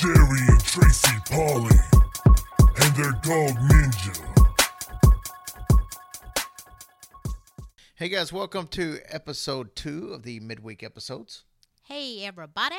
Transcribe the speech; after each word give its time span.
Jerry 0.00 0.40
and 0.48 0.64
Tracy 0.64 1.12
Polly, 1.30 1.76
and 2.58 2.96
their 2.96 3.12
dog 3.20 3.54
Ninja. 3.68 4.18
Hey 7.96 8.08
guys, 8.08 8.32
welcome 8.32 8.66
to 8.68 8.98
episode 9.10 9.76
two 9.76 10.14
of 10.14 10.22
the 10.22 10.40
midweek 10.40 10.82
episodes. 10.82 11.44
Hey, 11.82 12.24
everybody. 12.24 12.76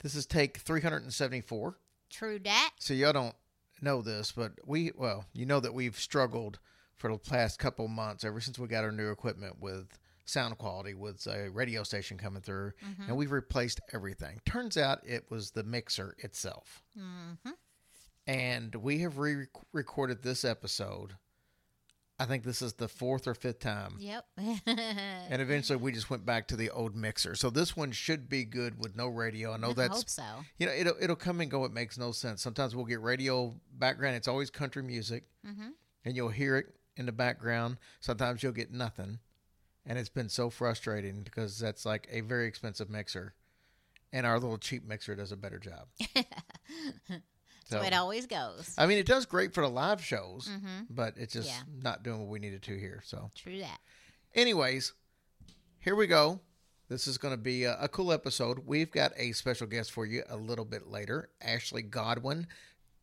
This 0.00 0.14
is 0.14 0.26
take 0.26 0.58
374. 0.58 1.76
True 2.08 2.38
dat. 2.38 2.70
So 2.78 2.94
y'all 2.94 3.14
don't 3.14 3.34
know 3.82 4.00
this, 4.00 4.30
but 4.30 4.52
we, 4.64 4.92
well, 4.96 5.24
you 5.32 5.46
know 5.46 5.58
that 5.58 5.74
we've 5.74 5.98
struggled 5.98 6.60
for 6.94 7.10
the 7.10 7.18
past 7.18 7.58
couple 7.58 7.88
months 7.88 8.22
ever 8.22 8.40
since 8.40 8.60
we 8.60 8.68
got 8.68 8.84
our 8.84 8.92
new 8.92 9.10
equipment 9.10 9.56
with 9.58 9.98
sound 10.24 10.58
quality 10.58 10.94
with 10.94 11.26
a 11.26 11.48
radio 11.50 11.82
station 11.82 12.16
coming 12.18 12.42
through 12.42 12.72
and 13.06 13.16
we've 13.16 13.32
replaced 13.32 13.80
everything. 13.92 14.40
Turns 14.44 14.76
out 14.76 15.00
it 15.04 15.24
was 15.30 15.50
the 15.52 15.64
mixer 15.64 16.14
itself. 16.18 16.82
And 18.26 18.74
we 18.76 18.98
have 19.00 19.18
re 19.18 19.46
recorded 19.72 20.22
this 20.22 20.44
episode. 20.44 21.14
I 22.18 22.26
think 22.26 22.44
this 22.44 22.60
is 22.60 22.74
the 22.74 22.86
fourth 22.86 23.26
or 23.26 23.32
fifth 23.34 23.60
time. 23.60 23.94
Yep. 23.98 24.26
And 24.36 24.60
eventually 25.40 25.78
we 25.78 25.90
just 25.90 26.10
went 26.10 26.26
back 26.26 26.48
to 26.48 26.56
the 26.56 26.68
old 26.68 26.94
mixer. 26.94 27.34
So 27.34 27.48
this 27.48 27.74
one 27.74 27.92
should 27.92 28.28
be 28.28 28.44
good 28.44 28.78
with 28.78 28.94
no 28.94 29.08
radio. 29.08 29.52
I 29.54 29.56
know 29.56 29.70
I 29.70 29.72
that's 29.72 29.96
hope 29.96 30.08
so. 30.10 30.22
you 30.58 30.66
know 30.66 30.72
it'll 30.76 30.94
it'll 31.00 31.16
come 31.16 31.40
and 31.40 31.50
go. 31.50 31.64
It 31.64 31.72
makes 31.72 31.96
no 31.98 32.12
sense. 32.12 32.42
Sometimes 32.42 32.76
we'll 32.76 32.84
get 32.84 33.00
radio 33.00 33.54
background. 33.72 34.16
It's 34.16 34.28
always 34.28 34.50
country 34.50 34.82
music, 34.82 35.24
Mm-hmm. 35.46 35.68
and 36.04 36.14
you'll 36.14 36.28
hear 36.28 36.58
it 36.58 36.66
in 36.98 37.06
the 37.06 37.12
background. 37.12 37.78
Sometimes 38.00 38.42
you'll 38.42 38.52
get 38.52 38.70
nothing, 38.70 39.18
and 39.86 39.98
it's 39.98 40.08
been 40.08 40.28
so 40.28 40.50
frustrating 40.50 41.22
because 41.22 41.58
that's 41.58 41.84
like 41.86 42.08
a 42.10 42.20
very 42.20 42.46
expensive 42.46 42.90
mixer, 42.90 43.34
and 44.12 44.26
our 44.26 44.38
little 44.38 44.58
cheap 44.58 44.84
mixer 44.86 45.14
does 45.14 45.32
a 45.32 45.36
better 45.36 45.58
job. 45.58 45.88
So 47.66 47.80
it 47.82 47.92
always 47.94 48.26
goes. 48.26 48.74
I 48.76 48.86
mean, 48.86 48.98
it 48.98 49.06
does 49.06 49.26
great 49.26 49.54
for 49.54 49.60
the 49.60 49.68
live 49.70 50.02
shows, 50.04 50.48
Mm-hmm. 50.50 50.86
but 50.92 51.14
it's 51.16 51.34
just 51.34 51.48
Yeah. 51.48 51.62
not 51.84 52.02
doing 52.02 52.18
what 52.18 52.28
we 52.28 52.40
needed 52.40 52.62
to 52.64 52.76
here. 52.76 53.00
So. 53.06 53.30
True 53.36 53.60
that. 53.60 53.78
Anyways, 54.34 54.92
here 55.78 55.94
we 55.94 56.08
go. 56.08 56.40
This 56.88 57.06
is 57.06 57.16
going 57.16 57.32
to 57.32 57.40
be 57.40 57.62
a, 57.62 57.76
a 57.80 57.86
cool 57.88 58.12
episode. 58.12 58.66
We've 58.66 58.90
got 58.90 59.12
a 59.16 59.30
special 59.30 59.68
guest 59.68 59.92
for 59.92 60.04
you 60.04 60.24
a 60.28 60.36
little 60.36 60.64
bit 60.64 60.88
later, 60.88 61.30
Ashley 61.40 61.82
Godwin. 61.82 62.48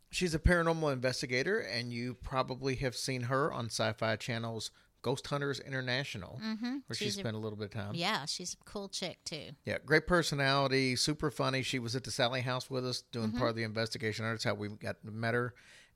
She's 0.10 0.36
a 0.36 0.40
paranormal 0.40 0.92
investigator, 0.92 1.60
and 1.60 1.94
you 1.94 2.16
probably 2.16 2.76
have 2.76 2.98
seen 2.98 3.24
her 3.24 3.54
on 3.54 3.68
Sci 3.68 3.94
Fi 3.94 4.18
Channel's 4.18 4.72
Ghost 5.02 5.28
Hunters 5.28 5.60
International, 5.60 6.40
Mm-hmm. 6.44 6.78
where 6.88 6.96
she 6.96 7.06
She's 7.06 7.18
a- 7.18 7.20
spent 7.20 7.36
a 7.36 7.40
little 7.40 7.58
bit 7.58 7.66
of 7.66 7.72
time. 7.72 7.94
Yeah, 7.96 8.26
she's 8.26 8.54
a 8.60 8.64
cool 8.66 8.90
chick 8.90 9.20
too. 9.24 9.52
Yeah, 9.66 9.78
great 9.86 10.08
personality, 10.08 10.96
super 10.96 11.32
funny. 11.32 11.62
She 11.64 11.80
was 11.80 11.96
at 11.96 12.04
the 12.04 12.12
Sally 12.12 12.42
House 12.42 12.70
with 12.70 12.86
us 12.86 13.04
doing 13.12 13.30
Mm-hmm. 13.30 13.38
part 13.38 13.50
of 13.52 13.56
the 13.56 13.64
investigation. 13.64 14.26
That's 14.26 14.44
how 14.44 14.54
we 14.56 14.70
got 14.70 15.04
met 15.04 15.34
her. 15.34 15.54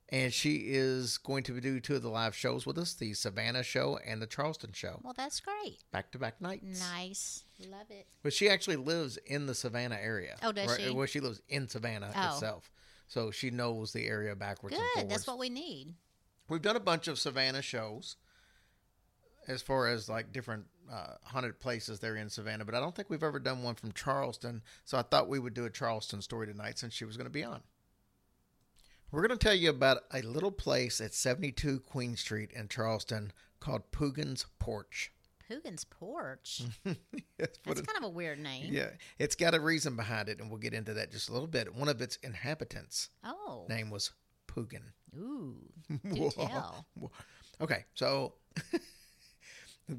And 0.09 0.33
she 0.33 0.55
is 0.67 1.17
going 1.19 1.43
to 1.43 1.61
do 1.61 1.79
two 1.79 1.95
of 1.95 2.01
the 2.01 2.09
live 2.09 2.35
shows 2.35 2.65
with 2.65 2.77
us 2.77 2.93
the 2.95 3.13
Savannah 3.13 3.63
show 3.63 3.97
and 4.05 4.21
the 4.21 4.27
Charleston 4.27 4.73
show, 4.73 4.99
Well, 5.03 5.13
that's 5.15 5.39
great. 5.39 5.77
back 5.93 6.11
to 6.11 6.19
back 6.19 6.41
nights. 6.41 6.81
Nice. 6.81 7.43
Love 7.69 7.89
it. 7.89 8.07
But 8.21 8.33
she 8.33 8.49
actually 8.49 8.75
lives 8.75 9.15
in 9.25 9.45
the 9.45 9.55
Savannah 9.55 9.95
area. 10.01 10.35
Oh, 10.43 10.51
does 10.51 10.75
she? 10.77 10.89
Well, 10.89 11.05
she 11.07 11.21
lives 11.21 11.41
in 11.47 11.69
Savannah 11.69 12.11
Oh. 12.13 12.33
itself. 12.33 12.69
So 13.07 13.31
she 13.31 13.51
knows 13.51 13.93
the 13.93 14.05
area 14.05 14.35
backwards 14.35 14.75
and 14.75 14.83
Good. 14.83 14.91
forwards. 14.93 15.09
That's 15.13 15.27
what 15.27 15.39
we 15.39 15.49
need. 15.49 15.95
We've 16.49 16.61
done 16.61 16.75
a 16.75 16.81
bunch 16.81 17.07
of 17.07 17.17
Savannah 17.17 17.61
shows 17.61 18.17
as 19.47 19.61
far 19.61 19.87
as 19.87 20.07
like 20.09 20.31
different 20.31 20.65
uh, 20.91 21.15
haunted 21.23 21.59
places 21.59 21.99
there 21.99 22.15
in 22.15 22.29
Savannah, 22.29 22.65
but 22.65 22.75
I 22.75 22.79
don't 22.79 22.95
think 22.95 23.09
we've 23.09 23.23
ever 23.23 23.39
done 23.39 23.63
one 23.63 23.75
from 23.75 23.91
Charleston. 23.93 24.61
So 24.85 24.97
I 24.97 25.01
thought 25.03 25.29
we 25.29 25.39
would 25.39 25.53
do 25.53 25.65
a 25.65 25.69
Charleston 25.69 26.21
story 26.21 26.47
tonight 26.47 26.77
since 26.79 26.93
she 26.93 27.05
was 27.05 27.17
going 27.17 27.25
to 27.27 27.31
be 27.31 27.43
on. 27.43 27.61
We're 29.11 29.25
going 29.27 29.37
to 29.37 29.43
tell 29.45 29.55
you 29.55 29.69
about 29.69 30.03
a 30.13 30.21
little 30.21 30.51
place 30.51 31.01
at 31.01 31.13
72 31.13 31.81
Queen 31.81 32.15
Street 32.15 32.51
in 32.53 32.67
Charleston 32.69 33.33
called 33.59 33.91
Poogan's 33.91 34.45
Porch. 34.59 35.11
Poogan's 35.49 35.83
Porch. 35.83 36.61
That's 37.37 37.57
That's 37.65 37.79
it- 37.81 37.87
kind 37.87 37.97
of 37.97 38.03
a 38.05 38.09
weird 38.09 38.39
name. 38.39 38.71
Yeah, 38.73 38.91
it's 39.19 39.35
got 39.35 39.53
a 39.53 39.59
reason 39.59 39.97
behind 39.97 40.29
it, 40.29 40.39
and 40.39 40.49
we'll 40.49 40.59
get 40.59 40.73
into 40.73 40.93
that 40.93 41.11
just 41.11 41.27
a 41.29 41.33
little 41.33 41.47
bit. 41.47 41.75
One 41.75 41.89
of 41.89 42.01
its 42.01 42.17
inhabitants' 42.23 43.09
Oh. 43.23 43.65
name 43.67 43.89
was 43.89 44.11
Poogan. 44.47 44.93
Ooh. 45.17 45.57
Do 46.13 46.29
tell. 46.31 46.85
Okay, 47.59 47.83
so 47.95 48.35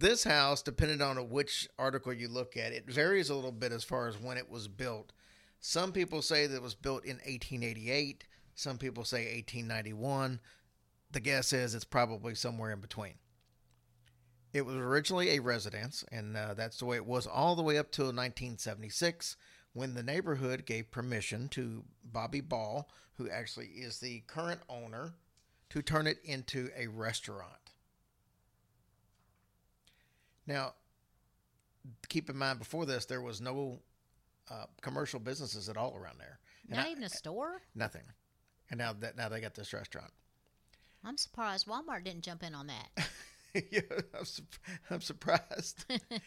this 0.00 0.25
house, 0.25 0.62
depending 0.62 1.03
on 1.03 1.28
which 1.28 1.69
article 1.78 2.12
you 2.12 2.28
look 2.28 2.56
at, 2.56 2.72
it 2.72 2.91
varies 2.91 3.30
a 3.30 3.34
little 3.34 3.53
bit 3.53 3.72
as 3.72 3.84
far 3.84 4.08
as 4.08 4.20
when 4.20 4.36
it 4.36 4.50
was 4.50 4.69
built. 4.69 5.12
Some 5.60 5.92
people 5.92 6.22
say 6.22 6.47
that 6.47 6.56
it 6.56 6.62
was 6.62 6.75
built 6.75 7.04
in 7.04 7.16
1888. 7.16 8.25
Some 8.54 8.78
people 8.78 9.04
say 9.04 9.34
1891. 9.34 10.41
The 11.12 11.20
guess 11.20 11.52
is 11.52 11.75
it's 11.75 11.84
probably 11.84 12.34
somewhere 12.34 12.70
in 12.70 12.81
between. 12.81 13.14
It 14.52 14.66
was 14.66 14.76
originally 14.76 15.31
a 15.31 15.41
residence, 15.41 16.04
and 16.10 16.36
uh, 16.36 16.54
that's 16.54 16.78
the 16.78 16.84
way 16.84 16.97
it 16.97 17.06
was 17.06 17.26
all 17.26 17.54
the 17.54 17.62
way 17.62 17.78
up 17.78 17.91
till 17.91 18.06
1976 18.06 19.36
when 19.72 19.94
the 19.94 20.02
neighborhood 20.02 20.66
gave 20.66 20.91
permission 20.91 21.48
to 21.48 21.84
Bobby 22.04 22.41
Ball, 22.41 22.88
who 23.14 23.31
actually 23.31 23.69
is 23.69 24.00
the 24.00 24.20
current 24.26 24.60
owner, 24.69 25.14
to 25.70 25.81
turn 25.81 26.06
it 26.06 26.19
into 26.25 26.69
a 26.76 26.86
restaurant. 26.86 27.62
Now, 30.47 30.75
keep 32.08 32.28
in 32.30 32.36
mind, 32.36 32.58
before 32.58 32.86
this, 32.86 33.04
there 33.06 33.20
was 33.20 33.41
no 33.41 33.78
uh, 34.50 34.66
commercial 34.80 35.20
businesses 35.20 35.69
at 35.69 35.76
all 35.76 35.97
around 35.97 36.19
there. 36.19 36.38
And 36.69 36.76
Not 36.76 36.86
I- 36.86 36.91
even 36.91 37.04
a 37.04 37.08
store? 37.08 37.62
nothing. 37.75 38.03
And 38.70 38.78
now 38.78 38.92
that 39.00 39.16
now 39.16 39.28
they 39.28 39.41
got 39.41 39.54
this 39.54 39.72
restaurant. 39.72 40.10
I'm 41.04 41.19
surprised 41.19 41.66
Walmart 41.66 42.04
didn't 42.04 42.22
jump 42.22 42.42
in 42.42 42.54
on 42.54 42.69
that. 42.69 43.08
yeah, 43.70 43.81
I'm, 44.19 44.25
sup- 44.25 44.44
I'm 44.88 45.00
surprised. 45.00 45.84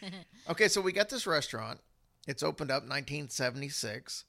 okay, 0.49 0.67
so 0.67 0.81
we 0.81 0.91
got 0.91 1.09
this 1.09 1.25
restaurant. 1.25 1.79
It's 2.27 2.43
opened 2.43 2.71
up 2.71 2.83
1976. 2.83 4.25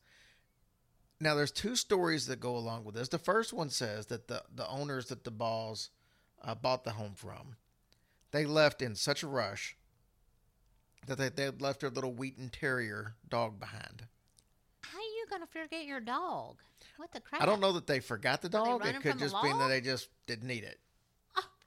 Now, 1.21 1.35
there's 1.35 1.51
two 1.51 1.77
stories 1.77 2.27
that 2.27 2.41
go 2.41 2.57
along 2.57 2.85
with 2.85 2.95
this. 2.95 3.09
The 3.09 3.19
first 3.19 3.53
one 3.53 3.71
says 3.71 4.07
that 4.07 4.29
the, 4.29 4.43
the 4.55 4.69
owners 4.69 5.07
that 5.07 5.25
the 5.25 5.31
Balls 5.31 5.91
uh, 6.43 6.55
bought 6.55 6.85
the 6.85 6.93
home 6.93 7.15
from, 7.15 7.57
they 8.33 8.45
left 8.45 8.83
in 8.83 8.95
such 8.95 9.23
a 9.23 9.27
rush 9.29 9.77
that 11.07 11.19
they, 11.19 11.29
they 11.29 11.51
left 11.51 11.81
their 11.81 11.91
little 11.91 12.13
Wheaten 12.13 12.49
Terrier 12.51 13.15
dog 13.29 13.59
behind. 13.61 14.07
How 14.83 14.99
are 14.99 15.01
you 15.01 15.27
going 15.31 15.43
to 15.43 15.47
forget 15.49 15.85
your 15.87 16.01
dog? 16.01 16.57
What 16.97 17.13
the 17.13 17.21
crap? 17.21 17.43
I 17.43 17.47
don't 17.47 17.61
know 17.61 17.73
that 17.73 17.87
they 17.87 18.01
forgot 18.01 18.43
the 18.43 18.49
dog. 18.49 18.85
It 18.87 19.01
could 19.01 19.19
just 19.19 19.35
be 19.43 19.51
that 19.53 19.69
they 19.69 19.81
just 19.81 20.09
didn't 20.27 20.47
need 20.49 20.65
it 20.65 20.79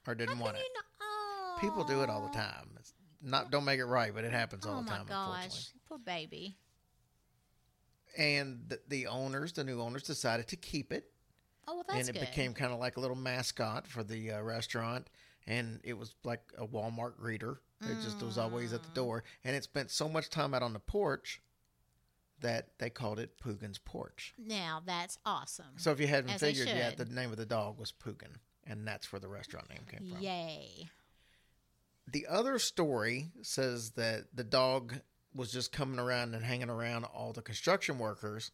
or 0.07 0.15
didn't 0.15 0.39
want 0.39 0.55
it. 0.57 0.63
not? 0.75 0.83
Oh. 1.01 1.57
People 1.61 1.83
do 1.83 2.01
it 2.01 2.09
all 2.09 2.25
the 2.27 2.33
time. 2.33 2.69
It's 2.79 2.93
not 3.21 3.51
don't 3.51 3.65
make 3.65 3.79
it 3.79 3.85
right, 3.85 4.13
but 4.13 4.23
it 4.23 4.31
happens 4.31 4.65
all 4.65 4.73
Oh 4.73 4.77
the 4.77 4.83
my 4.83 4.89
time, 4.89 5.01
unfortunately. 5.01 5.47
gosh. 5.49 5.69
Poor 5.87 5.97
baby. 5.99 6.57
And 8.17 8.61
the, 8.67 8.79
the 8.87 9.07
owners, 9.07 9.53
the 9.53 9.63
new 9.63 9.81
owners, 9.81 10.03
decided 10.03 10.47
to 10.49 10.55
keep 10.55 10.91
it, 10.91 11.05
Oh, 11.67 11.75
well, 11.75 11.85
that's 11.87 11.93
good. 11.93 11.99
and 11.99 12.09
it 12.09 12.19
good. 12.19 12.29
became 12.29 12.53
kind 12.53 12.73
of 12.73 12.79
like 12.79 12.97
a 12.97 12.99
little 12.99 13.15
mascot 13.15 13.87
for 13.87 14.03
the 14.03 14.31
uh, 14.31 14.41
restaurant. 14.41 15.07
And 15.47 15.79
it 15.83 15.93
was 15.97 16.13
like 16.23 16.41
a 16.57 16.67
Walmart 16.67 17.19
greeter. 17.19 17.57
It 17.81 18.01
just 18.03 18.21
was 18.21 18.37
always 18.37 18.71
Mm. 18.71 18.75
at 18.75 18.83
the 18.83 18.89
door, 18.89 19.23
and 19.43 19.55
it 19.55 19.63
spent 19.63 19.89
so 19.89 20.09
much 20.09 20.29
time 20.29 20.53
out 20.53 20.61
on 20.61 20.73
the 20.73 20.79
porch 20.79 21.41
that 22.41 22.77
they 22.77 22.89
called 22.89 23.19
it 23.19 23.37
Poogan's 23.39 23.77
Porch. 23.79 24.33
Now, 24.37 24.81
that's 24.85 25.17
awesome. 25.25 25.77
So 25.77 25.91
if 25.91 25.99
you 25.99 26.07
hadn't 26.07 26.31
As 26.31 26.41
figured 26.41 26.67
yet, 26.67 26.97
the 26.97 27.05
name 27.05 27.31
of 27.31 27.37
the 27.37 27.45
dog 27.45 27.79
was 27.79 27.91
Poogan, 27.93 28.39
and 28.65 28.85
that's 28.87 29.11
where 29.11 29.19
the 29.19 29.27
restaurant 29.29 29.69
name 29.69 29.85
came 29.89 30.11
from. 30.11 30.21
Yay. 30.21 30.89
The 32.05 32.27
other 32.27 32.59
story 32.59 33.31
says 33.41 33.91
that 33.91 34.35
the 34.35 34.43
dog 34.43 35.01
was 35.33 35.51
just 35.51 35.71
coming 35.71 35.99
around 35.99 36.33
and 36.33 36.43
hanging 36.43 36.69
around 36.69 37.05
all 37.05 37.33
the 37.33 37.41
construction 37.41 37.97
workers 37.99 38.51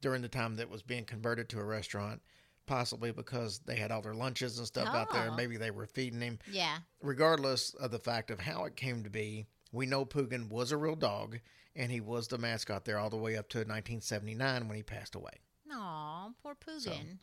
during 0.00 0.22
the 0.22 0.28
time 0.28 0.56
that 0.56 0.62
it 0.62 0.70
was 0.70 0.82
being 0.82 1.04
converted 1.04 1.48
to 1.50 1.58
a 1.60 1.64
restaurant. 1.64 2.22
Possibly 2.68 3.10
because 3.12 3.58
they 3.60 3.76
had 3.76 3.90
all 3.90 4.02
their 4.02 4.14
lunches 4.14 4.58
and 4.58 4.66
stuff 4.66 4.88
out 4.88 5.10
there, 5.10 5.22
and 5.22 5.32
Oh. 5.32 5.36
maybe 5.36 5.56
they 5.56 5.70
were 5.70 5.86
feeding 5.86 6.20
him. 6.20 6.38
Yeah. 6.50 6.78
Regardless 7.02 7.72
of 7.74 7.90
the 7.90 7.98
fact 7.98 8.30
of 8.30 8.40
how 8.40 8.64
it 8.66 8.76
came 8.76 9.02
to 9.04 9.10
be, 9.10 9.46
we 9.72 9.86
know 9.86 10.04
Poogan 10.04 10.48
was 10.50 10.70
a 10.70 10.76
real 10.76 10.94
dog, 10.94 11.40
and 11.74 11.90
he 11.90 12.00
was 12.00 12.28
the 12.28 12.38
mascot 12.38 12.84
there 12.84 12.98
all 12.98 13.08
the 13.10 13.16
way 13.16 13.36
up 13.36 13.48
to 13.50 13.58
1979 13.58 14.68
when 14.68 14.76
he 14.76 14.82
passed 14.82 15.14
away. 15.14 15.40
Aw, 15.72 16.30
poor 16.42 16.54
Poogan. 16.54 17.20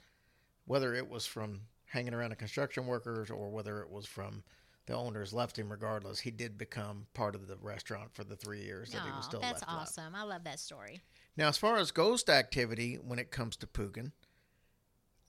Whether 0.66 0.94
it 0.96 1.08
was 1.10 1.26
from 1.28 1.68
hanging 1.86 2.14
around 2.16 2.32
the 2.32 2.36
construction 2.36 2.88
workers 2.88 3.30
or 3.30 3.50
whether 3.52 3.82
it 3.82 3.90
was 3.90 4.06
from 4.08 4.44
the 4.88 4.96
owners 4.96 5.32
left 5.34 5.58
him, 5.58 5.72
regardless, 5.72 6.20
he 6.20 6.32
did 6.32 6.58
become 6.58 7.08
part 7.14 7.36
of 7.36 7.48
the 7.48 7.58
restaurant 7.58 8.14
for 8.14 8.24
the 8.24 8.36
three 8.36 8.64
years 8.64 8.92
that 8.92 9.04
he 9.04 9.12
was 9.12 9.26
still 9.26 9.40
that's 9.42 9.62
left 9.62 9.68
alive. 9.72 9.82
awesome. 9.84 10.16
I 10.16 10.24
love 10.24 10.44
that 10.44 10.60
story. 10.60 11.02
Now, 11.38 11.48
as 11.50 11.58
far 11.58 11.78
as 11.78 11.92
ghost 11.92 12.30
activity 12.30 12.96
when 12.96 13.20
it 13.20 13.30
comes 13.32 13.56
to 13.58 13.68
Poogan, 13.68 14.14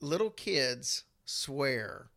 little 0.01 0.29
kids 0.29 1.03
swear 1.25 2.07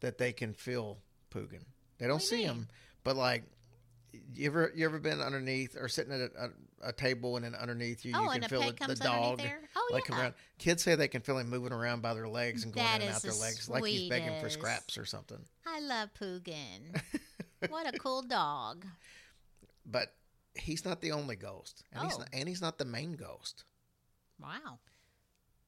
that 0.00 0.18
they 0.18 0.32
can 0.32 0.52
feel 0.54 0.98
Poogan. 1.30 1.64
They 1.98 2.06
don't 2.06 2.14
What 2.16 2.22
see 2.22 2.42
him, 2.42 2.68
but 3.04 3.16
like, 3.16 3.44
you 4.34 4.46
ever 4.46 4.72
you 4.74 4.84
ever 4.84 4.98
been 4.98 5.20
underneath 5.20 5.76
or 5.78 5.88
sitting 5.88 6.12
at 6.12 6.20
a, 6.20 6.30
a, 6.84 6.88
a 6.88 6.92
table 6.92 7.36
and 7.36 7.44
then 7.44 7.54
underneath 7.54 8.04
you, 8.04 8.12
oh, 8.14 8.24
you 8.24 8.40
can 8.40 8.48
feel 8.48 8.60
peg 8.60 8.78
the, 8.86 8.94
dog. 8.96 9.40
Oh 9.76 9.88
like 9.92 10.08
yeah. 10.08 10.20
around. 10.20 10.34
Kids 10.58 10.82
say 10.82 10.94
they 10.96 11.08
can 11.08 11.22
feel 11.22 11.38
him 11.38 11.48
moving 11.48 11.72
around 11.72 12.02
by 12.02 12.12
their 12.14 12.28
legs 12.28 12.64
and 12.64 12.72
going 12.74 12.84
That 12.84 12.96
in 13.00 13.06
and 13.06 13.14
out 13.16 13.22
their 13.22 13.32
the 13.32 13.38
legs 13.38 13.68
like 13.70 13.84
he's 13.84 14.10
begging 14.10 14.38
for 14.40 14.50
scraps 14.50 14.98
or 14.98 15.06
something. 15.06 15.38
I 15.66 15.80
love 15.80 16.10
Poogan. 16.14 17.00
what 17.68 17.92
a 17.94 17.96
cool 17.98 18.22
dog. 18.22 18.84
But 19.86 20.12
he's 20.54 20.84
not 20.84 21.00
the 21.00 21.12
only 21.12 21.36
ghost, 21.36 21.82
and 21.92 22.04
he's 22.04 22.14
Oh. 22.16 22.18
not, 22.18 22.28
and 22.32 22.48
he's 22.48 22.60
not 22.60 22.78
the 22.78 22.84
main 22.84 23.12
ghost. 23.12 23.64
Wow. 24.40 24.78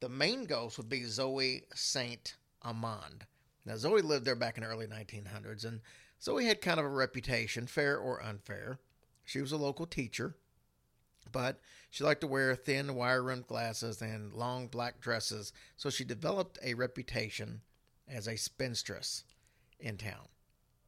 The 0.04 0.10
main 0.10 0.44
ghost 0.44 0.76
would 0.76 0.90
be 0.90 1.04
Zoe 1.04 1.62
Saint 1.74 2.36
Amand. 2.60 3.24
Now, 3.64 3.76
Zoe 3.76 4.02
lived 4.02 4.26
there 4.26 4.36
back 4.36 4.58
in 4.58 4.62
the 4.62 4.68
early 4.68 4.86
1900s, 4.86 5.64
and 5.64 5.80
Zoe 6.20 6.44
had 6.44 6.60
kind 6.60 6.78
of 6.78 6.84
a 6.84 6.90
reputation, 6.90 7.66
fair 7.66 7.96
or 7.96 8.22
unfair. 8.22 8.80
She 9.24 9.40
was 9.40 9.50
a 9.50 9.56
local 9.56 9.86
teacher, 9.86 10.36
but 11.32 11.58
she 11.88 12.04
liked 12.04 12.20
to 12.20 12.26
wear 12.26 12.54
thin, 12.54 12.94
wire 12.94 13.22
rimmed 13.22 13.46
glasses 13.46 14.02
and 14.02 14.34
long 14.34 14.66
black 14.66 15.00
dresses, 15.00 15.54
so 15.78 15.88
she 15.88 16.04
developed 16.04 16.58
a 16.62 16.74
reputation 16.74 17.62
as 18.06 18.26
a 18.26 18.34
spinstress 18.34 19.22
in 19.80 19.96
town. 19.96 20.28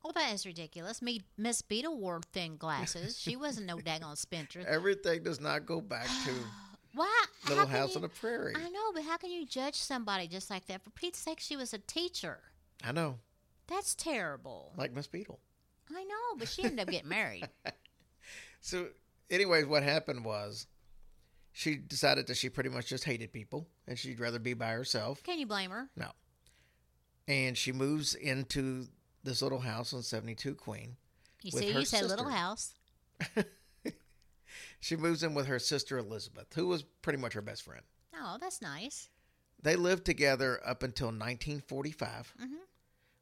Oh, 0.05 0.13
that 0.15 0.35
is 0.35 0.45
ridiculous. 0.45 1.01
Me, 1.01 1.23
Miss 1.39 1.63
Beadle 1.63 1.97
wore 1.97 2.21
thin 2.35 2.59
glasses. 2.59 3.19
She 3.19 3.35
wasn't 3.35 3.67
no 3.67 3.77
daggone 3.79 4.19
spinster. 4.19 4.63
Everything 4.69 5.23
does 5.23 5.41
not 5.41 5.65
go 5.65 5.81
back 5.81 6.07
to 6.27 6.33
Why? 6.97 7.25
Little 7.49 7.67
House 7.67 7.91
you- 7.91 7.97
on 7.97 8.03
the 8.03 8.09
Prairie. 8.09 8.55
I 8.57 8.69
know, 8.71 8.93
but 8.93 9.05
how 9.05 9.17
can 9.19 9.31
you 9.31 9.47
judge 9.47 9.75
somebody 9.77 10.27
just 10.27 10.51
like 10.51 10.67
that? 10.67 10.83
For 10.83 10.91
Pete's 10.91 11.19
sake, 11.19 11.39
she 11.41 11.57
was 11.57 11.73
a 11.75 11.79
teacher. 11.79 12.39
I 12.83 12.93
know, 12.93 13.19
That's 13.69 13.95
terrible. 13.95 14.73
like 14.77 14.93
Miss 14.95 15.07
Beadle. 15.07 15.39
I 15.95 16.03
know, 16.05 16.37
but 16.39 16.49
she 16.49 16.65
ended 16.65 16.81
up 16.81 16.89
getting 16.91 17.09
married. 17.09 17.49
So, 18.61 18.89
anyways, 19.31 19.67
what 19.67 19.85
happened 19.85 20.25
was 20.25 20.67
she 21.53 21.77
decided 21.77 22.27
that 22.27 22.37
she 22.37 22.49
pretty 22.49 22.69
much 22.71 22.87
just 22.87 23.05
hated 23.05 23.33
people 23.33 23.69
and 23.87 23.97
she'd 23.97 24.19
rather 24.19 24.41
be 24.41 24.55
by 24.55 24.71
herself. 24.71 25.23
Can 25.23 25.39
you 25.39 25.47
blame 25.47 25.71
her? 25.71 25.89
No. 25.95 26.11
And 27.29 27.57
she 27.57 27.71
moves 27.71 28.15
into 28.17 28.89
this 29.23 29.41
little 29.43 29.61
house 29.61 29.93
on 29.93 30.03
72 30.03 30.57
Queen. 30.57 30.97
You 31.43 31.53
see, 31.53 31.71
you 31.71 31.85
said 31.85 32.07
little 32.07 32.29
house. 32.29 32.75
She 34.81 34.97
moves 34.97 35.23
in 35.23 35.35
with 35.35 35.47
her 35.47 35.59
sister 35.59 35.99
Elizabeth, 35.99 36.47
who 36.55 36.67
was 36.69 36.83
pretty 37.03 37.19
much 37.19 37.33
her 37.35 37.43
best 37.43 37.63
friend. 37.63 37.83
Oh, 38.15 38.39
that's 38.41 38.61
nice. 38.63 39.09
They 39.63 39.77
lived 39.77 40.05
together 40.05 40.61
up 40.65 40.83
until 40.83 41.09
1945 41.11 42.35
Mhm. 42.41 42.59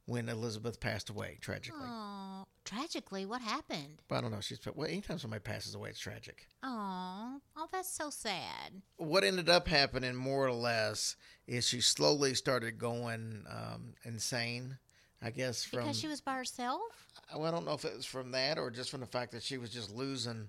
when 0.06 0.28
Elizabeth 0.28 0.80
passed 0.80 1.08
away 1.08 1.38
tragically. 1.40 1.80
Oh, 1.88 2.46
tragically, 2.64 3.24
what 3.24 3.40
happened? 3.40 4.02
But 4.08 4.16
I 4.16 4.20
don't 4.20 4.30
know. 4.32 4.40
She's 4.40 4.58
well. 4.74 4.88
Anytime 4.88 5.18
somebody 5.18 5.40
passes 5.40 5.74
away, 5.74 5.90
it's 5.90 5.98
tragic. 5.98 6.48
Oh, 6.62 7.40
oh, 7.56 7.68
that's 7.72 7.88
so 7.90 8.10
sad. 8.10 8.82
what 8.96 9.24
ended 9.24 9.48
up 9.48 9.68
happening 9.68 10.14
more 10.16 10.46
or 10.46 10.52
less 10.52 11.16
is 11.46 11.66
she 11.66 11.80
slowly 11.80 12.34
started 12.34 12.78
going 12.78 13.44
um, 13.48 13.94
insane 14.04 14.78
i 15.22 15.30
guess 15.30 15.62
from 15.64 15.80
Because 15.80 15.98
she 15.98 16.08
was 16.08 16.20
by 16.20 16.36
herself. 16.36 17.06
well, 17.34 17.44
i 17.46 17.50
don't 17.50 17.64
know 17.66 17.74
if 17.74 17.84
it 17.84 17.94
was 17.96 18.04
from 18.06 18.30
that 18.32 18.58
or 18.58 18.70
just 18.70 18.90
from 18.90 19.00
the 19.00 19.06
fact 19.06 19.32
that 19.32 19.42
she 19.42 19.56
was 19.58 19.70
just 19.70 19.90
losing 19.90 20.48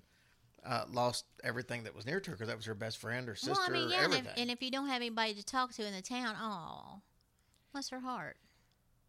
uh, 0.66 0.84
lost 0.90 1.24
everything 1.44 1.84
that 1.84 1.94
was 1.94 2.04
near 2.06 2.20
to 2.20 2.30
her 2.30 2.36
because 2.36 2.48
that 2.48 2.56
was 2.56 2.66
her 2.66 2.74
best 2.74 2.98
friend 2.98 3.28
her 3.28 3.34
sister 3.36 3.52
well, 3.52 3.62
I 3.66 3.70
mean, 3.72 3.88
yeah, 3.88 3.96
and 3.96 4.04
everything 4.04 4.26
if, 4.26 4.42
and 4.42 4.50
if 4.50 4.62
you 4.62 4.70
don't 4.70 4.88
have 4.88 4.96
anybody 4.96 5.34
to 5.34 5.44
talk 5.44 5.72
to 5.74 5.86
in 5.86 5.94
the 5.94 6.02
town, 6.02 6.34
oh, 6.40 7.00
bless 7.72 7.88
her 7.90 8.00
heart. 8.00 8.36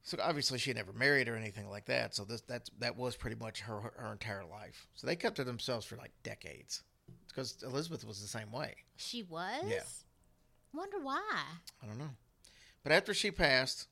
so 0.04 0.18
obviously 0.22 0.58
she 0.60 0.72
never 0.74 0.94
married 0.94 1.28
or 1.28 1.36
anything 1.36 1.70
like 1.70 1.86
that 1.86 2.14
so 2.16 2.24
this 2.24 2.42
that's 2.42 2.70
that 2.80 2.96
was 2.96 3.16
pretty 3.16 3.36
much 3.36 3.62
her 3.62 3.92
her 3.98 4.12
entire 4.12 4.46
life 4.46 4.88
so 4.94 5.08
they 5.08 5.16
kept 5.16 5.36
to 5.38 5.44
themselves 5.44 5.86
for 5.86 5.96
like 5.98 6.12
decades 6.24 6.84
because 7.28 7.58
elizabeth 7.64 8.06
was 8.06 8.22
the 8.22 8.28
same 8.28 8.52
way 8.52 8.76
She 8.96 9.24
was. 9.24 9.64
Yeah. 9.68 9.84
Wonder 10.74 11.00
why. 11.02 11.22
I 11.82 11.86
don't 11.88 11.98
know. 11.98 12.12
But 12.84 12.92
after 12.92 13.14
she 13.14 13.32
passed, 13.32 13.88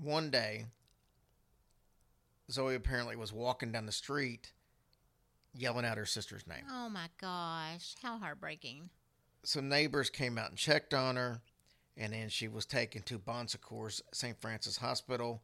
one 0.00 0.30
day, 0.30 0.66
Zoe 2.50 2.74
apparently 2.74 3.16
was 3.16 3.32
walking 3.32 3.72
down 3.72 3.86
the 3.86 3.92
street 3.92 4.52
yelling 5.54 5.84
out 5.84 5.98
her 5.98 6.06
sister's 6.06 6.46
name. 6.46 6.64
Oh 6.70 6.88
my 6.88 7.08
gosh, 7.20 7.94
how 8.02 8.18
heartbreaking. 8.18 8.90
Some 9.42 9.68
neighbors 9.68 10.10
came 10.10 10.38
out 10.38 10.50
and 10.50 10.58
checked 10.58 10.92
on 10.94 11.16
her, 11.16 11.40
and 11.96 12.12
then 12.12 12.28
she 12.28 12.48
was 12.48 12.66
taken 12.66 13.02
to 13.02 13.18
Bon 13.18 13.48
Secours 13.48 14.02
St. 14.12 14.40
Francis 14.40 14.76
Hospital. 14.76 15.42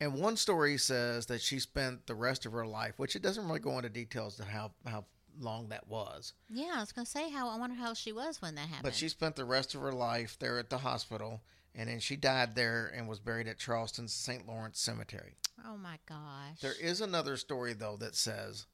And 0.00 0.14
one 0.14 0.36
story 0.36 0.76
says 0.76 1.26
that 1.26 1.40
she 1.40 1.58
spent 1.60 2.06
the 2.06 2.14
rest 2.14 2.46
of 2.46 2.52
her 2.52 2.66
life, 2.66 2.94
which 2.96 3.16
it 3.16 3.22
doesn't 3.22 3.46
really 3.46 3.60
go 3.60 3.76
into 3.76 3.88
details 3.88 4.36
to 4.36 4.44
how, 4.44 4.72
how 4.86 5.04
long 5.40 5.68
that 5.68 5.88
was. 5.88 6.32
Yeah, 6.50 6.72
I 6.76 6.80
was 6.80 6.92
gonna 6.92 7.06
say 7.06 7.30
how. 7.30 7.48
I 7.48 7.58
wonder 7.58 7.76
how 7.76 7.94
she 7.94 8.12
was 8.12 8.42
when 8.42 8.54
that 8.56 8.68
happened. 8.68 8.82
But 8.82 8.94
she 8.94 9.08
spent 9.08 9.36
the 9.36 9.44
rest 9.44 9.74
of 9.74 9.80
her 9.80 9.92
life 9.92 10.36
there 10.38 10.58
at 10.58 10.70
the 10.70 10.78
hospital, 10.78 11.42
and 11.74 11.88
then 11.88 12.00
she 12.00 12.16
died 12.16 12.54
there 12.54 12.92
and 12.94 13.08
was 13.08 13.20
buried 13.20 13.48
at 13.48 13.58
Charleston's 13.58 14.12
St. 14.12 14.46
Lawrence 14.46 14.80
Cemetery. 14.80 15.36
Oh 15.66 15.76
my 15.76 15.98
gosh. 16.06 16.60
There 16.60 16.74
is 16.80 17.00
another 17.00 17.36
story 17.36 17.72
though 17.72 17.96
that 17.98 18.16
says 18.16 18.66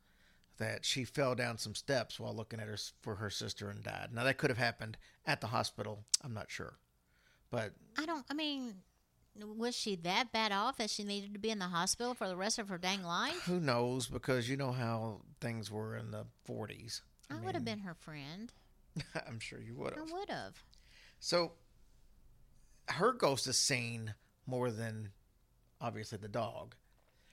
that 0.60 0.84
she 0.84 1.04
fell 1.04 1.34
down 1.34 1.58
some 1.58 1.74
steps 1.74 2.20
while 2.20 2.34
looking 2.34 2.60
at 2.60 2.68
her 2.68 2.78
for 3.00 3.16
her 3.16 3.30
sister 3.30 3.68
and 3.68 3.82
died. 3.82 4.10
Now 4.12 4.24
that 4.24 4.38
could 4.38 4.50
have 4.50 4.58
happened 4.58 4.96
at 5.26 5.40
the 5.40 5.48
hospital. 5.48 6.04
I'm 6.22 6.32
not 6.32 6.50
sure, 6.50 6.78
but 7.50 7.72
I 7.98 8.06
don't. 8.06 8.24
I 8.30 8.34
mean, 8.34 8.76
was 9.44 9.74
she 9.74 9.96
that 9.96 10.32
bad 10.32 10.52
off 10.52 10.76
that 10.76 10.90
she 10.90 11.02
needed 11.02 11.32
to 11.32 11.40
be 11.40 11.50
in 11.50 11.58
the 11.58 11.66
hospital 11.66 12.14
for 12.14 12.28
the 12.28 12.36
rest 12.36 12.58
of 12.58 12.68
her 12.68 12.78
dang 12.78 13.02
life? 13.02 13.42
who 13.44 13.58
knows? 13.58 14.06
Because 14.06 14.48
you 14.48 14.56
know 14.56 14.72
how 14.72 15.22
things 15.40 15.70
were 15.70 15.96
in 15.96 16.10
the 16.10 16.26
40s. 16.48 17.00
I, 17.30 17.36
would 17.44 17.54
have 17.54 17.64
been 17.64 17.80
her 17.80 17.94
friend. 17.94 18.52
I'm 19.26 19.38
sure 19.38 19.60
you 19.60 19.74
would 19.76 19.94
have. 19.94 20.08
I 20.10 20.12
would 20.12 20.28
have. 20.28 20.62
So 21.20 21.52
her 22.88 23.12
ghost 23.12 23.46
is 23.46 23.56
seen 23.56 24.14
more 24.46 24.70
than 24.70 25.10
obviously 25.80 26.18
the 26.18 26.28
dog. 26.28 26.74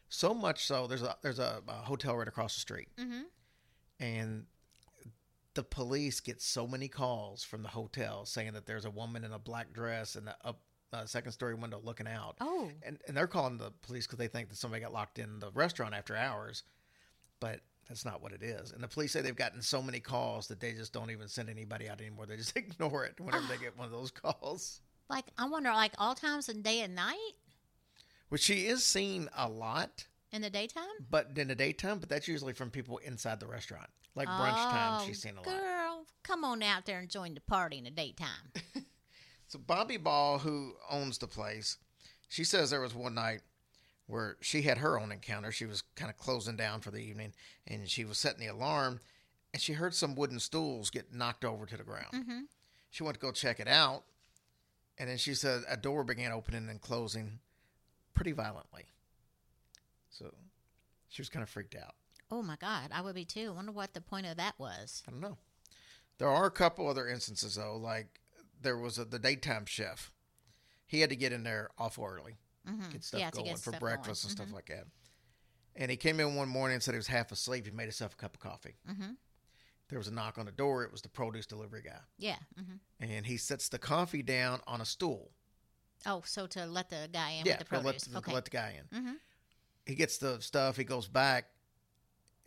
So 0.09 0.33
much 0.33 0.65
so, 0.65 0.87
there's 0.87 1.01
a 1.03 1.15
there's 1.21 1.39
a, 1.39 1.61
a 1.67 1.73
hotel 1.73 2.15
right 2.15 2.27
across 2.27 2.53
the 2.55 2.61
street, 2.61 2.87
Mm-hmm. 2.97 3.21
and 3.99 4.45
the 5.53 5.63
police 5.63 6.19
get 6.19 6.41
so 6.41 6.67
many 6.67 6.87
calls 6.87 7.43
from 7.43 7.63
the 7.63 7.69
hotel 7.69 8.25
saying 8.25 8.53
that 8.53 8.65
there's 8.67 8.85
a 8.85 8.91
woman 8.91 9.23
in 9.23 9.33
a 9.33 9.39
black 9.39 9.73
dress 9.73 10.15
in 10.15 10.25
the 10.25 10.35
up 10.45 10.59
uh, 10.93 11.05
second 11.05 11.31
story 11.31 11.55
window 11.55 11.81
looking 11.83 12.07
out. 12.07 12.35
Oh, 12.39 12.69
And 12.83 12.99
and 13.07 13.17
they're 13.17 13.27
calling 13.27 13.57
the 13.57 13.71
police 13.81 14.05
because 14.05 14.19
they 14.19 14.27
think 14.27 14.49
that 14.49 14.55
somebody 14.57 14.81
got 14.81 14.93
locked 14.93 15.19
in 15.19 15.39
the 15.39 15.51
restaurant 15.51 15.93
after 15.95 16.15
hours, 16.15 16.63
but 17.39 17.59
that's 17.89 18.05
not 18.05 18.21
what 18.21 18.31
it 18.33 18.43
is. 18.43 18.71
And 18.71 18.83
the 18.83 18.87
police 18.87 19.11
say 19.13 19.21
they've 19.21 19.35
gotten 19.35 19.61
so 19.61 19.81
many 19.81 19.99
calls 19.99 20.47
that 20.47 20.59
they 20.59 20.73
just 20.73 20.93
don't 20.93 21.09
even 21.11 21.27
send 21.27 21.49
anybody 21.49 21.89
out 21.89 21.99
anymore. 22.01 22.25
They 22.27 22.37
just 22.37 22.55
ignore 22.57 23.03
it 23.05 23.19
whenever 23.19 23.47
they 23.47 23.57
get 23.61 23.77
one 23.77 23.85
of 23.87 23.91
those 23.91 24.11
calls. 24.23 24.81
like 25.09 25.25
I 25.37 25.49
wonder, 25.49 25.69
like 25.71 25.93
all 25.97 26.13
times 26.15 26.49
in 26.49 26.61
day 26.61 26.81
and 26.81 26.95
night 26.95 27.33
Which 28.29 28.41
she 28.41 28.67
is 28.67 28.83
seen 28.85 29.29
a 29.35 29.47
lot, 29.47 30.05
in 30.31 30.41
the 30.41 30.49
daytime. 30.49 30.83
but 31.09 31.29
in 31.37 31.47
the 31.47 31.55
daytime. 31.55 31.99
But 31.99 32.09
that's 32.09 32.27
usually 32.27 32.53
from 32.53 32.69
people 32.69 32.97
inside 32.99 33.39
the 33.39 33.47
restaurant, 33.47 33.89
like 34.15 34.27
brunch 34.27 34.53
time. 34.55 35.01
Oh, 35.01 35.05
She's 35.07 35.21
seen 35.21 35.33
a 35.33 35.37
lot. 35.37 35.45
Girl, 35.45 36.05
come 36.23 36.43
on 36.43 36.61
out 36.61 36.85
there 36.85 36.99
and 36.99 37.09
join 37.09 37.33
the 37.33 37.41
party 37.41 37.77
in 37.77 37.83
the 37.85 37.91
daytime. 37.91 38.51
So 39.49 39.57
Bobby 39.59 39.95
Ball, 39.95 40.39
who 40.39 40.73
owns 40.89 41.19
the 41.19 41.27
place, 41.27 41.77
she 42.27 42.43
says 42.43 42.69
there 42.69 42.81
was 42.81 42.93
one 42.93 43.15
night 43.15 43.39
where 44.05 44.35
she 44.41 44.63
had 44.63 44.79
her 44.79 44.99
own 44.99 45.09
encounter. 45.11 45.53
She 45.53 45.65
was 45.65 45.83
kind 45.95 46.11
of 46.11 46.17
closing 46.17 46.57
down 46.57 46.81
for 46.81 46.91
the 46.91 46.99
evening, 46.99 47.31
and 47.65 47.89
she 47.89 48.03
was 48.03 48.17
setting 48.17 48.41
the 48.41 48.51
alarm, 48.51 48.99
and 49.53 49.61
she 49.61 49.71
heard 49.71 49.95
some 49.95 50.15
wooden 50.15 50.39
stools 50.39 50.89
get 50.89 51.13
knocked 51.13 51.45
over 51.45 51.65
to 51.65 51.77
the 51.77 51.83
ground. 51.83 52.11
mm-hmm. 52.13 52.39
She 52.89 53.03
went 53.03 53.15
to 53.15 53.21
go 53.21 53.31
check 53.31 53.61
it 53.61 53.69
out, 53.69 54.03
and 54.97 55.09
then 55.09 55.17
she 55.17 55.33
said 55.33 55.63
a 55.69 55.77
door 55.77 56.03
began 56.03 56.33
opening 56.33 56.67
and 56.69 56.81
closing 56.81 57.39
pretty 58.17 58.31
violently. 58.31 58.85
So 60.09 60.33
she 61.07 61.21
was 61.21 61.29
kind 61.29 61.43
of 61.43 61.49
freaked 61.49 61.75
out. 61.75 61.93
Oh 62.31 62.41
my 62.41 62.55
God, 62.59 62.89
I 62.93 63.01
would 63.01 63.15
be 63.15 63.25
too. 63.25 63.49
I 63.49 63.55
wonder 63.55 63.71
what 63.71 63.93
the 63.93 64.01
point 64.01 64.25
of 64.25 64.37
that 64.37 64.55
was. 64.59 65.03
I 65.07 65.11
don't 65.11 65.21
know. 65.21 65.37
There 66.17 66.27
are 66.27 66.45
a 66.45 66.51
couple 66.51 66.87
other 66.89 67.07
instances 67.07 67.55
though, 67.55 67.77
like 67.77 68.19
there 68.61 68.77
was 68.77 68.97
a, 68.97 69.05
the 69.05 69.19
daytime 69.19 69.65
chef 69.65 70.11
he 70.87 70.99
had 71.01 71.09
to 71.11 71.15
get 71.15 71.31
in 71.33 71.43
there 71.43 71.69
awful 71.77 72.05
early, 72.05 72.37
Mhm. 72.67 72.91
get 72.91 73.03
stuff 73.03 73.19
yeah, 73.19 73.29
going 73.31 73.45
get 73.45 73.59
for 73.59 73.69
stuff 73.71 73.79
breakfast 73.81 74.23
and 74.25 74.35
going. 74.35 74.47
stuff 74.47 74.55
like 74.55 74.65
that. 74.67 74.87
And 75.75 75.91
he 75.91 75.97
came 75.97 76.19
in 76.19 76.35
one 76.35 76.49
morning 76.49 76.75
and 76.75 76.83
said 76.83 76.93
he 76.95 76.97
was 76.97 77.07
half 77.07 77.31
asleep. 77.31 77.65
He 77.65 77.71
made 77.71 77.83
himself 77.83 78.13
a 78.13 78.17
cup 78.17 78.33
of 78.33 78.39
coffee. 78.39 78.75
Mm-hmm. 78.89 79.11
There 79.89 79.99
was 79.99 80.07
a 80.07 80.13
knock 80.13 80.37
on 80.39 80.45
the 80.47 80.51
door. 80.51 80.83
It 80.83 80.91
was 80.91 81.01
the 81.01 81.09
produce 81.09 81.45
delivery 81.45 81.81
guy, 81.83 81.99
Yeah. 82.17 82.37
hmm 82.57 82.77
and 82.99 83.25
he 83.27 83.37
sets 83.37 83.69
the 83.69 83.77
coffee 83.79 84.23
down 84.23 84.61
on 84.65 84.81
a 84.81 84.85
stool. 84.85 85.31
Oh, 86.05 86.21
so 86.25 86.47
to 86.47 86.65
let 86.65 86.89
the 86.89 87.09
guy 87.11 87.31
in 87.31 87.45
yeah, 87.45 87.57
with 87.57 87.69
the 87.69 87.75
to 87.77 87.81
let, 87.81 88.07
okay. 88.17 88.33
let 88.33 88.45
the 88.45 88.51
guy 88.51 88.79
in. 88.79 88.97
mm-hmm. 88.99 89.13
He 89.85 89.95
gets 89.95 90.17
the 90.17 90.41
stuff. 90.41 90.77
He 90.77 90.83
goes 90.83 91.07
back. 91.07 91.45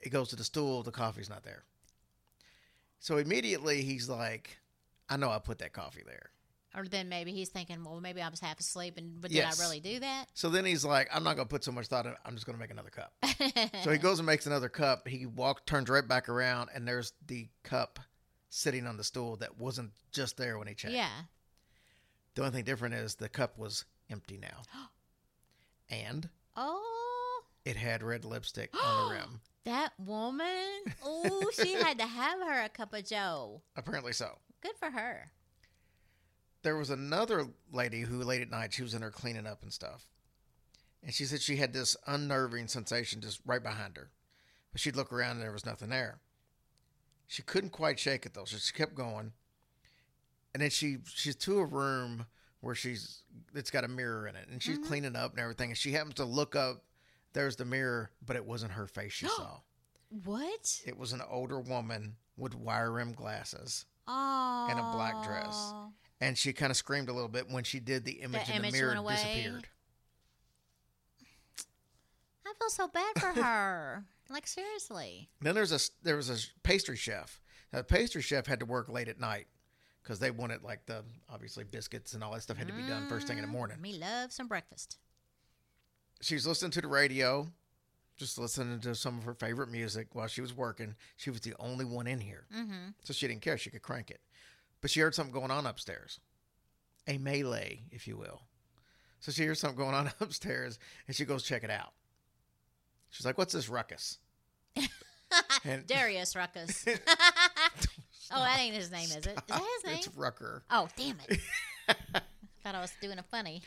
He 0.03 0.11
goes 0.11 0.29
to 0.29 0.37
the 0.37 0.45
stool. 0.45 0.83
The 0.83 0.91
coffee's 0.91 1.29
not 1.31 1.43
there. 1.43 1.65
So 2.99 3.17
immediately 3.17 3.83
he's 3.83 4.09
like, 4.09 4.59
"I 5.09 5.17
know 5.17 5.31
I 5.31 5.39
put 5.39 5.59
that 5.59 5.73
coffee 5.73 6.03
there." 6.05 6.31
Or 6.77 6.85
then 6.85 7.09
maybe 7.09 7.33
he's 7.33 7.49
thinking, 7.49 7.83
well, 7.83 8.01
maybe 8.01 8.23
I 8.23 8.29
was 8.29 8.39
half 8.39 8.61
asleep, 8.61 8.97
and 8.97 9.21
but 9.21 9.33
Yes. 9.33 9.57
did 9.57 9.61
I 9.63 9.65
really 9.67 9.81
do 9.81 9.99
that? 10.01 10.27
So 10.35 10.51
then 10.51 10.65
he's 10.65 10.85
like, 10.85 11.09
"I'm 11.13 11.25
not 11.25 11.37
gonna 11.37 11.49
put 11.49 11.65
so 11.65 11.73
much 11.73 11.87
thought 11.89 12.07
in. 12.07 12.15
I'm 12.25 12.35
just 12.35 12.47
gonna 12.47 12.59
make 12.59 12.71
another 12.71 12.91
cup." 12.91 13.13
so 13.83 13.91
he 13.91 13.99
goes 13.99 14.21
and 14.21 14.27
makes 14.27 14.47
another 14.47 14.69
cup. 14.69 15.09
He 15.09 15.27
walks, 15.27 15.63
turns 15.67 15.89
right 15.89 16.07
back 16.07 16.29
around, 16.29 16.71
and 16.75 16.87
there's 16.87 17.13
the 17.27 17.49
cup 17.65 17.99
sitting 18.51 18.87
on 18.87 18.97
the 18.97 19.05
stool 19.05 19.37
that 19.37 19.59
wasn't 19.59 19.91
just 20.13 20.37
there 20.37 20.59
when 20.59 20.69
he 20.69 20.75
checked. 20.75 20.95
yeah. 20.95 21.09
The 22.35 22.43
only 22.43 22.53
thing 22.53 22.65
different 22.65 22.95
is 22.95 23.15
the 23.17 23.29
cup 23.29 23.59
was 23.59 23.85
empty 24.11 24.39
now, 24.39 24.63
and 25.91 26.29
Oh, 26.57 27.43
it 27.65 27.77
had 27.77 28.03
red 28.03 28.25
lipstick 28.25 28.71
on 28.75 29.09
the 29.09 29.15
rim. 29.21 29.41
that 29.65 29.93
woman. 29.99 30.47
Oh, 31.05 31.51
she 31.55 31.75
had 31.75 31.99
to 31.99 32.07
have 32.07 32.39
her 32.41 32.63
a 32.63 32.69
cup 32.69 32.93
of 32.95 33.05
Joe. 33.05 33.63
Apparently 33.77 34.13
so. 34.13 34.39
Good 34.63 34.77
for 34.79 34.91
her. 34.91 35.31
there 36.63 36.77
was 36.77 36.91
another 36.91 37.47
lady 37.73 38.01
who 38.03 38.23
late 38.23 38.43
at 38.43 38.51
night 38.51 38.73
she 38.75 38.83
was 38.83 38.93
in 38.95 39.03
her 39.03 39.11
cleaning 39.11 39.47
up 39.47 39.63
and 39.63 39.73
stuff 39.73 40.07
and 41.03 41.15
she 41.15 41.25
said 41.25 41.41
she 41.41 41.57
had 41.57 41.73
this 41.73 41.97
unnerving 42.07 42.69
sensation 42.69 43.23
just 43.23 43.41
right 43.47 43.63
behind 43.63 43.97
her 43.97 44.11
but 44.71 44.81
she'd 44.81 44.97
look 44.97 45.11
around 45.13 45.33
and 45.33 45.41
there 45.43 45.53
was 45.53 45.65
nothing 45.65 45.89
there 45.89 46.19
she 47.27 47.43
couldn't 47.43 47.71
quite 47.71 47.99
shake 47.99 48.27
it 48.27 48.35
though 48.35 48.45
so 48.45 48.59
she 48.59 48.75
kept 48.75 48.95
going 48.95 49.33
and 50.55 50.63
then 50.63 50.71
she 50.71 50.99
she's 51.07 51.37
to 51.37 51.59
a 51.61 51.65
room 51.65 52.27
where 52.61 52.75
she's 52.75 53.23
it's 53.55 53.71
got 53.71 53.85
a 53.85 53.89
mirror 53.89 54.27
in 54.27 54.37
it 54.37 54.49
and 54.51 54.63
she's 54.63 54.77
mm-hmm. 54.79 54.87
cleaning 54.89 55.17
up 55.17 55.31
and 55.33 55.41
everything 55.41 55.71
and 55.71 55.79
she 55.79 55.93
happens 55.93 56.15
to 56.15 56.25
look 56.25 56.55
up 56.57 56.85
there's 57.33 57.57
the 57.57 57.65
mirror 57.65 58.11
but 58.25 58.37
it 58.37 58.45
wasn't 58.45 58.71
her 58.73 58.87
face 58.87 59.13
she 59.13 59.27
saw 59.37 59.59
What? 60.25 60.81
it 60.87 60.97
was 60.99 61.13
an 61.13 61.23
older 61.31 61.61
woman 61.61 62.17
with 62.37 62.55
wire 62.55 62.93
rim 62.93 63.13
glasses 63.13 63.87
Oh, 64.13 64.67
And 64.69 64.81
a 64.81 64.83
black 64.93 65.23
dress. 65.23 65.73
and 66.21 66.37
she 66.37 66.53
kind 66.53 66.71
of 66.73 66.77
screamed 66.77 67.09
a 67.09 67.13
little 67.13 67.29
bit 67.29 67.49
when 67.49 67.63
she 67.63 67.79
did 67.79 68.05
the 68.05 68.13
image 68.23 68.49
in 68.49 68.57
image 68.57 68.73
the 68.73 68.79
mirror 68.79 68.95
disappeared. 69.09 69.69
I 72.47 72.53
feel 72.59 72.71
so 72.71 72.89
bad 72.89 73.19
for 73.21 73.27
her. 73.43 74.05
like 74.29 74.47
seriously. 74.47 75.29
Then 75.41 75.55
there's 75.55 75.73
a 75.73 75.79
there 76.03 76.17
was 76.17 76.29
a 76.31 76.39
pastry 76.63 76.97
chef. 76.97 77.41
Now, 77.73 77.79
the 77.81 77.85
pastry 77.85 78.23
chef 78.23 78.47
had 78.47 78.59
to 78.61 78.67
work 78.67 78.89
late 78.89 79.07
at 79.09 79.21
night 79.21 79.47
because 80.03 80.19
they 80.19 80.31
wanted 80.31 80.63
like 80.63 80.87
the 80.87 81.05
obviously 81.29 81.65
biscuits 81.65 82.15
and 82.15 82.23
all 82.25 82.33
that 82.33 82.43
stuff 82.43 82.57
had 82.57 82.67
to 82.69 82.73
be 82.75 82.83
done 82.83 83.09
first 83.09 83.27
thing 83.27 83.37
in 83.39 83.43
the 83.43 83.49
morning. 83.49 83.81
Me 83.81 83.99
love 83.99 84.33
some 84.33 84.49
breakfast. 84.49 84.99
She 86.23 86.35
was 86.35 86.47
listening 86.47 86.71
to 86.73 86.81
the 86.83 86.89
radio, 86.89 87.49
just 88.19 88.39
listening 88.39 88.81
to 88.81 88.95
some 88.95 89.19
of 89.19 89.25
her 89.25 89.35
favorite 89.35 89.71
music 89.71 90.09
while 90.15 90.27
she 90.27 90.41
was 90.43 90.55
working. 90.55 90.95
She 91.17 91.31
was 91.31 91.41
the 91.41 91.55
only 91.59 91.85
one 91.85 92.07
in 92.07 92.21
here, 92.21 92.45
Mm-hmm. 92.55 92.91
so 93.03 93.13
she 93.13 93.27
didn't 93.29 93.43
care. 93.43 93.57
She 93.59 93.71
could 93.71 93.83
crank 93.83 94.11
it, 94.11 94.21
but 94.81 94.91
she 94.91 95.01
heard 95.01 95.15
something 95.15 95.33
going 95.33 95.51
on 95.51 95.65
upstairs, 95.67 96.21
a 97.07 97.17
melee, 97.19 97.85
if 97.91 98.07
you 98.07 98.17
will. 98.17 98.43
So 99.21 99.33
she 99.33 99.43
hears 99.43 99.61
something 99.61 99.79
going 99.79 99.95
on 99.95 100.11
upstairs, 100.21 100.79
and 101.07 101.15
she 101.17 101.25
goes 101.25 101.43
check 101.43 101.63
it 101.65 101.71
out. 101.71 101.93
She's 103.11 103.27
like, 103.27 103.37
"What's 103.39 103.53
this 103.55 103.69
ruckus?" 103.69 104.19
And 105.65 105.87
Darius 105.87 106.35
Ruckus. 106.35 106.85
oh, 108.31 108.41
that 108.41 108.59
ain't 108.59 108.75
his 108.75 108.91
name, 108.91 109.05
is 109.05 109.17
it? 109.17 109.27
Is 109.27 109.35
that 109.49 109.61
his 109.61 109.85
name? 109.85 109.97
It's 109.99 110.09
Rucker. 110.17 110.63
Oh, 110.71 110.89
damn 110.97 111.17
it. 111.29 111.41
Thought 112.63 112.75
I 112.75 112.81
was 112.81 112.93
doing 113.01 113.19
a 113.19 113.23
funny. 113.23 113.63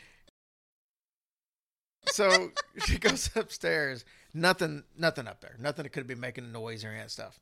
So 2.06 2.50
she 2.86 2.98
goes 2.98 3.30
upstairs. 3.34 4.04
Nothing, 4.32 4.84
nothing 4.96 5.26
up 5.28 5.40
there. 5.40 5.56
Nothing 5.58 5.84
that 5.84 5.90
could 5.90 6.06
be 6.06 6.14
making 6.14 6.44
a 6.44 6.48
noise 6.48 6.84
or 6.84 6.88
any 6.88 6.98
of 6.98 7.04
that 7.04 7.10
stuff. 7.10 7.40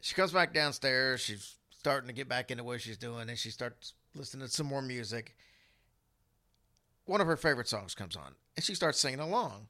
She 0.00 0.14
comes 0.14 0.32
back 0.32 0.52
downstairs. 0.52 1.20
She's 1.20 1.56
starting 1.70 2.08
to 2.08 2.14
get 2.14 2.28
back 2.28 2.50
into 2.50 2.64
what 2.64 2.80
she's 2.80 2.98
doing, 2.98 3.28
and 3.28 3.38
she 3.38 3.50
starts 3.50 3.94
listening 4.14 4.46
to 4.46 4.52
some 4.52 4.66
more 4.66 4.82
music. 4.82 5.36
One 7.06 7.20
of 7.20 7.26
her 7.26 7.36
favorite 7.36 7.68
songs 7.68 7.94
comes 7.94 8.16
on, 8.16 8.34
and 8.56 8.64
she 8.64 8.74
starts 8.74 8.98
singing 8.98 9.20
along. 9.20 9.68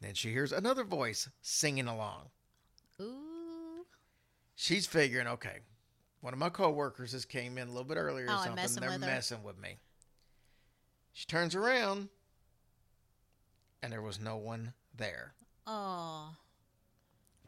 Then 0.00 0.14
she 0.14 0.30
hears 0.30 0.52
another 0.52 0.84
voice 0.84 1.28
singing 1.42 1.86
along. 1.86 2.30
She's 4.60 4.86
figuring, 4.86 5.26
okay, 5.26 5.60
one 6.20 6.34
of 6.34 6.38
my 6.38 6.50
coworkers 6.50 7.12
just 7.12 7.30
came 7.30 7.56
in 7.56 7.68
a 7.68 7.70
little 7.70 7.82
bit 7.82 7.96
earlier 7.96 8.26
or 8.26 8.32
Oh, 8.32 8.36
something. 8.36 8.56
messing 8.56 8.80
They're 8.82 8.90
with 8.90 9.00
messing 9.00 9.42
with 9.42 9.58
me. 9.58 9.78
She 11.14 11.24
turns 11.24 11.54
around, 11.54 12.10
and 13.82 13.90
there 13.90 14.02
was 14.02 14.20
no 14.20 14.36
one 14.36 14.74
there. 14.94 15.32
Oh. 15.66 16.34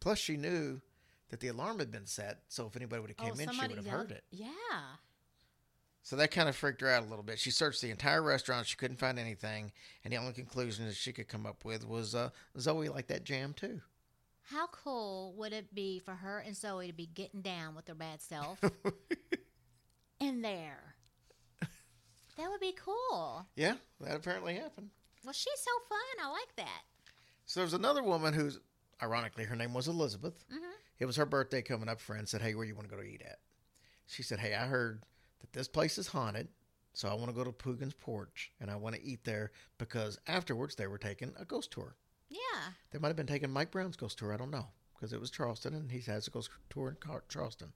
Plus, 0.01 0.19
she 0.19 0.39
knew 0.39 0.81
that 1.29 1.41
the 1.41 1.49
alarm 1.49 1.81
had 1.81 1.93
been 1.93 2.07
set, 2.07 2.45
so 2.49 2.67
if 2.67 2.77
anybody 2.77 3.03
would 3.03 3.11
have 3.11 3.19
oh, 3.21 3.25
came 3.25 3.47
in, 3.47 3.55
she 3.55 3.61
would 3.61 3.77
have 3.77 3.87
heard 3.87 4.11
it. 4.11 4.25
Yeah. 4.31 4.49
So 6.03 6.17
that 6.17 6.31
kind 6.31 6.49
of 6.49 6.57
freaked 6.57 6.81
her 6.81 6.89
out 6.89 7.03
a 7.03 7.09
little 7.11 7.23
bit. 7.23 7.39
She 7.39 7.51
searched 7.51 7.83
the 7.83 7.91
entire 7.91 8.23
restaurant. 8.23 8.67
She 8.67 8.77
couldn't 8.79 8.97
find 8.97 9.19
anything, 9.19 9.73
and 10.03 10.15
the 10.15 10.17
only 10.17 10.33
conclusion 10.33 10.87
that 10.87 10.97
she 10.97 11.13
could 11.13 11.29
come 11.29 11.45
up 11.45 11.63
with 11.63 11.87
was 11.87 12.15
uh, 12.15 12.31
Zoe 12.59 12.89
liked 12.89 13.09
that 13.09 13.25
jam 13.25 13.53
too. 13.53 13.83
How 14.45 14.67
cool 14.69 15.35
would 15.39 15.53
it 15.53 15.75
be 15.75 15.99
for 15.99 16.15
her 16.15 16.39
and 16.41 16.57
Zoe 16.57 16.87
to 16.89 16.93
be 16.93 17.07
getting 17.07 17.41
down 17.43 17.75
with 17.75 17.87
their 17.87 17.95
bad 17.95 18.21
self 18.21 18.61
in 20.21 20.43
there? 20.43 20.95
That 22.39 22.49
would 22.51 22.61
be 22.61 22.73
cool. 22.83 23.47
Yeah, 23.57 23.75
that 24.01 24.17
apparently 24.17 24.55
happened. 24.55 24.91
Well, 25.25 25.33
she's 25.35 25.59
so 25.61 25.71
fun. 25.89 26.27
I 26.27 26.31
like 26.31 26.57
that. 26.57 26.83
So 27.47 27.61
there's 27.61 27.75
another 27.75 28.03
woman 28.03 28.33
who's, 28.33 28.59
ironically, 29.03 29.45
her 29.45 29.55
name 29.57 29.75
was 29.75 29.87
Elizabeth. 29.87 30.45
Mhm. 30.51 30.73
It 30.99 31.05
was 31.07 31.17
her 31.17 31.27
birthday 31.27 31.61
coming 31.63 31.89
up. 31.89 32.01
Friend 32.01 32.27
said, 32.29 32.41
"Hey, 32.41 32.55
where 32.55 32.65
you 32.65 32.75
want 32.75 32.89
to 32.89 32.95
go 32.95 33.01
to 33.01 33.07
eat 33.07 33.23
at?" 33.23 33.39
She 34.07 34.23
said, 34.23 34.41
"Hey, 34.41 34.55
I 34.55 34.67
heard 34.67 35.05
that 35.41 35.53
this 35.53 35.69
place 35.69 35.99
is 35.99 36.09
haunted, 36.09 36.49
so 36.95 37.09
I 37.09 37.15
want 37.15 37.27
to 37.29 37.33
go 37.35 37.45
to 37.45 37.53
Poogan's 37.53 37.95
Porch 37.95 38.51
and 38.61 38.71
I 38.71 38.77
want 38.77 38.97
to 38.97 39.03
eat 39.03 39.25
there 39.25 39.53
because 39.79 40.19
afterwards 40.27 40.75
they 40.75 40.87
were 40.87 40.99
taking 40.99 41.35
a 41.39 41.45
ghost 41.45 41.71
tour. 41.71 41.97
Yeah. 42.33 42.71
They 42.91 42.99
might 42.99 43.09
have 43.09 43.17
been 43.17 43.27
taking 43.27 43.51
Mike 43.51 43.71
Brown's 43.71 43.97
ghost 43.97 44.19
tour. 44.19 44.33
I 44.33 44.37
don't 44.37 44.51
know 44.51 44.67
because 44.95 45.13
it 45.13 45.21
was 45.21 45.31
Charleston 45.31 45.75
and 45.75 45.91
he 45.91 46.01
has 46.11 46.27
a 46.27 46.31
ghost 46.31 46.49
tour 46.71 46.89
in 46.89 46.97
Car- 46.97 47.25
Charleston. 47.29 47.73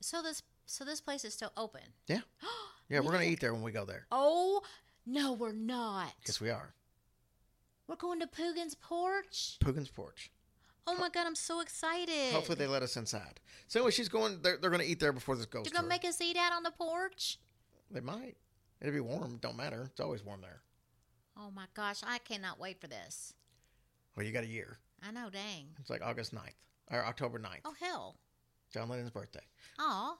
So 0.00 0.22
this 0.22 0.42
so 0.66 0.84
this 0.84 1.00
place 1.00 1.24
is 1.24 1.34
still 1.34 1.52
open. 1.56 1.82
Yeah, 2.06 2.20
yeah, 2.88 3.00
We 3.00 3.06
we're 3.06 3.12
gonna 3.12 3.24
eat 3.24 3.40
there 3.40 3.52
when 3.52 3.62
we 3.62 3.72
go 3.72 3.84
there. 3.84 4.06
Oh 4.10 4.62
no, 5.06 5.32
we're 5.34 5.52
not. 5.52 6.12
Yes, 6.26 6.40
we 6.40 6.50
are. 6.50 6.74
We're 7.86 7.96
going 7.96 8.20
to 8.20 8.26
Poogan's 8.26 8.74
porch. 8.74 9.58
Poogan's 9.62 9.90
Porch. 9.90 10.30
Oh 10.86 10.94
my 10.96 11.08
god, 11.10 11.26
I'm 11.26 11.34
so 11.34 11.60
excited. 11.60 12.32
Hopefully 12.32 12.56
they 12.56 12.66
let 12.66 12.82
us 12.82 12.96
inside. 12.96 13.40
So 13.68 13.80
anyway, 13.80 13.90
she's 13.90 14.08
going. 14.08 14.40
They're, 14.42 14.56
they're 14.58 14.70
going 14.70 14.82
to 14.82 14.86
eat 14.88 15.00
there 15.00 15.12
before 15.12 15.36
this 15.36 15.46
ghost 15.46 15.66
You're 15.66 15.72
gonna 15.72 15.82
tour. 15.82 15.88
make 15.88 16.04
us 16.04 16.20
eat 16.20 16.36
out 16.36 16.52
on 16.52 16.62
the 16.62 16.70
porch? 16.70 17.38
They 17.90 18.00
might. 18.00 18.36
It'll 18.80 18.92
be 18.94 19.00
warm. 19.00 19.38
Don't 19.40 19.56
matter. 19.56 19.82
It's 19.90 20.00
always 20.00 20.24
warm 20.24 20.40
there. 20.40 20.60
Oh 21.36 21.50
my 21.54 21.66
gosh, 21.74 22.00
I 22.06 22.18
cannot 22.18 22.60
wait 22.60 22.80
for 22.80 22.86
this. 22.86 23.34
Well, 24.16 24.24
you 24.24 24.32
got 24.32 24.44
a 24.44 24.48
year. 24.48 24.78
I 25.06 25.10
know, 25.10 25.28
dang. 25.30 25.66
It's 25.80 25.90
like 25.90 26.02
August 26.02 26.34
9th 26.34 26.54
or 26.90 27.04
October 27.04 27.38
9th. 27.38 27.60
Oh 27.64 27.74
hell. 27.80 28.16
John 28.72 28.88
Lennon's 28.88 29.10
birthday. 29.10 29.44
Aw. 29.78 30.16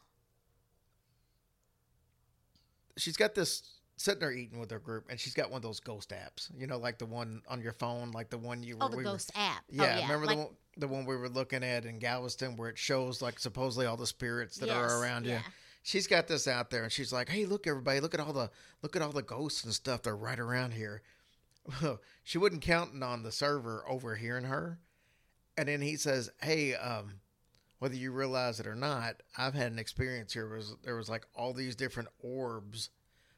She's 2.96 3.16
got 3.16 3.34
this 3.34 3.80
sitting 3.96 4.20
there 4.20 4.32
eating 4.32 4.60
with 4.60 4.70
her 4.70 4.78
group, 4.78 5.06
and 5.10 5.18
she's 5.18 5.34
got 5.34 5.50
one 5.50 5.56
of 5.56 5.62
those 5.62 5.80
ghost 5.80 6.10
apps. 6.10 6.48
You 6.56 6.66
know, 6.66 6.78
like 6.78 6.98
the 6.98 7.06
one 7.06 7.42
on 7.48 7.60
your 7.60 7.72
phone, 7.72 8.12
like 8.12 8.30
the 8.30 8.38
one 8.38 8.62
you 8.62 8.76
oh, 8.80 8.84
were. 8.84 8.84
Oh, 8.84 8.88
the 8.90 8.96
we 8.96 9.04
were- 9.04 9.10
ghost 9.10 9.32
app. 9.34 9.64
yeah, 9.68 9.82
oh, 9.82 9.86
yeah. 9.86 10.02
remember 10.02 10.26
like, 10.26 10.36
the 10.36 10.42
one, 10.42 10.54
the 10.76 10.88
one 10.88 11.04
we 11.04 11.16
were 11.16 11.28
looking 11.28 11.64
at 11.64 11.84
in 11.84 11.98
Galveston, 11.98 12.56
where 12.56 12.68
it 12.68 12.78
shows 12.78 13.20
like 13.22 13.38
supposedly 13.38 13.86
all 13.86 13.96
the 13.96 14.06
spirits 14.06 14.58
that 14.58 14.66
Yes, 14.66 14.76
are 14.76 15.02
around 15.02 15.24
you. 15.24 15.32
yeah. 15.32 15.42
She's 15.82 16.06
got 16.06 16.28
this 16.28 16.48
out 16.48 16.70
there, 16.70 16.82
and 16.84 16.90
she's 16.92 17.12
like, 17.12 17.28
"Hey, 17.28 17.44
look, 17.44 17.66
everybody! 17.66 18.00
Look 18.00 18.14
at 18.14 18.20
all 18.20 18.32
the 18.32 18.50
look 18.82 18.96
at 18.96 19.02
all 19.02 19.12
the 19.12 19.22
ghosts 19.22 19.64
and 19.64 19.74
stuff. 19.74 20.02
They're 20.02 20.16
right 20.16 20.38
around 20.38 20.72
here." 20.72 21.02
She 22.22 22.38
wasn't 22.38 22.62
counting 22.62 23.02
on 23.02 23.22
the 23.22 23.32
server 23.32 23.84
overhearing 23.88 24.44
her, 24.44 24.78
and 25.56 25.68
then 25.68 25.80
he 25.80 25.96
says, 25.96 26.30
"Hey, 26.42 26.74
um, 26.74 27.20
whether 27.78 27.94
you 27.94 28.12
realize 28.12 28.60
it 28.60 28.66
or 28.66 28.74
not, 28.74 29.16
I've 29.36 29.54
had 29.54 29.72
an 29.72 29.78
experience 29.78 30.32
here. 30.32 30.48
Was 30.48 30.74
there 30.82 30.96
was 30.96 31.08
like 31.08 31.26
all 31.34 31.52
these 31.52 31.76
different 31.76 32.08
orbs 32.22 32.90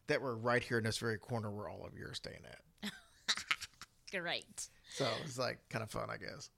that 0.07 0.21
were 0.21 0.37
right 0.37 0.63
here 0.63 0.79
in 0.79 0.85
this 0.85 0.99
very 0.99 1.19
corner 1.19 1.51
where 1.51 1.69
all 1.69 1.85
of 1.85 1.99
you 1.99 2.07
are 2.07 2.15
staying 2.15 2.43
at. 2.45 2.91
Great. 4.21 4.69
So 4.95 5.09
it's 5.25 5.39
like 5.39 5.59
kind 5.69 5.83
of 5.83 5.91
fun, 5.91 6.09
I 6.11 6.17
guess. 6.17 6.51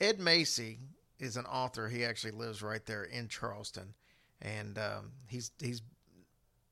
Ed 0.00 0.20
Macy 0.20 0.78
is 1.18 1.36
an 1.36 1.46
author. 1.46 1.88
He 1.88 2.04
actually 2.04 2.32
lives 2.32 2.62
right 2.62 2.84
there 2.86 3.04
in 3.04 3.28
Charleston, 3.28 3.94
and 4.40 4.78
um, 4.78 5.12
he's 5.26 5.50
he's 5.58 5.82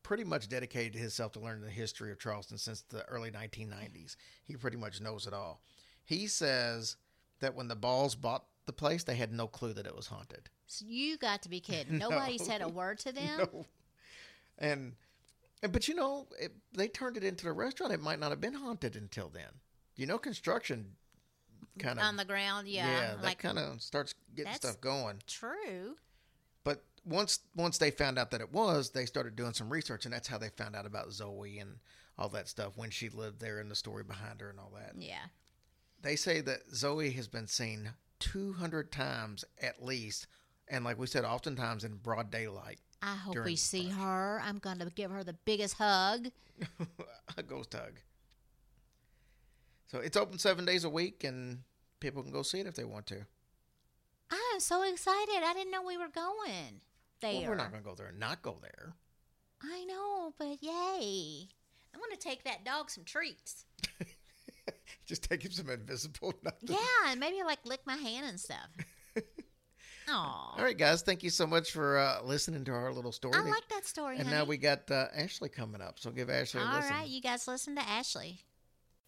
pretty 0.05 0.23
much 0.23 0.49
dedicated 0.49 0.95
himself 0.95 1.33
to 1.33 1.41
learning 1.41 1.65
the 1.65 1.71
history 1.71 2.13
of 2.13 2.21
Charleston 2.21 2.59
since 2.59 2.83
the 2.83 3.05
early 3.07 3.33
1990s. 3.33 4.15
He 4.45 4.55
pretty 4.55 4.77
much 4.77 5.01
knows 5.01 5.27
it 5.27 5.33
all. 5.33 5.61
He 6.05 6.29
says 6.29 6.97
that 7.41 7.57
when 7.57 7.67
the 7.67 7.75
Balls 7.75 8.15
bought 8.15 8.45
the 8.67 8.73
place, 8.73 9.03
they 9.03 9.17
had 9.17 9.33
no 9.33 9.49
clue 9.49 9.73
that 9.73 9.87
it 9.87 9.97
was 9.97 10.07
haunted. 10.07 10.51
So 10.67 10.85
you 10.87 11.17
got 11.17 11.43
to 11.43 11.49
be 11.49 11.59
kidding. 11.59 11.99
Nobody 11.99 12.39
said 12.39 12.63
a 12.63 12.69
word 12.69 12.99
to 13.01 13.13
them. 13.13 13.39
No. 13.39 13.67
And, 14.59 14.93
and 15.63 15.73
but 15.73 15.89
you 15.89 15.95
know, 15.95 16.29
it, 16.39 16.53
they 16.73 16.87
turned 16.87 17.17
it 17.17 17.25
into 17.25 17.49
a 17.49 17.53
restaurant. 17.53 17.93
It 17.93 18.01
might 18.01 18.21
not 18.21 18.31
have 18.31 18.41
been 18.41 18.55
haunted 18.55 18.95
until 18.95 19.29
then. 19.29 19.61
You 19.97 20.07
know, 20.07 20.19
construction 20.19 20.93
kind 21.79 21.99
of 21.99 22.05
On 22.05 22.17
the 22.17 22.25
ground, 22.25 22.69
yeah. 22.69 22.87
yeah, 22.87 23.15
that 23.15 23.23
like 23.23 23.39
kind 23.39 23.59
of 23.59 23.81
starts 23.81 24.15
getting 24.37 24.53
stuff 24.55 24.81
going. 24.81 25.23
true. 25.27 25.97
Once 27.05 27.41
once 27.55 27.79
they 27.79 27.91
found 27.91 28.19
out 28.19 28.31
that 28.31 28.41
it 28.41 28.53
was, 28.53 28.91
they 28.91 29.05
started 29.05 29.37
doing 29.37 29.53
some 29.53 29.71
research, 29.71 30.05
and 30.05 30.15
that's 30.15 30.29
how 30.29 30.39
they 30.39 30.49
found 30.49 30.75
out 30.75 30.87
about 30.87 31.13
Zoe 31.13 31.59
and 31.59 31.77
all 32.19 32.29
that 32.31 32.49
stuff 32.49 32.77
when 32.77 32.91
she 32.91 33.09
lived 33.09 33.41
there 33.41 33.59
and 33.59 33.71
the 33.71 33.77
story 33.77 34.05
behind 34.05 34.41
her 34.41 34.51
and 34.51 34.59
all 34.59 34.73
that. 34.75 34.93
Yeah. 34.97 35.27
They 36.01 36.17
say 36.17 36.41
that 36.43 36.61
Zoe 36.75 37.11
has 37.11 37.29
been 37.29 37.47
seen 37.47 37.91
200 38.21 38.93
times 38.93 39.45
at 39.61 39.83
least, 39.83 40.27
and 40.69 40.85
like 40.85 40.99
we 40.99 41.07
said, 41.07 41.25
oftentimes 41.25 41.85
in 41.85 41.97
broad 41.97 42.31
daylight. 42.31 42.79
I 43.03 43.17
hope 43.17 43.45
we 43.45 43.57
see 43.57 43.89
her. 43.89 44.41
I'm 44.43 44.59
going 44.59 44.79
to 44.79 44.87
give 44.87 45.11
her 45.11 45.25
the 45.25 45.35
biggest 45.35 45.75
hug. 45.75 46.29
a 47.37 47.43
ghost 47.43 47.75
hug. 47.75 48.01
So 49.89 49.99
it's 49.99 50.17
open 50.17 50.39
seven 50.39 50.65
days 50.65 50.85
a 50.85 50.91
week, 50.91 51.23
and 51.25 51.61
people 52.01 52.23
can 52.23 52.33
go 52.33 52.43
see 52.43 52.61
it 52.61 52.67
if 52.67 52.75
they 52.75 52.85
want 52.85 53.07
to. 53.07 53.27
I'm 54.31 54.61
so 54.61 54.83
excited. 54.83 55.43
I 55.45 55.53
didn't 55.53 55.71
know 55.71 55.83
we 55.83 55.99
were 55.99 56.09
going 56.09 56.81
there. 57.25 57.41
Well, 57.41 57.51
we're 57.51 57.57
not 57.57 57.71
going 57.71 57.83
to 57.83 57.89
go 57.89 57.95
there 57.95 58.09
and 58.09 58.21
not 58.21 58.43
go 58.43 58.57
there. 58.61 58.95
I 59.63 59.85
know, 59.85 60.35
but 60.39 60.63
yay. 60.63 61.49
I 61.95 61.99
want 61.99 62.13
to 62.13 62.19
take 62.19 62.45
that 62.45 62.65
dog 62.65 62.91
some 62.91 63.05
treats. 63.05 63.65
Just 65.07 65.29
take 65.29 65.43
him 65.43 65.53
some 65.53 65.71
invisible 65.71 66.35
nothing. 66.43 66.69
Yeah, 66.69 67.11
and 67.11 67.21
maybe 67.21 67.43
like 67.45 67.65
lick 67.65 67.81
my 67.87 67.97
hand 67.97 68.27
and 68.27 68.39
stuff. 68.39 68.69
Aw. 70.09 70.55
All 70.59 70.63
right, 70.63 70.77
guys. 70.77 71.03
Thank 71.03 71.23
you 71.23 71.31
so 71.31 71.47
much 71.47 71.73
for 71.73 71.99
uh, 71.99 72.21
listening 72.23 72.65
to 72.65 72.73
our 72.73 72.93
little 72.93 73.13
story. 73.13 73.35
I 73.37 73.41
like 73.43 73.69
that 73.71 73.87
story, 73.87 74.17
and 74.19 74.27
honey. 74.27 74.37
now 74.37 74.45
we 74.45 74.59
got 74.59 74.91
uh, 74.91 75.07
Ashley 75.17 75.49
coming 75.49 75.81
up, 75.81 75.99
so 75.99 76.11
give 76.11 76.29
Ashley 76.29 76.61
a 76.61 76.65
listen. 76.65 76.91
right, 76.91 77.09
you 77.09 77.23
guys 77.23 77.49
listen 77.49 77.75
to 77.77 77.83
Ashley. 77.83 78.41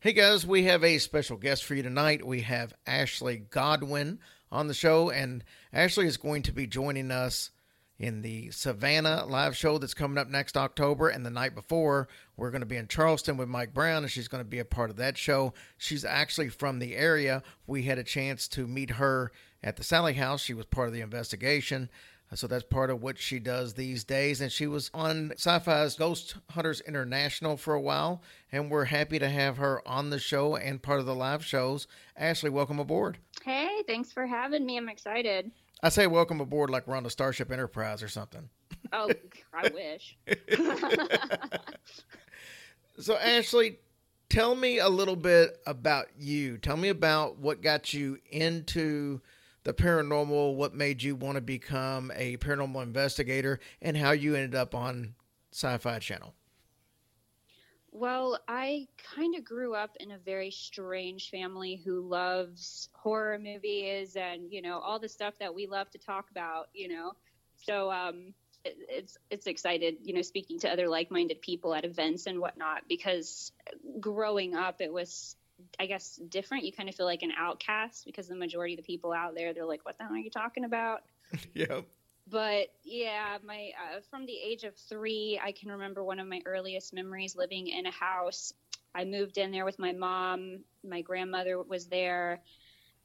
Hey 0.01 0.13
guys, 0.15 0.47
we 0.47 0.65
have 0.65 0.85
a 0.85 0.99
special 0.99 1.37
guest 1.37 1.65
for 1.65 1.75
you 1.75 1.83
tonight. 1.83 2.25
We 2.25 2.43
have 2.43 2.73
Ashley 2.87 3.39
Godwin 3.51 4.21
on 4.51 4.69
the 4.69 4.75
show, 4.75 5.11
and 5.11 5.45
Ashley 5.73 6.07
is 6.07 6.17
going 6.17 6.43
to 6.43 6.53
be 6.53 6.67
joining 6.67 7.11
us 7.11 7.51
in 7.99 8.23
the 8.23 8.51
Savannah 8.51 9.25
live 9.27 9.57
show 9.57 9.79
that's 9.79 9.95
coming 9.95 10.19
up 10.19 10.29
next 10.29 10.57
October. 10.57 11.09
And 11.09 11.25
the 11.25 11.31
night 11.31 11.55
before, 11.55 12.09
we're 12.37 12.51
going 12.51 12.61
to 12.61 12.67
be 12.67 12.77
in 12.77 12.89
Charleston 12.89 13.37
with 13.37 13.49
Mike 13.49 13.73
Brown, 13.73 14.03
and 14.03 14.11
she's 14.11 14.29
going 14.29 14.45
to 14.45 14.49
be 14.49 14.59
a 14.59 14.65
part 14.65 14.91
of 14.91 14.97
that 14.97 15.17
show. 15.17 15.55
She's 15.79 16.05
actually 16.05 16.49
from 16.49 16.79
the 16.79 16.97
area. 16.97 17.43
We 17.67 17.83
had 17.85 17.99
a 17.99 18.05
chance 18.05 18.49
to 18.49 18.67
meet 18.67 18.91
her 18.91 19.33
at 19.63 19.77
the 19.77 19.85
Sally 19.85 20.15
House. 20.15 20.43
She 20.43 20.55
was 20.55 20.67
part 20.67 20.89
of 20.89 20.95
the 20.95 21.01
investigation. 21.01 21.89
So 22.35 22.49
that's 22.49 22.65
part 22.65 22.91
of 22.91 23.01
what 23.01 23.19
she 23.19 23.39
does 23.39 23.75
these 23.75 24.03
days. 24.03 24.41
And 24.41 24.51
she 24.51 24.67
was 24.67 24.91
on 24.93 25.31
Sci 25.37 25.59
Fi's 25.61 25.95
Ghost 25.95 26.35
Hunters 26.51 26.81
International 26.81 27.57
for 27.57 27.73
a 27.73 27.81
while. 27.81 28.21
And 28.51 28.69
we're 28.69 28.87
happy 28.87 29.21
to 29.21 29.29
have 29.29 29.59
her 29.59 29.87
on 29.87 30.11
the 30.11 30.19
show 30.19 30.57
and 30.57 30.83
part 30.83 30.99
of 30.99 31.07
the 31.07 31.15
live 31.15 31.45
shows. 31.45 31.87
Ashley, 32.17 32.51
welcome 32.51 32.81
aboard. 32.81 33.19
Hey, 33.45 33.85
thanks 33.87 34.11
for 34.11 34.27
having 34.27 34.67
me. 34.67 34.77
I'm 34.77 34.89
excited. 34.89 35.53
I 35.83 35.91
say 35.91 36.07
welcome 36.07 36.41
aboard 36.41 36.71
like 36.71 36.87
we're 36.87 36.97
on 36.97 37.03
the 37.03 37.11
Starship 37.11 37.53
Enterprise 37.53 38.03
or 38.03 38.09
something. 38.09 38.49
Oh, 38.93 39.11
I 39.53 39.69
wish. 39.75 40.17
So, 42.99 43.17
Ashley, 43.19 43.79
tell 44.31 44.55
me 44.55 44.79
a 44.79 44.89
little 44.89 45.17
bit 45.17 45.59
about 45.67 46.07
you. 46.19 46.57
Tell 46.57 46.77
me 46.77 46.89
about 46.89 47.39
what 47.39 47.61
got 47.61 47.93
you 47.93 48.19
into 48.31 49.21
the 49.65 49.75
paranormal, 49.75 50.55
what 50.55 50.75
made 50.75 51.03
you 51.03 51.15
want 51.15 51.35
to 51.35 51.43
become 51.43 52.11
a 52.17 52.39
paranormal 52.39 52.83
investigator, 52.83 53.61
and 53.83 53.97
how 53.97 54.13
you 54.13 54.35
ended 54.35 54.55
up 54.55 54.75
on 54.75 55.15
Sci 55.53 55.77
Fi 55.77 55.99
Channel. 55.99 56.33
Well, 57.97 58.39
I 58.47 58.89
kind 59.17 59.35
of 59.35 59.45
grew 59.45 59.75
up 59.75 59.97
in 60.01 60.11
a 60.11 60.19
very 60.19 60.51
strange 60.51 61.31
family 61.31 61.81
who 61.83 62.01
loves 62.07 62.89
horror 62.93 63.39
movies 63.39 64.17
and, 64.17 64.53
you 64.53 64.61
know, 64.61 64.79
all 64.79 64.99
the 64.99 65.09
stuff 65.09 65.35
that 65.41 65.55
we 65.55 65.67
love 65.67 65.91
to 65.91 65.99
talk 65.99 66.31
about, 66.31 66.69
you 66.75 66.89
know. 66.89 67.13
So, 67.57 67.91
um, 67.91 68.35
it, 68.65 68.77
it's 68.89 69.17
it's 69.31 69.47
excited, 69.47 69.97
you 70.03 70.13
know, 70.13 70.23
speaking 70.23 70.59
to 70.61 70.71
other 70.71 70.89
like-minded 70.89 71.41
people 71.41 71.75
at 71.75 71.85
events 71.85 72.27
and 72.27 72.39
whatnot 72.39 72.83
because 72.89 73.53
growing 74.01 74.55
up 74.55 74.81
it 74.81 74.93
was 74.93 75.37
I 75.81 75.87
guess 75.87 76.21
different. 76.29 76.65
You 76.65 76.73
kind 76.73 76.89
of 76.89 76.95
feel 76.95 77.07
like 77.07 77.23
an 77.23 77.33
outcast 77.37 78.05
because 78.05 78.29
the 78.29 78.37
majority 78.37 78.75
of 78.75 78.79
the 78.79 78.83
people 78.83 79.13
out 79.13 79.35
there 79.35 79.55
they're 79.55 79.65
like, 79.65 79.87
"What 79.87 79.97
the 79.97 80.05
hell 80.05 80.13
are 80.13 80.19
you 80.19 80.31
talking 80.31 80.65
about?" 80.65 81.03
Yep. 81.55 81.87
But 82.27 82.69
yeah 82.85 83.39
my 83.45 83.71
uh, 83.81 84.01
from 84.11 84.27
the 84.27 84.37
age 84.37 84.65
of 84.65 84.75
three 84.89 85.41
i 85.43 85.53
can 85.53 85.71
remember 85.71 86.03
one 86.03 86.19
of 86.19 86.27
my 86.27 86.41
earliest 86.47 86.93
memories 86.93 87.37
living 87.37 87.69
in 87.69 87.87
a 87.87 87.91
house. 87.93 88.53
I 88.97 89.05
moved 89.05 89.37
in 89.37 89.53
there 89.53 89.67
with 89.67 89.79
my 89.79 89.93
mom. 89.93 90.65
My 90.83 91.03
grandmother 91.03 91.61
was 91.63 91.87
there. 91.87 92.41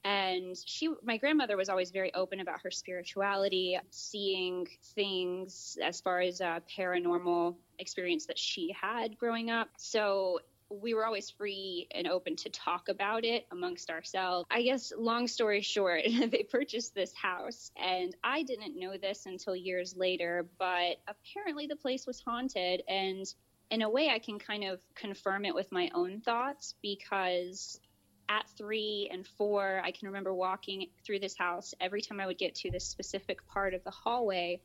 And 0.04 0.56
she 0.66 0.88
my 1.04 1.18
grandmother 1.18 1.56
was 1.56 1.68
always 1.68 1.92
very 1.92 2.12
open 2.14 2.40
about 2.40 2.62
her 2.62 2.72
spirituality 2.72 3.78
seeing 3.90 4.66
things 4.96 5.78
as 5.84 6.00
far 6.00 6.20
as 6.20 6.40
a 6.40 6.60
paranormal 6.76 7.54
experience 7.78 8.26
that 8.26 8.38
she 8.38 8.74
had 8.80 9.16
growing 9.16 9.50
up. 9.50 9.68
So 9.76 10.40
we 10.80 10.94
were 10.94 11.04
always 11.04 11.30
free 11.30 11.88
and 11.90 12.06
open 12.06 12.36
to 12.36 12.50
talk 12.50 12.88
about 12.88 13.24
it 13.24 13.46
amongst 13.50 13.90
ourselves. 13.90 14.46
I 14.50 14.62
guess, 14.62 14.92
long 14.96 15.26
story 15.28 15.60
short, 15.60 16.02
they 16.30 16.46
purchased 16.50 16.94
this 16.94 17.12
house, 17.14 17.70
and 17.76 18.14
I 18.24 18.42
didn't 18.42 18.78
know 18.78 18.96
this 18.96 19.26
until 19.26 19.54
years 19.54 19.96
later, 19.96 20.48
but 20.58 20.96
apparently 21.06 21.66
the 21.66 21.76
place 21.76 22.06
was 22.06 22.20
haunted. 22.20 22.82
And 22.88 23.26
in 23.70 23.82
a 23.82 23.90
way, 23.90 24.10
I 24.10 24.18
can 24.18 24.38
kind 24.38 24.64
of 24.64 24.80
confirm 24.94 25.44
it 25.44 25.54
with 25.54 25.72
my 25.72 25.90
own 25.94 26.20
thoughts 26.20 26.74
because 26.82 27.80
at 28.28 28.48
three 28.56 29.08
and 29.12 29.26
four, 29.26 29.82
I 29.84 29.90
can 29.90 30.08
remember 30.08 30.34
walking 30.34 30.88
through 31.04 31.18
this 31.18 31.36
house. 31.36 31.74
Every 31.80 32.00
time 32.00 32.20
I 32.20 32.26
would 32.26 32.38
get 32.38 32.54
to 32.56 32.70
this 32.70 32.86
specific 32.86 33.46
part 33.46 33.74
of 33.74 33.84
the 33.84 33.90
hallway, 33.90 34.60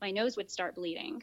my 0.00 0.10
nose 0.10 0.36
would 0.36 0.50
start 0.50 0.74
bleeding. 0.74 1.22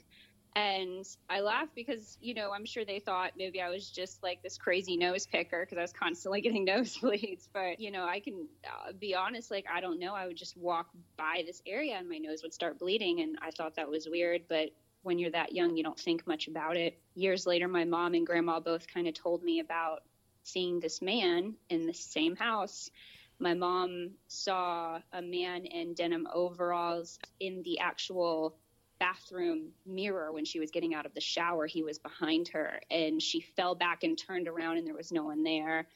And 0.56 1.06
I 1.30 1.42
laugh 1.42 1.70
because, 1.74 2.18
you 2.22 2.36
know, 2.36 2.52
I'm 2.52 2.66
sure 2.66 2.86
they 2.86 3.00
thought 3.00 3.32
maybe 3.36 3.60
I 3.60 3.70
was 3.70 3.90
just 3.90 4.22
like 4.22 4.44
this 4.44 4.58
crazy 4.58 4.98
nose 4.98 5.26
picker 5.26 5.62
because 5.62 5.80
I 5.80 5.82
was 5.82 5.94
constantly 5.94 6.42
getting 6.42 6.66
nosebleeds. 6.66 7.48
But, 7.52 7.80
you 7.80 7.90
know, 7.90 8.06
I 8.06 8.20
can 8.20 8.48
uh, 8.66 8.92
be 8.94 9.16
honest, 9.16 9.50
like, 9.50 9.66
I 9.74 9.82
don't 9.82 10.00
know. 10.00 10.14
I 10.14 10.28
would 10.28 10.38
just 10.38 10.56
walk 10.56 10.90
by 11.18 11.44
this 11.46 11.62
area 11.66 11.96
and 11.96 12.08
my 12.08 12.18
nose 12.20 12.44
would 12.44 12.54
start 12.54 12.78
bleeding. 12.78 13.22
And 13.22 13.38
I 13.42 13.50
thought 13.50 13.76
that 13.76 13.90
was 13.90 14.08
weird. 14.08 14.44
But 14.48 14.70
when 15.02 15.18
you're 15.18 15.32
that 15.32 15.54
young, 15.54 15.76
you 15.76 15.84
don't 15.84 16.00
think 16.00 16.28
much 16.28 16.48
about 16.48 16.78
it. 16.78 17.00
Years 17.16 17.48
later, 17.48 17.68
my 17.68 17.86
mom 17.86 18.14
and 18.14 18.26
grandma 18.26 18.60
both 18.60 18.88
kind 18.88 19.08
of 19.08 19.16
told 19.16 19.44
me 19.44 19.60
about 19.60 20.04
seeing 20.44 20.80
this 20.80 21.02
man 21.02 21.56
in 21.70 21.88
the 21.88 21.94
same 21.94 22.36
house. 22.36 22.92
My 23.40 23.56
mom 23.56 24.12
saw 24.28 25.00
a 25.12 25.22
man 25.22 25.66
in 25.66 25.96
denim 25.96 26.28
overalls 26.32 27.18
in 27.40 27.64
the 27.64 27.80
actual 27.80 28.56
bathroom 29.04 29.68
mirror 29.86 30.32
when 30.32 30.46
she 30.46 30.62
was 30.62 30.72
getting 30.72 30.94
out 30.94 31.06
of 31.06 31.14
the 31.14 31.20
shower. 31.20 31.68
He 31.68 31.84
was 31.84 32.00
behind 32.00 32.48
her 32.50 32.80
and 32.90 33.22
she 33.22 33.42
fell 33.42 33.76
back 33.76 34.04
and 34.04 34.18
turned 34.18 34.48
around 34.48 34.78
and 34.78 34.88
there 34.88 34.96
was 34.96 35.12
no 35.12 35.26
one 35.26 35.44
there. 35.44 35.88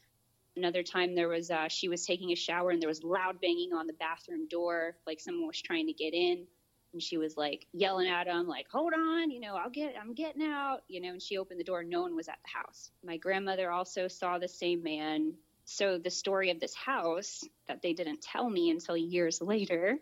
Another 0.58 0.84
time 0.84 1.15
there 1.15 1.30
was 1.30 1.50
uh, 1.50 1.70
she 1.70 1.88
was 1.88 2.06
taking 2.06 2.32
a 2.32 2.36
shower 2.36 2.72
and 2.72 2.82
there 2.82 2.89
was 2.89 3.06
loud 3.06 3.39
banging 3.39 3.72
on 3.72 3.88
the 3.88 3.93
bathroom 3.93 4.50
door, 4.50 4.98
like 5.08 5.22
someone 5.22 5.48
was 5.48 5.62
trying 5.62 5.88
to 5.88 5.93
get 5.93 6.13
in. 6.13 6.46
And 6.91 7.02
she 7.02 7.17
was 7.17 7.38
like 7.38 7.65
yelling 7.72 8.10
at 8.10 8.28
him, 8.28 8.48
like, 8.48 8.67
"Hold 8.72 8.93
on, 8.93 9.30
you 9.30 9.39
know, 9.39 9.56
I'll 9.56 9.70
get, 9.70 9.96
I'm 10.02 10.13
getting 10.13 10.41
out," 10.41 10.84
you 10.88 11.00
know. 11.00 11.10
And 11.10 11.22
she 11.22 11.38
opened 11.38 11.60
the 11.60 11.65
door, 11.65 11.84
no 11.84 12.02
one 12.02 12.15
was 12.15 12.28
at 12.28 12.39
the 12.43 12.58
house. 12.58 12.91
My 13.06 13.17
grandmother 13.17 13.72
also 13.72 14.08
saw 14.08 14.38
the 14.38 14.48
same 14.48 14.84
man. 14.84 15.34
So 15.65 15.98
the 15.98 16.10
story 16.10 16.50
of 16.50 16.60
this 16.60 16.74
house 16.74 17.43
that 17.67 17.82
they 17.82 17.93
didn't 17.93 18.22
tell 18.22 18.50
me 18.50 18.70
until 18.72 18.98
years 18.98 19.41
later 19.41 20.00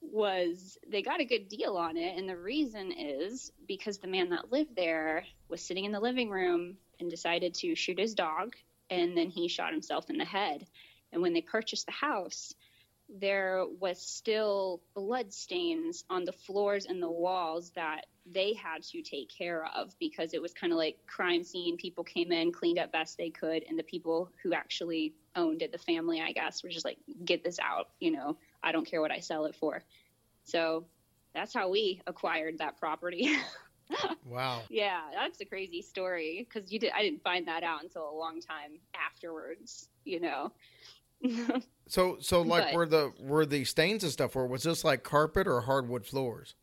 was 0.00 0.78
they 0.88 1.02
got 1.02 1.20
a 1.20 1.24
good 1.24 1.48
deal 1.48 1.76
on 1.76 1.96
it. 1.96 2.16
And 2.16 2.28
the 2.28 2.36
reason 2.36 2.92
is 2.92 3.52
because 3.66 3.98
the 3.98 4.08
man 4.08 4.30
that 4.30 4.52
lived 4.52 4.76
there 4.76 5.24
was 5.48 5.60
sitting 5.62 5.84
in 5.84 5.92
the 5.92 6.00
living 6.00 6.30
room 6.30 6.76
and 7.00 7.10
decided 7.10 7.54
to 7.54 7.74
shoot 7.74 7.98
his 7.98 8.14
dog. 8.14 8.54
And 8.90 9.16
then 9.16 9.28
he 9.28 9.48
shot 9.48 9.72
himself 9.72 10.08
in 10.10 10.18
the 10.18 10.24
head. 10.24 10.66
And 11.12 11.22
when 11.22 11.32
they 11.32 11.42
purchased 11.42 11.86
the 11.86 11.92
house, 11.92 12.54
there 13.08 13.64
was 13.80 14.00
still 14.00 14.82
blood 14.94 15.32
stains 15.32 16.04
on 16.10 16.24
the 16.24 16.32
floors 16.32 16.86
and 16.86 17.02
the 17.02 17.10
walls 17.10 17.70
that 17.70 18.06
they 18.26 18.52
had 18.52 18.82
to 18.82 19.00
take 19.00 19.30
care 19.30 19.66
of 19.74 19.94
because 19.98 20.34
it 20.34 20.42
was 20.42 20.52
kind 20.52 20.72
of 20.72 20.78
like 20.78 20.98
crime 21.06 21.42
scene 21.42 21.78
people 21.78 22.04
came 22.04 22.30
in 22.30 22.52
cleaned 22.52 22.78
up 22.78 22.92
best 22.92 23.16
they 23.16 23.30
could 23.30 23.64
and 23.66 23.78
the 23.78 23.82
people 23.82 24.30
who 24.42 24.52
actually 24.52 25.14
owned 25.34 25.62
it 25.62 25.72
the 25.72 25.78
family 25.78 26.20
i 26.20 26.32
guess 26.32 26.62
were 26.62 26.68
just 26.68 26.84
like 26.84 26.98
get 27.24 27.42
this 27.42 27.58
out 27.58 27.88
you 28.00 28.10
know 28.10 28.36
i 28.62 28.72
don't 28.72 28.86
care 28.86 29.00
what 29.00 29.10
i 29.10 29.18
sell 29.20 29.44
it 29.46 29.54
for 29.54 29.82
so 30.44 30.84
that's 31.34 31.52
how 31.54 31.68
we 31.68 32.00
acquired 32.06 32.58
that 32.58 32.76
property 32.78 33.36
Wow. 34.26 34.60
yeah, 34.68 35.00
that's 35.14 35.40
a 35.40 35.46
crazy 35.46 35.80
story 35.80 36.46
because 36.46 36.70
you 36.70 36.78
did. 36.78 36.92
I 36.94 37.00
didn't 37.00 37.22
find 37.22 37.48
that 37.48 37.62
out 37.62 37.82
until 37.82 38.06
a 38.10 38.12
long 38.14 38.38
time 38.42 38.72
afterwards. 38.94 39.88
You 40.04 40.20
know. 40.20 40.52
So 41.86 42.18
so 42.20 42.42
like 42.42 42.64
But- 42.64 42.74
were 42.74 42.84
the 42.86 43.12
were 43.18 43.46
the 43.46 43.64
stains 43.64 44.02
and 44.02 44.12
stuff 44.12 44.36
or 44.36 44.46
was 44.46 44.62
this 44.62 44.84
like 44.84 45.02
carpet 45.04 45.46
or 45.48 45.62
hardwood 45.62 46.04
floors? 46.04 46.54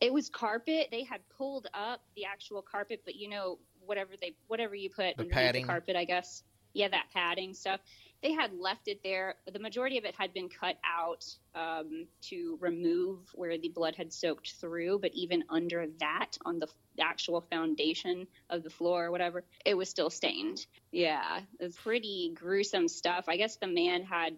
it 0.00 0.10
was 0.10 0.30
carpet. 0.30 0.88
They 0.90 1.02
had 1.04 1.20
pulled 1.36 1.66
up 1.74 2.00
the 2.16 2.24
actual 2.24 2.62
carpet, 2.62 3.02
but 3.04 3.16
you 3.16 3.28
know, 3.28 3.58
whatever 3.84 4.12
they 4.18 4.34
whatever 4.46 4.74
you 4.74 4.88
put 4.88 5.16
The 5.18 5.24
underneath 5.24 5.32
padding. 5.32 5.66
the 5.66 5.68
carpet, 5.72 5.96
I 5.96 6.04
guess. 6.06 6.44
Yeah, 6.72 6.88
that 6.88 7.08
padding 7.12 7.52
stuff. 7.52 7.80
They 8.22 8.32
had 8.32 8.52
left 8.58 8.88
it 8.88 9.00
there. 9.04 9.36
The 9.52 9.58
majority 9.58 9.96
of 9.98 10.04
it 10.04 10.14
had 10.16 10.34
been 10.34 10.48
cut 10.48 10.76
out 10.84 11.24
um, 11.54 12.06
to 12.22 12.58
remove 12.60 13.20
where 13.34 13.56
the 13.58 13.68
blood 13.68 13.94
had 13.94 14.12
soaked 14.12 14.54
through, 14.60 14.98
but 14.98 15.14
even 15.14 15.44
under 15.48 15.86
that, 16.00 16.36
on 16.44 16.58
the 16.58 16.68
actual 17.00 17.40
foundation 17.40 18.26
of 18.50 18.64
the 18.64 18.70
floor 18.70 19.06
or 19.06 19.10
whatever, 19.12 19.44
it 19.64 19.74
was 19.74 19.88
still 19.88 20.10
stained. 20.10 20.66
Yeah, 20.90 21.40
it's 21.60 21.76
pretty 21.76 22.32
gruesome 22.34 22.88
stuff. 22.88 23.26
I 23.28 23.36
guess 23.36 23.56
the 23.56 23.68
man 23.68 24.02
had 24.02 24.36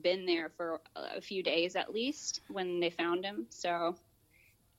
been 0.00 0.24
there 0.24 0.50
for 0.56 0.80
a 0.94 1.20
few 1.20 1.42
days 1.42 1.74
at 1.74 1.92
least 1.92 2.40
when 2.48 2.78
they 2.78 2.90
found 2.90 3.24
him. 3.24 3.46
So, 3.50 3.96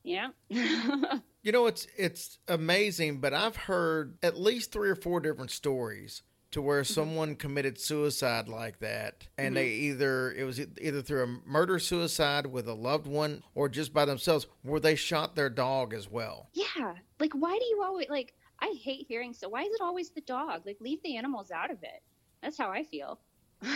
yeah. 0.03 0.29
You 1.41 1.53
know, 1.53 1.67
it's 1.67 1.87
it's 1.97 2.37
amazing, 2.49 3.21
but 3.21 3.33
I've 3.33 3.55
heard 3.55 4.17
at 4.21 4.37
least 4.37 4.73
three 4.73 4.89
or 4.89 4.95
four 4.95 5.21
different 5.21 5.51
stories 5.51 6.21
to 6.51 6.61
where 6.61 6.83
someone 6.83 7.35
committed 7.35 7.79
suicide 7.79 8.47
like 8.49 8.79
that, 8.79 9.27
and 9.37 9.55
they 9.55 9.69
either 9.69 10.31
it 10.31 10.43
was 10.43 10.59
either 10.59 11.01
through 11.01 11.23
a 11.23 11.49
murder 11.49 11.79
suicide 11.79 12.47
with 12.47 12.67
a 12.67 12.73
loved 12.73 13.05
one 13.07 13.43
or 13.53 13.69
just 13.69 13.93
by 13.93 14.05
themselves, 14.05 14.47
where 14.63 14.79
they 14.79 14.95
shot 14.95 15.35
their 15.35 15.49
dog 15.49 15.93
as 15.93 16.09
well. 16.09 16.49
Yeah. 16.53 16.95
Like, 17.19 17.33
why 17.33 17.57
do 17.57 17.65
you 17.65 17.83
always, 17.83 18.09
like, 18.09 18.33
I 18.59 18.75
hate 18.81 19.05
hearing 19.07 19.33
so. 19.33 19.49
Why 19.49 19.61
is 19.61 19.73
it 19.73 19.81
always 19.81 20.09
the 20.09 20.21
dog? 20.21 20.63
Like, 20.65 20.77
leave 20.79 21.01
the 21.03 21.17
animals 21.17 21.51
out 21.51 21.71
of 21.71 21.83
it. 21.83 22.01
That's 22.41 22.57
how 22.57 22.71
I 22.71 22.83
feel. 22.83 23.19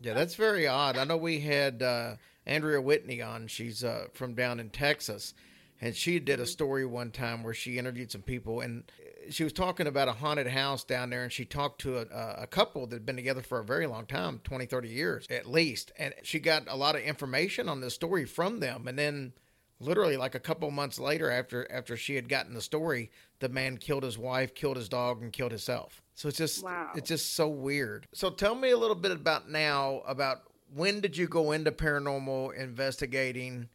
Yeah, 0.00 0.14
that's 0.14 0.34
very 0.34 0.66
odd. 0.66 0.98
I 0.98 1.04
know 1.04 1.16
we 1.16 1.40
had 1.40 1.82
uh, 1.82 2.16
Andrea 2.44 2.80
Whitney 2.80 3.22
on. 3.22 3.46
She's 3.46 3.82
uh, 3.82 4.08
from 4.12 4.34
down 4.34 4.60
in 4.60 4.68
Texas, 4.70 5.32
and 5.80 5.94
she 5.94 6.18
did 6.18 6.40
a 6.40 6.46
story 6.46 6.86
one 6.86 7.10
time 7.10 7.42
where 7.42 7.54
she 7.54 7.78
interviewed 7.78 8.10
some 8.10 8.22
people, 8.22 8.60
and 8.60 8.84
she 9.30 9.44
was 9.44 9.52
talking 9.52 9.86
about 9.86 10.08
a 10.08 10.12
haunted 10.12 10.46
house 10.46 10.84
down 10.84 11.10
there, 11.10 11.22
and 11.22 11.32
she 11.32 11.44
talked 11.44 11.80
to 11.82 11.98
a, 11.98 12.42
a 12.42 12.46
couple 12.46 12.86
that 12.86 12.96
had 12.96 13.06
been 13.06 13.16
together 13.16 13.42
for 13.42 13.58
a 13.58 13.64
very 13.64 13.86
long 13.86 14.06
time 14.06 14.40
20, 14.44 14.66
30 14.66 14.88
years 14.88 15.26
at 15.30 15.46
least. 15.46 15.92
And 15.98 16.14
she 16.22 16.38
got 16.38 16.64
a 16.68 16.76
lot 16.76 16.94
of 16.94 17.02
information 17.02 17.68
on 17.68 17.80
this 17.80 17.94
story 17.94 18.24
from 18.24 18.60
them. 18.60 18.86
And 18.88 18.98
then 18.98 19.32
literally 19.80 20.16
like 20.16 20.34
a 20.34 20.40
couple 20.40 20.70
months 20.70 20.98
later 20.98 21.30
after 21.30 21.70
after 21.70 21.96
she 21.98 22.14
had 22.14 22.30
gotten 22.30 22.54
the 22.54 22.62
story 22.62 23.10
the 23.40 23.48
man 23.50 23.76
killed 23.76 24.02
his 24.04 24.16
wife 24.16 24.54
killed 24.54 24.78
his 24.78 24.88
dog 24.88 25.20
and 25.20 25.34
killed 25.34 25.50
himself 25.52 26.02
so 26.14 26.28
it's 26.28 26.38
just 26.38 26.64
Wow. 26.64 26.92
it's 26.94 27.08
just 27.10 27.34
so 27.34 27.46
weird 27.46 28.06
so 28.14 28.30
tell 28.30 28.54
me 28.54 28.70
a 28.70 28.76
little 28.78 28.96
bit 28.96 29.10
about 29.12 29.50
now 29.50 30.00
about 30.06 30.44
when 30.74 31.00
did 31.00 31.14
you 31.14 31.28
go 31.28 31.52
into 31.52 31.70
paranormal 31.72 32.54
investigating 32.56 33.68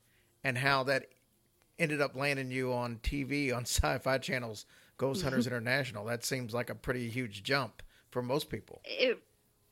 and 0.44 0.58
how 0.58 0.82
that 0.86 1.06
ended 1.82 2.02
up 2.02 2.16
landing 2.16 2.52
you 2.52 2.74
on 2.74 2.98
tv 3.04 3.54
on 3.56 3.62
sci-fi 3.64 4.18
channels 4.18 4.66
ghost 4.98 5.24
hunters 5.24 5.48
international 5.48 6.06
that 6.06 6.24
seems 6.24 6.54
like 6.54 6.70
a 6.70 6.76
pretty 6.76 7.10
huge 7.10 7.44
jump 7.44 7.82
for 8.10 8.22
most 8.22 8.50
people 8.50 8.82
It, 8.86 9.20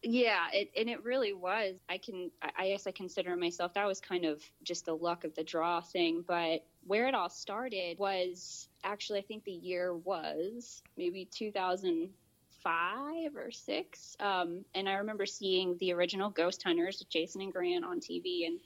yeah, 0.02 0.45
it, 0.54 0.72
and 0.78 0.89
it 0.89 1.04
really 1.04 1.34
was. 1.34 1.76
I 1.89 1.98
can, 1.98 2.32
I- 2.41 2.69
guess 2.69 2.88
I 2.88 2.91
consider 2.91 3.36
myself, 3.36 3.74
that 3.74 3.86
was 3.86 4.00
kind 4.00 4.24
of 4.24 4.41
just 4.63 4.86
the 4.86 4.95
luck 4.95 5.26
of 5.26 5.36
the 5.36 5.43
draw 5.43 5.82
thing. 5.82 6.24
But 6.26 6.63
where 6.88 7.10
it 7.10 7.15
all 7.15 7.30
started 7.30 8.00
was 8.00 8.69
actually, 8.86 9.19
I 9.19 9.24
think 9.24 9.43
the 9.43 9.52
year 9.52 9.93
was 9.93 10.84
maybe 10.95 11.26
2005 11.26 13.36
or 13.36 13.52
six. 13.52 14.15
Um, 14.22 14.63
and 14.74 14.88
I 14.88 14.93
remember 14.93 15.26
seeing 15.26 15.76
the 15.80 15.91
original 15.91 16.30
Ghost 16.30 16.63
Hunters 16.63 17.00
with 17.00 17.10
Jason 17.10 17.41
and 17.41 17.52
Grant 17.52 17.84
on 17.84 18.00
TV. 18.00 18.48
And 18.48 18.62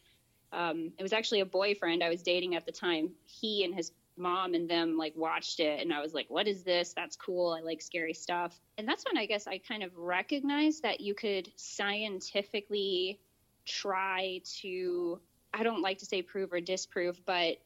um, 0.54 0.92
it 0.98 1.04
was 1.04 1.14
actually 1.14 1.40
a 1.42 1.46
boyfriend 1.46 2.04
I 2.04 2.10
was 2.10 2.22
dating 2.22 2.56
at 2.56 2.66
the 2.66 2.72
time. 2.72 3.12
He 3.26 3.64
and 3.64 3.74
his 3.74 3.92
mom 4.16 4.54
and 4.54 4.70
them 4.70 4.98
like 4.98 5.14
watched 5.16 5.60
it 5.60 5.82
and 5.82 5.92
I 5.92 6.02
was 6.02 6.14
like, 6.14 6.30
what 6.30 6.48
is 6.48 6.64
this? 6.64 6.94
That's 6.94 7.16
cool. 7.16 7.58
I 7.58 7.62
like 7.62 7.82
scary 7.82 8.14
stuff. 8.14 8.60
And 8.78 8.88
that's 8.88 9.04
when 9.06 9.18
I 9.18 9.26
guess 9.26 9.48
I 9.48 9.58
kind 9.58 9.84
of 9.84 9.98
recognized 9.98 10.84
that 10.84 11.02
you 11.02 11.16
could 11.16 11.52
scientifically 11.56 13.20
try 13.66 14.42
to, 14.62 15.20
I 15.54 15.64
don't 15.64 15.82
like 15.82 15.98
to 16.00 16.06
say 16.06 16.22
prove 16.22 16.54
or 16.54 16.62
disprove, 16.62 17.20
but 17.26 17.58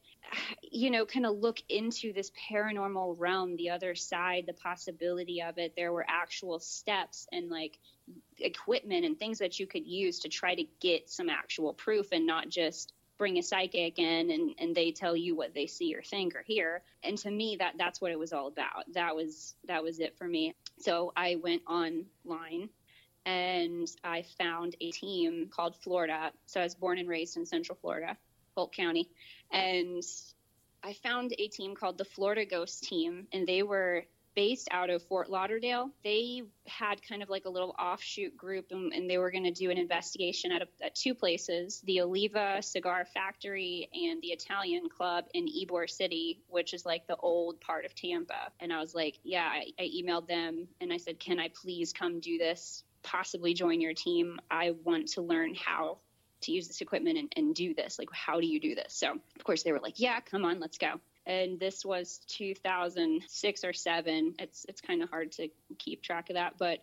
you 0.62 0.90
know, 0.90 1.06
kind 1.06 1.26
of 1.26 1.38
look 1.38 1.62
into 1.68 2.12
this 2.12 2.30
paranormal 2.50 3.14
realm, 3.18 3.56
the 3.56 3.70
other 3.70 3.94
side, 3.94 4.44
the 4.46 4.52
possibility 4.52 5.42
of 5.42 5.58
it. 5.58 5.74
There 5.76 5.92
were 5.92 6.04
actual 6.08 6.58
steps 6.58 7.26
and 7.32 7.50
like 7.50 7.78
equipment 8.38 9.04
and 9.04 9.18
things 9.18 9.38
that 9.38 9.58
you 9.58 9.66
could 9.66 9.86
use 9.86 10.20
to 10.20 10.28
try 10.28 10.54
to 10.54 10.64
get 10.80 11.08
some 11.08 11.28
actual 11.28 11.72
proof 11.72 12.12
and 12.12 12.26
not 12.26 12.48
just 12.48 12.92
bring 13.18 13.38
a 13.38 13.42
psychic 13.42 13.98
in 13.98 14.30
and, 14.30 14.54
and 14.58 14.74
they 14.74 14.92
tell 14.92 15.16
you 15.16 15.34
what 15.34 15.52
they 15.52 15.66
see 15.66 15.94
or 15.94 16.02
think 16.02 16.36
or 16.36 16.42
hear. 16.42 16.82
And 17.02 17.18
to 17.18 17.30
me 17.30 17.56
that 17.58 17.74
that's 17.76 18.00
what 18.00 18.12
it 18.12 18.18
was 18.18 18.32
all 18.32 18.46
about. 18.46 18.84
That 18.94 19.16
was 19.16 19.56
that 19.66 19.82
was 19.82 19.98
it 19.98 20.16
for 20.16 20.26
me. 20.26 20.54
So 20.78 21.12
i 21.16 21.36
went 21.42 21.62
online 21.66 22.68
and 23.26 23.88
i 24.04 24.22
found 24.38 24.76
a 24.80 24.92
team 24.92 25.50
called 25.50 25.74
florida. 25.82 26.32
So 26.46 26.60
i 26.60 26.62
was 26.62 26.76
born 26.76 26.98
and 26.98 27.08
raised 27.08 27.36
in 27.36 27.44
central 27.44 27.76
florida 27.80 28.16
polk 28.54 28.72
county 28.72 29.08
and 29.50 30.02
i 30.82 30.92
found 30.92 31.34
a 31.38 31.48
team 31.48 31.74
called 31.74 31.98
the 31.98 32.04
florida 32.04 32.44
ghost 32.44 32.84
team 32.84 33.26
and 33.32 33.46
they 33.46 33.62
were 33.62 34.04
based 34.38 34.68
out 34.70 34.88
of 34.88 35.02
Fort 35.02 35.28
Lauderdale. 35.28 35.90
They 36.04 36.44
had 36.64 37.02
kind 37.02 37.24
of 37.24 37.28
like 37.28 37.44
a 37.46 37.50
little 37.50 37.74
offshoot 37.76 38.36
group, 38.36 38.66
and, 38.70 38.92
and 38.92 39.10
they 39.10 39.18
were 39.18 39.32
going 39.32 39.42
to 39.42 39.50
do 39.50 39.68
an 39.72 39.78
investigation 39.78 40.52
at, 40.52 40.62
a, 40.62 40.68
at 40.80 40.94
two 40.94 41.12
places 41.12 41.80
the 41.86 42.02
Oliva 42.02 42.62
Cigar 42.62 43.04
Factory 43.04 43.88
and 43.92 44.22
the 44.22 44.28
Italian 44.28 44.88
Club 44.88 45.24
in 45.34 45.48
Ybor 45.48 45.90
City, 45.90 46.40
which 46.46 46.72
is 46.72 46.86
like 46.86 47.04
the 47.08 47.16
old 47.16 47.60
part 47.60 47.84
of 47.84 47.96
Tampa. 47.96 48.52
And 48.60 48.72
I 48.72 48.78
was 48.78 48.94
like, 48.94 49.18
yeah, 49.24 49.48
I, 49.52 49.72
I 49.76 49.88
emailed 49.88 50.28
them 50.28 50.68
and 50.80 50.92
I 50.92 50.98
said, 50.98 51.18
can 51.18 51.40
I 51.40 51.48
please 51.48 51.92
come 51.92 52.20
do 52.20 52.38
this? 52.38 52.84
Possibly 53.02 53.54
join 53.54 53.80
your 53.80 53.94
team. 53.94 54.38
I 54.48 54.76
want 54.84 55.08
to 55.14 55.22
learn 55.22 55.56
how 55.56 55.98
to 56.42 56.52
use 56.52 56.68
this 56.68 56.80
equipment 56.80 57.18
and, 57.18 57.32
and 57.36 57.54
do 57.54 57.74
this. 57.74 57.98
Like, 57.98 58.08
how 58.12 58.40
do 58.40 58.46
you 58.46 58.60
do 58.60 58.74
this? 58.74 58.94
So, 58.94 59.12
of 59.12 59.44
course, 59.44 59.62
they 59.62 59.72
were 59.72 59.80
like, 59.80 59.98
yeah, 59.98 60.20
come 60.20 60.44
on, 60.44 60.60
let's 60.60 60.78
go. 60.78 60.94
And 61.26 61.60
this 61.60 61.84
was 61.84 62.20
2006 62.28 63.64
or 63.64 63.72
7 63.74 64.34
it's 64.38 64.64
it's 64.66 64.80
kind 64.80 65.02
of 65.02 65.10
hard 65.10 65.30
to 65.32 65.48
keep 65.78 66.02
track 66.02 66.30
of 66.30 66.36
that 66.36 66.54
but 66.58 66.78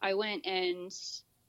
i 0.00 0.14
went 0.14 0.46
and 0.46 0.90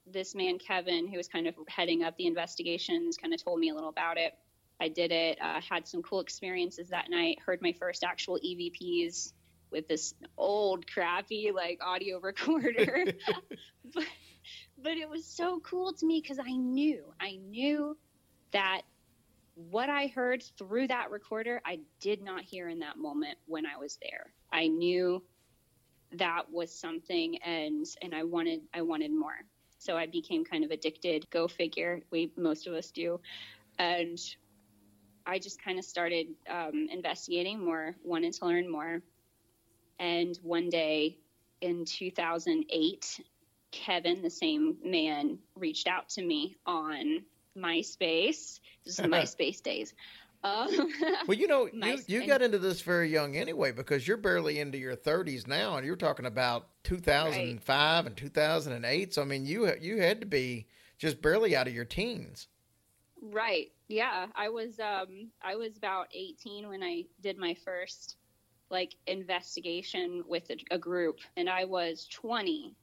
this 0.05 0.35
man 0.35 0.57
kevin 0.59 1.07
who 1.07 1.15
was 1.15 1.27
kind 1.27 1.47
of 1.47 1.55
heading 1.69 2.03
up 2.03 2.17
the 2.17 2.27
investigations 2.27 3.17
kind 3.17 3.33
of 3.33 3.43
told 3.43 3.59
me 3.59 3.69
a 3.69 3.73
little 3.73 3.89
about 3.89 4.17
it. 4.17 4.33
I 4.79 4.87
did 4.87 5.11
it. 5.11 5.37
Uh, 5.39 5.61
had 5.61 5.87
some 5.87 6.01
cool 6.01 6.21
experiences 6.21 6.89
that 6.89 7.09
night. 7.09 7.39
Heard 7.45 7.61
my 7.61 7.71
first 7.73 8.03
actual 8.03 8.39
evps 8.43 9.33
with 9.69 9.87
this 9.87 10.15
old 10.37 10.91
crappy 10.91 11.51
like 11.53 11.79
audio 11.85 12.19
recorder. 12.21 13.05
but 13.93 14.03
but 14.83 14.93
it 14.97 15.09
was 15.09 15.25
so 15.25 15.59
cool 15.61 15.93
to 15.93 16.05
me 16.05 16.19
because 16.21 16.39
i 16.39 16.51
knew 16.51 17.03
i 17.19 17.37
knew 17.49 17.97
that 18.51 18.81
what 19.55 19.89
I 19.89 20.07
heard 20.07 20.43
through 20.57 20.87
that 20.87 21.11
recorder, 21.11 21.61
I 21.65 21.79
did 21.99 22.21
not 22.21 22.43
hear 22.43 22.69
in 22.69 22.79
that 22.79 22.97
moment 22.97 23.37
when 23.45 23.65
I 23.65 23.77
was 23.77 23.97
there. 24.01 24.33
I 24.51 24.67
knew 24.67 25.23
that 26.13 26.51
was 26.51 26.73
something, 26.73 27.37
and 27.43 27.85
and 28.01 28.13
I 28.13 28.23
wanted 28.23 28.61
I 28.73 28.81
wanted 28.81 29.11
more. 29.11 29.45
So 29.77 29.97
I 29.97 30.05
became 30.05 30.43
kind 30.45 30.63
of 30.63 30.71
addicted. 30.71 31.29
Go 31.29 31.47
figure. 31.47 32.01
We 32.11 32.31
most 32.37 32.67
of 32.67 32.73
us 32.73 32.91
do, 32.91 33.19
and 33.77 34.19
I 35.25 35.39
just 35.39 35.61
kind 35.63 35.77
of 35.79 35.85
started 35.85 36.27
um, 36.49 36.87
investigating 36.91 37.63
more, 37.63 37.95
wanted 38.03 38.33
to 38.33 38.45
learn 38.45 38.69
more. 38.69 39.01
And 39.99 40.37
one 40.41 40.69
day 40.69 41.19
in 41.61 41.85
2008, 41.85 43.19
Kevin, 43.71 44.21
the 44.21 44.29
same 44.29 44.77
man, 44.83 45.37
reached 45.55 45.87
out 45.87 46.09
to 46.09 46.23
me 46.23 46.55
on 46.65 47.23
MySpace. 47.57 48.59
This 48.83 48.99
is 48.99 48.99
MySpace 48.99 49.61
days. 49.61 49.93
Um, 50.43 50.69
Well, 51.27 51.37
you 51.37 51.47
know, 51.47 51.69
you, 51.71 51.99
you 52.07 52.27
got 52.27 52.41
into 52.41 52.57
this 52.57 52.81
very 52.81 53.09
young 53.09 53.35
anyway 53.35 53.71
because 53.71 54.07
you're 54.07 54.17
barely 54.17 54.59
into 54.59 54.77
your 54.77 54.95
30s 54.95 55.47
now, 55.47 55.77
and 55.77 55.85
you're 55.85 55.95
talking 55.95 56.25
about 56.25 56.67
2005 56.83 58.05
and 58.07 58.17
2008. 58.17 59.13
So 59.13 59.21
I 59.21 59.25
mean, 59.25 59.45
you 59.45 59.71
you 59.79 60.01
had 60.01 60.19
to 60.21 60.25
be 60.25 60.65
just 60.97 61.21
barely 61.21 61.55
out 61.55 61.67
of 61.67 61.73
your 61.75 61.85
teens. 61.85 62.47
right. 63.21 63.71
Yeah. 63.87 64.27
I 64.35 64.49
was 64.49 64.79
um 64.79 65.29
I 65.43 65.55
was 65.55 65.77
about 65.77 66.07
18 66.13 66.67
when 66.69 66.81
I 66.81 67.03
did 67.21 67.37
my 67.37 67.53
first 67.65 68.15
like 68.69 68.95
investigation 69.05 70.23
with 70.27 70.49
a, 70.49 70.55
a 70.75 70.77
group 70.77 71.19
and 71.35 71.49
I 71.49 71.65
was 71.65 72.07
20 72.09 72.73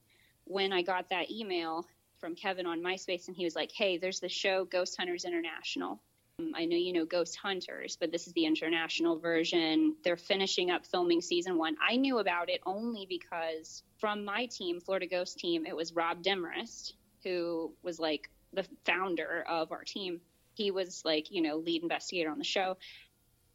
when 0.49 0.73
I 0.73 0.83
got 0.83 1.11
that 1.11 1.31
email 1.31 1.87
from 2.19 2.35
Kevin 2.35 2.67
on 2.67 2.81
MySpace 2.81 3.29
and 3.29 3.37
he 3.37 3.45
was 3.45 3.55
like, 3.55 3.71
"Hey, 3.71 3.99
there's 3.99 4.21
the 4.21 4.29
show 4.29 4.65
Ghost 4.65 4.97
Hunters 4.97 5.25
International." 5.25 6.01
Um, 6.41 6.53
I 6.55 6.65
know 6.65 6.77
you 6.77 6.93
know 6.93 7.05
Ghost 7.05 7.37
Hunters, 7.37 7.97
but 7.97 8.11
this 8.13 8.27
is 8.27 8.33
the 8.33 8.47
international 8.47 9.19
version. 9.19 9.97
They're 10.05 10.17
finishing 10.17 10.71
up 10.71 10.87
filming 10.87 11.21
season 11.21 11.59
one. 11.59 11.77
I 11.81 11.97
knew 11.97 12.19
about 12.19 12.49
it 12.49 12.61
only 12.65 13.07
because 13.07 13.83
from 13.99 14.25
my 14.25 14.47
team, 14.47 14.81
Florida 14.81 15.07
Ghost 15.07 15.39
team, 15.39 15.67
it 15.67 15.77
was 15.77 15.93
Rob 15.93 16.23
Demarest, 16.23 16.95
who 17.25 17.73
was 17.83 17.99
like 17.99 18.31
the 18.53 18.65
founder 18.85 19.45
of 19.49 19.73
our 19.73 19.85
team. 19.85 20.21
He 20.55 20.71
was 20.71 21.05
like, 21.05 21.31
you 21.31 21.43
know, 21.43 21.57
lead 21.57 21.83
investigator 21.83 22.31
on 22.31 22.39
the 22.39 22.45
show. 22.45 22.77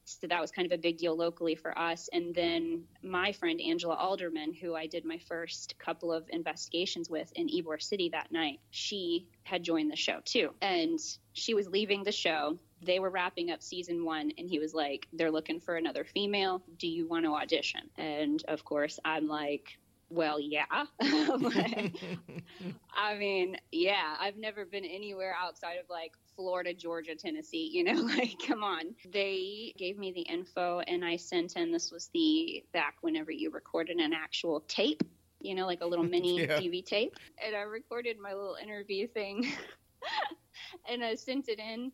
So 0.06 0.28
that 0.28 0.42
was 0.42 0.52
kind 0.52 0.66
of 0.66 0.72
a 0.72 0.78
big 0.78 0.98
deal 0.98 1.16
locally 1.16 1.56
for 1.56 1.78
us. 1.78 2.10
And 2.12 2.36
then 2.36 2.84
my 3.02 3.32
friend 3.32 3.60
Angela 3.62 3.96
Alderman, 3.96 4.54
who 4.54 4.76
I 4.76 4.88
did 4.88 5.06
my 5.06 5.18
first 5.18 5.76
couple 5.80 6.12
of 6.12 6.26
investigations 6.30 7.10
with 7.10 7.32
in 7.36 7.48
Ybor 7.48 7.82
City 7.82 8.10
that 8.10 8.32
night, 8.32 8.60
she 8.72 9.28
had 9.44 9.63
joined 9.63 9.92
the 9.92 9.96
show 9.96 10.20
too. 10.26 10.54
And 10.62 11.00
she 11.34 11.54
was 11.54 11.68
leaving 11.68 12.04
the 12.04 12.12
show. 12.12 12.58
They 12.82 13.00
were 13.00 13.10
wrapping 13.10 13.50
up 13.50 13.63
season 13.63 14.04
one, 14.04 14.32
and 14.38 14.50
he 14.50 14.60
was 14.60 14.74
like, 14.74 15.08
They're 15.13 15.32
looking 15.32 15.60
for 15.60 15.78
another 15.78 16.04
female. 16.04 16.62
Do 16.78 16.88
you 16.88 17.08
want 17.08 17.26
to 17.26 17.34
audition? 17.34 17.89
And 17.98 18.44
of 18.48 18.66
course, 18.66 19.00
I'm 19.06 19.28
like, 19.28 19.78
well, 20.10 20.39
yeah. 20.39 20.66
like, 21.02 21.94
I 22.96 23.16
mean, 23.18 23.58
yeah, 23.72 24.16
I've 24.20 24.38
never 24.38 24.66
been 24.66 24.86
anywhere 24.86 25.36
outside 25.42 25.78
of 25.78 25.89
like 25.89 26.13
Florida, 26.36 26.74
Georgia, 26.74 27.15
Tennessee, 27.15 27.69
you 27.72 27.84
know, 27.84 27.93
like, 28.17 28.36
come 28.48 28.63
on. 28.63 28.96
They 29.12 29.74
gave 29.78 29.98
me 29.98 30.12
the 30.12 30.22
info 30.22 30.80
and 30.80 31.04
I 31.04 31.17
sent 31.17 31.56
in, 31.56 31.72
this 31.72 31.91
was 31.91 32.10
the 32.13 32.63
back 32.74 32.96
whenever 33.02 33.32
you 33.32 33.52
recorded 33.52 33.98
an 33.98 34.13
actual 34.13 34.62
tape, 34.67 35.04
you 35.39 35.56
know, 35.56 35.65
like 35.65 35.82
a 35.82 35.86
little 35.88 36.06
mini 36.15 36.41
Yeah. 36.41 36.60
DV 36.60 36.86
tape. 36.86 37.15
And 37.46 37.56
I 37.56 37.62
recorded 37.62 38.17
my 38.19 38.34
little 38.34 38.58
interview 38.62 39.08
thing 39.08 39.48
and 40.89 41.04
I 41.04 41.15
sent 41.15 41.50
it 41.50 41.60
in. 41.60 41.91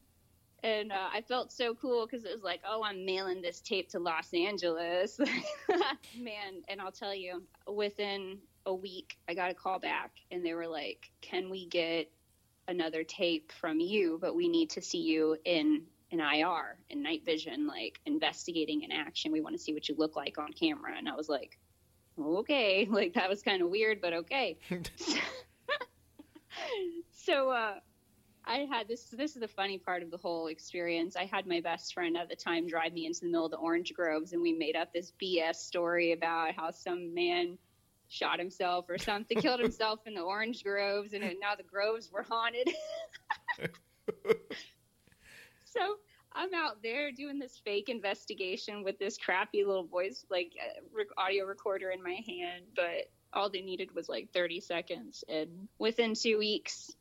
And 0.62 0.91
uh, 0.91 1.08
I 1.13 1.21
felt 1.21 1.54
so 1.54 1.73
cool 1.73 2.06
because 2.06 2.25
it 2.25 2.34
was 2.34 2.43
like, 2.43 2.60
oh, 2.67 2.84
I'm 2.84 3.06
mailing 3.06 3.41
this 3.41 3.62
tape 3.62 3.88
to 3.91 3.99
Los 3.99 4.34
Angeles. 4.34 5.17
Man, 6.19 6.63
and 6.67 6.82
I'll 6.82 6.91
tell 6.91 7.15
you, 7.15 7.43
within 7.65 8.39
a 8.65 8.73
week, 8.73 9.17
I 9.30 9.36
got 9.36 9.52
a 9.52 9.54
call 9.54 9.80
back 9.80 10.12
and 10.32 10.45
they 10.45 10.54
were 10.54 10.67
like, 10.67 11.12
can 11.21 11.49
we 11.49 11.65
get 11.65 12.12
another 12.69 13.03
tape 13.03 13.51
from 13.51 13.79
you, 13.79 14.17
but 14.21 14.36
we 14.36 14.47
need 14.47 14.69
to 14.71 14.82
see 14.82 15.01
you 15.01 15.38
in 15.43 15.84
an 16.12 16.19
IR 16.19 16.77
in 16.89 17.03
night 17.03 17.25
vision, 17.25 17.67
like 17.67 17.99
investigating 18.05 18.84
in 18.84 18.91
action. 18.91 19.32
We 19.32 19.41
want 19.41 19.55
to 19.55 19.62
see 19.62 19.73
what 19.73 19.89
you 19.89 19.95
look 19.97 20.15
like 20.15 20.38
on 20.38 20.53
camera. 20.53 20.93
And 20.97 21.10
I 21.10 21.15
was 21.15 21.27
like, 21.27 21.58
okay, 22.19 22.86
like 22.89 23.13
that 23.15 23.29
was 23.29 23.41
kind 23.41 23.62
of 23.62 23.69
weird, 23.69 24.01
but 24.01 24.13
okay. 24.13 24.58
so 27.12 27.49
uh, 27.49 27.75
I 28.45 28.67
had 28.71 28.88
this. 28.88 29.05
This 29.05 29.36
is 29.36 29.41
the 29.41 29.47
funny 29.47 29.77
part 29.77 30.03
of 30.03 30.12
the 30.12 30.17
whole 30.17 30.47
experience. 30.47 31.15
I 31.15 31.25
had 31.25 31.45
my 31.45 31.62
best 31.62 31.93
friend 31.93 32.17
at 32.17 32.29
the 32.29 32.36
time 32.36 32.67
drive 32.67 32.93
me 32.93 33.05
into 33.05 33.21
the 33.21 33.27
middle 33.27 33.45
of 33.45 33.51
the 33.51 33.58
orange 33.58 33.93
groves, 33.93 34.34
and 34.34 34.41
we 34.41 34.53
made 34.53 34.75
up 34.75 34.93
this 34.93 35.13
BS 35.21 35.55
story 35.55 36.13
about 36.13 36.55
how 36.55 36.71
some 36.71 37.13
man 37.13 37.58
shot 38.10 38.39
himself 38.39 38.86
or 38.89 38.98
something, 38.98 39.39
killed 39.39 39.62
himself 39.62 40.00
in 40.06 40.15
the 40.15 40.22
orange 40.22 40.63
groves, 40.63 41.13
and 41.13 41.24
now 41.39 41.56
the 41.56 41.63
groves 41.63 42.12
were 42.12 42.26
haunted. 42.30 42.69
so 45.65 45.95
I'm 46.34 46.54
out 46.54 46.82
there 46.84 47.12
doing 47.12 47.39
this 47.39 47.62
fake 47.63 47.88
investigation 47.88 48.84
with 48.84 49.00
this 49.00 49.17
crappy 49.17 49.63
little 49.63 49.86
voice, 49.86 50.26
like 50.30 50.52
uh, 50.60 51.22
audio 51.22 51.45
recorder 51.45 51.91
in 51.91 52.04
my 52.04 52.19
hand, 52.28 52.65
but 52.76 53.10
all 53.32 53.50
they 53.50 53.62
needed 53.62 53.93
was 53.95 54.10
like 54.10 54.34
30 54.34 54.60
seconds. 54.62 55.24
And 55.30 55.67
within 55.78 56.15
two 56.15 56.39
weeks, 56.39 56.91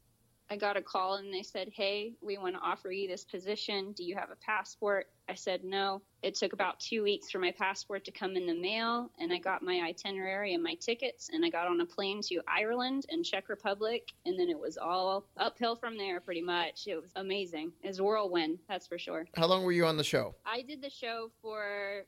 I 0.50 0.56
got 0.56 0.76
a 0.76 0.82
call 0.82 1.16
and 1.16 1.32
they 1.32 1.42
said, 1.42 1.70
Hey, 1.74 2.14
we 2.20 2.38
want 2.38 2.54
to 2.54 2.60
offer 2.60 2.90
you 2.90 3.08
this 3.08 3.24
position. 3.24 3.92
Do 3.92 4.04
you 4.04 4.16
have 4.16 4.30
a 4.30 4.36
passport? 4.36 5.06
I 5.28 5.34
said 5.34 5.62
no. 5.62 6.02
It 6.22 6.34
took 6.34 6.52
about 6.52 6.80
two 6.80 7.02
weeks 7.02 7.30
for 7.30 7.38
my 7.38 7.52
passport 7.52 8.04
to 8.06 8.10
come 8.10 8.34
in 8.34 8.46
the 8.46 8.58
mail, 8.58 9.10
and 9.18 9.32
I 9.32 9.38
got 9.38 9.62
my 9.62 9.80
itinerary 9.86 10.54
and 10.54 10.62
my 10.62 10.74
tickets, 10.74 11.28
and 11.32 11.44
I 11.44 11.50
got 11.50 11.66
on 11.68 11.80
a 11.80 11.86
plane 11.86 12.22
to 12.22 12.40
Ireland 12.48 13.06
and 13.10 13.24
Czech 13.24 13.48
Republic, 13.48 14.08
and 14.26 14.38
then 14.38 14.48
it 14.48 14.58
was 14.58 14.78
all 14.78 15.26
uphill 15.36 15.76
from 15.76 15.96
there 15.96 16.20
pretty 16.20 16.42
much. 16.42 16.86
It 16.86 16.96
was 16.96 17.12
amazing. 17.14 17.72
It 17.82 17.88
was 17.88 17.98
a 17.98 18.04
whirlwind, 18.04 18.58
that's 18.68 18.86
for 18.86 18.98
sure. 18.98 19.26
How 19.36 19.46
long 19.46 19.64
were 19.64 19.72
you 19.72 19.86
on 19.86 19.96
the 19.96 20.04
show? 20.04 20.34
I 20.46 20.62
did 20.62 20.82
the 20.82 20.90
show 20.90 21.30
for 21.42 22.04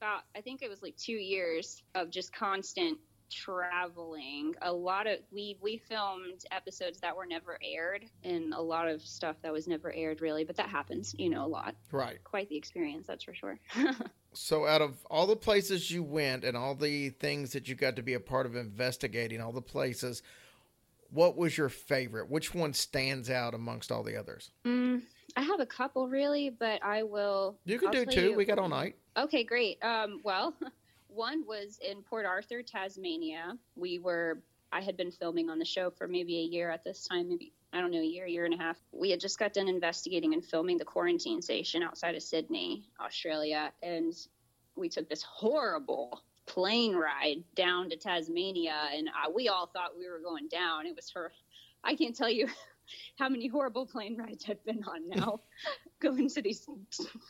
about, 0.00 0.22
I 0.34 0.40
think 0.40 0.62
it 0.62 0.70
was 0.70 0.82
like 0.82 0.96
two 0.96 1.12
years 1.12 1.82
of 1.94 2.10
just 2.10 2.32
constant 2.32 2.98
traveling 3.32 4.54
a 4.62 4.72
lot 4.72 5.06
of 5.06 5.18
we 5.30 5.56
we 5.60 5.76
filmed 5.78 6.44
episodes 6.50 7.00
that 7.00 7.16
were 7.16 7.26
never 7.26 7.58
aired 7.62 8.04
and 8.24 8.52
a 8.54 8.60
lot 8.60 8.86
of 8.88 9.00
stuff 9.02 9.36
that 9.42 9.52
was 9.52 9.66
never 9.66 9.92
aired 9.94 10.20
really 10.20 10.44
but 10.44 10.56
that 10.56 10.68
happens 10.68 11.14
you 11.18 11.30
know 11.30 11.44
a 11.44 11.48
lot 11.48 11.74
Right. 11.90 12.22
quite 12.24 12.48
the 12.48 12.56
experience 12.56 13.06
that's 13.06 13.24
for 13.24 13.34
sure 13.34 13.58
So, 14.34 14.66
out 14.66 14.80
of 14.80 15.04
all 15.10 15.26
the 15.26 15.36
places 15.36 15.90
you 15.90 16.02
went 16.02 16.42
and 16.42 16.56
all 16.56 16.74
the 16.74 17.10
things 17.10 17.52
that 17.52 17.68
you 17.68 17.74
got 17.74 17.96
to 17.96 18.02
be 18.02 18.14
a 18.14 18.20
part 18.20 18.46
of 18.46 18.56
investigating, 18.56 19.42
all 19.42 19.52
the 19.52 19.60
places, 19.60 20.22
what 21.10 21.36
was 21.36 21.58
your 21.58 21.68
favorite? 21.68 22.30
Which 22.30 22.54
one 22.54 22.72
stands 22.72 23.28
out 23.28 23.52
amongst 23.52 23.92
all 23.92 24.02
the 24.02 24.16
others? 24.16 24.50
mm, 24.66 25.02
i 25.36 25.42
have 25.42 25.60
a 25.60 25.66
couple 25.66 26.08
really 26.08 26.48
but 26.48 26.82
i 26.82 27.02
will 27.02 27.58
You 27.66 27.78
can 27.78 27.88
I'll 27.88 27.92
do 27.92 28.06
two. 28.06 28.20
you- 28.30 28.34
We 28.34 28.46
got 28.46 28.58
all 28.58 28.70
night. 28.70 28.96
Okay, 29.18 29.44
great. 29.44 29.76
Um, 29.84 30.20
well, 30.24 30.54
one 31.14 31.44
was 31.46 31.78
in 31.86 32.02
Port 32.02 32.26
Arthur, 32.26 32.62
Tasmania. 32.62 33.56
We 33.76 33.98
were, 33.98 34.42
I 34.72 34.80
had 34.80 34.96
been 34.96 35.10
filming 35.10 35.50
on 35.50 35.58
the 35.58 35.64
show 35.64 35.90
for 35.90 36.08
maybe 36.08 36.38
a 36.38 36.42
year 36.42 36.70
at 36.70 36.84
this 36.84 37.06
time, 37.06 37.28
maybe, 37.28 37.52
I 37.72 37.80
don't 37.80 37.90
know, 37.90 38.00
a 38.00 38.04
year, 38.04 38.26
year 38.26 38.44
and 38.44 38.54
a 38.54 38.56
half. 38.56 38.78
We 38.92 39.10
had 39.10 39.20
just 39.20 39.38
got 39.38 39.52
done 39.52 39.68
investigating 39.68 40.34
and 40.34 40.44
filming 40.44 40.78
the 40.78 40.84
quarantine 40.84 41.42
station 41.42 41.82
outside 41.82 42.14
of 42.14 42.22
Sydney, 42.22 42.88
Australia. 43.00 43.72
And 43.82 44.14
we 44.76 44.88
took 44.88 45.08
this 45.08 45.22
horrible 45.22 46.22
plane 46.46 46.94
ride 46.94 47.44
down 47.54 47.90
to 47.90 47.96
Tasmania. 47.96 48.76
And 48.94 49.08
uh, 49.08 49.30
we 49.34 49.48
all 49.48 49.66
thought 49.66 49.98
we 49.98 50.08
were 50.08 50.20
going 50.20 50.48
down. 50.48 50.86
It 50.86 50.96
was 50.96 51.10
her. 51.14 51.32
I 51.84 51.94
can't 51.94 52.16
tell 52.16 52.30
you 52.30 52.48
how 53.18 53.28
many 53.28 53.46
horrible 53.46 53.86
plane 53.86 54.16
rides 54.16 54.46
I've 54.48 54.64
been 54.64 54.84
on 54.84 55.08
now, 55.08 55.40
going 56.00 56.28
to 56.30 56.42
these 56.42 56.66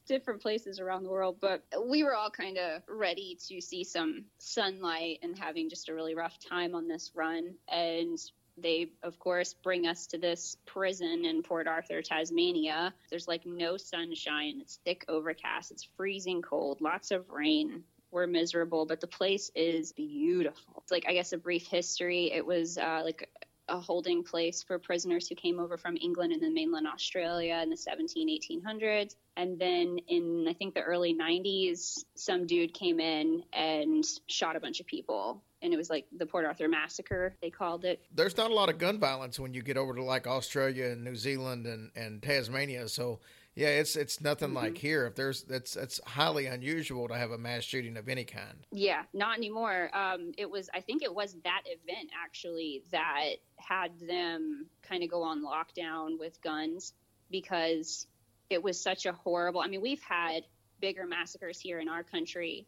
different 0.06 0.42
places 0.42 0.80
around 0.80 1.04
the 1.04 1.10
world. 1.10 1.36
But 1.40 1.64
we 1.86 2.04
were 2.04 2.14
all 2.14 2.30
kind 2.30 2.58
of 2.58 2.82
ready 2.88 3.38
to 3.48 3.60
see 3.60 3.84
some 3.84 4.24
sunlight 4.38 5.18
and 5.22 5.38
having 5.38 5.68
just 5.68 5.88
a 5.88 5.94
really 5.94 6.14
rough 6.14 6.38
time 6.38 6.74
on 6.74 6.88
this 6.88 7.12
run. 7.14 7.54
And 7.68 8.18
they, 8.58 8.92
of 9.02 9.18
course, 9.18 9.54
bring 9.54 9.86
us 9.86 10.06
to 10.08 10.18
this 10.18 10.56
prison 10.66 11.24
in 11.24 11.42
Port 11.42 11.66
Arthur, 11.66 12.02
Tasmania. 12.02 12.92
There's 13.10 13.28
like 13.28 13.46
no 13.46 13.76
sunshine. 13.76 14.58
It's 14.60 14.78
thick 14.84 15.04
overcast. 15.08 15.70
It's 15.70 15.88
freezing 15.96 16.42
cold. 16.42 16.80
Lots 16.80 17.10
of 17.10 17.28
rain. 17.30 17.84
We're 18.10 18.26
miserable, 18.26 18.84
but 18.84 19.00
the 19.00 19.06
place 19.06 19.50
is 19.54 19.92
beautiful. 19.92 20.82
It's 20.82 20.92
like, 20.92 21.06
I 21.08 21.14
guess, 21.14 21.32
a 21.32 21.38
brief 21.38 21.66
history. 21.66 22.30
It 22.30 22.44
was 22.44 22.76
uh, 22.76 23.00
like 23.04 23.30
a 23.68 23.78
holding 23.78 24.22
place 24.22 24.62
for 24.62 24.78
prisoners 24.78 25.28
who 25.28 25.34
came 25.34 25.58
over 25.58 25.76
from 25.76 25.96
England 25.96 26.32
and 26.32 26.42
then 26.42 26.54
mainland 26.54 26.86
Australia 26.86 27.60
in 27.62 27.70
the 27.70 27.76
17, 27.76 28.28
1800s. 28.28 29.14
And 29.36 29.58
then 29.58 29.98
in, 30.08 30.46
I 30.48 30.52
think, 30.52 30.74
the 30.74 30.82
early 30.82 31.14
90s, 31.14 32.04
some 32.14 32.46
dude 32.46 32.74
came 32.74 33.00
in 33.00 33.44
and 33.52 34.04
shot 34.26 34.56
a 34.56 34.60
bunch 34.60 34.80
of 34.80 34.86
people. 34.86 35.42
And 35.62 35.72
it 35.72 35.76
was 35.76 35.88
like 35.88 36.06
the 36.16 36.26
Port 36.26 36.44
Arthur 36.44 36.68
Massacre, 36.68 37.36
they 37.40 37.50
called 37.50 37.84
it. 37.84 38.02
There's 38.12 38.36
not 38.36 38.50
a 38.50 38.54
lot 38.54 38.68
of 38.68 38.78
gun 38.78 38.98
violence 38.98 39.38
when 39.38 39.54
you 39.54 39.62
get 39.62 39.76
over 39.76 39.94
to 39.94 40.02
like 40.02 40.26
Australia 40.26 40.86
and 40.86 41.04
New 41.04 41.14
Zealand 41.14 41.66
and, 41.66 41.90
and 41.94 42.20
Tasmania. 42.20 42.88
So, 42.88 43.20
yeah, 43.54 43.68
it's 43.68 43.96
it's 43.96 44.20
nothing 44.20 44.54
like 44.54 44.78
here. 44.78 45.06
If 45.06 45.14
there's 45.14 45.42
that's 45.42 45.76
it's 45.76 46.00
highly 46.06 46.46
unusual 46.46 47.08
to 47.08 47.14
have 47.14 47.32
a 47.32 47.38
mass 47.38 47.64
shooting 47.64 47.98
of 47.98 48.08
any 48.08 48.24
kind. 48.24 48.66
Yeah, 48.72 49.02
not 49.12 49.36
anymore. 49.36 49.90
Um, 49.94 50.32
it 50.38 50.50
was, 50.50 50.70
I 50.72 50.80
think 50.80 51.02
it 51.02 51.14
was 51.14 51.36
that 51.44 51.62
event 51.66 52.10
actually 52.18 52.82
that 52.92 53.34
had 53.56 53.98
them 54.00 54.66
kind 54.82 55.02
of 55.02 55.10
go 55.10 55.22
on 55.22 55.44
lockdown 55.44 56.18
with 56.18 56.40
guns 56.40 56.94
because 57.30 58.06
it 58.48 58.62
was 58.62 58.80
such 58.80 59.04
a 59.04 59.12
horrible. 59.12 59.60
I 59.60 59.66
mean, 59.66 59.82
we've 59.82 60.02
had 60.02 60.44
bigger 60.80 61.06
massacres 61.06 61.60
here 61.60 61.78
in 61.78 61.90
our 61.90 62.02
country, 62.02 62.66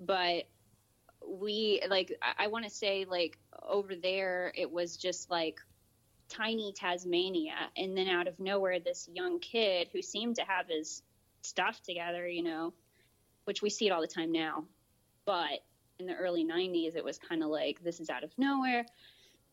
but 0.00 0.44
we 1.28 1.82
like 1.88 2.16
I, 2.22 2.44
I 2.44 2.46
want 2.46 2.64
to 2.64 2.70
say 2.70 3.04
like 3.04 3.38
over 3.62 3.94
there 3.94 4.52
it 4.56 4.70
was 4.70 4.96
just 4.96 5.30
like 5.30 5.60
tiny 6.32 6.72
Tasmania, 6.72 7.54
and 7.76 7.96
then 7.96 8.08
out 8.08 8.26
of 8.26 8.40
nowhere 8.40 8.80
this 8.80 9.08
young 9.12 9.38
kid 9.38 9.88
who 9.92 10.02
seemed 10.02 10.36
to 10.36 10.42
have 10.42 10.66
his 10.68 11.02
stuff 11.42 11.80
together, 11.82 12.26
you 12.26 12.42
know, 12.42 12.72
which 13.44 13.62
we 13.62 13.70
see 13.70 13.86
it 13.86 13.90
all 13.90 14.00
the 14.00 14.06
time 14.06 14.32
now, 14.32 14.64
but 15.24 15.60
in 15.98 16.06
the 16.06 16.14
early 16.14 16.44
90s 16.44 16.96
it 16.96 17.04
was 17.04 17.18
kind 17.18 17.42
of 17.42 17.50
like 17.50 17.82
this 17.82 18.00
is 18.00 18.10
out 18.10 18.24
of 18.24 18.30
nowhere. 18.38 18.84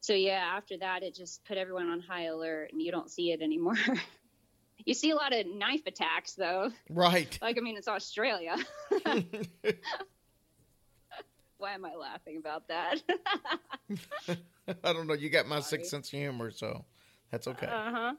So 0.02 0.14
yeah, 0.14 0.54
after 0.56 0.78
that 0.78 1.04
it 1.04 1.16
just 1.16 1.44
put 1.46 1.58
everyone 1.58 1.90
on 1.90 2.00
high 2.00 2.26
alert, 2.26 2.72
and 2.72 2.82
you 2.82 2.92
don't 2.92 3.12
see 3.12 3.32
it 3.32 3.42
anymore. 3.42 3.78
you 4.86 4.94
see 4.94 5.10
a 5.10 5.16
lot 5.16 5.34
of 5.36 5.46
knife 5.48 5.86
attacks 5.86 6.34
though. 6.34 6.72
Right. 6.90 7.38
Like 7.42 7.58
I 7.58 7.62
mean, 7.62 7.78
it's 7.78 7.88
Australia. 7.88 8.56
Why 11.60 11.74
am 11.74 11.86
I 11.86 11.94
laughing 11.94 12.38
about 12.38 12.68
that? 12.70 13.02
I 14.84 14.94
don't 14.94 15.08
know. 15.08 15.14
You 15.14 15.30
got 15.30 15.48
my 15.48 15.60
Sorry. 15.60 15.82
sixth 15.82 15.92
sense 15.92 16.08
of 16.08 16.18
humor, 16.20 16.52
so 16.52 16.86
that's 17.32 17.48
okay. 17.48 17.68
Uh 17.68 17.92
huh. 17.92 18.14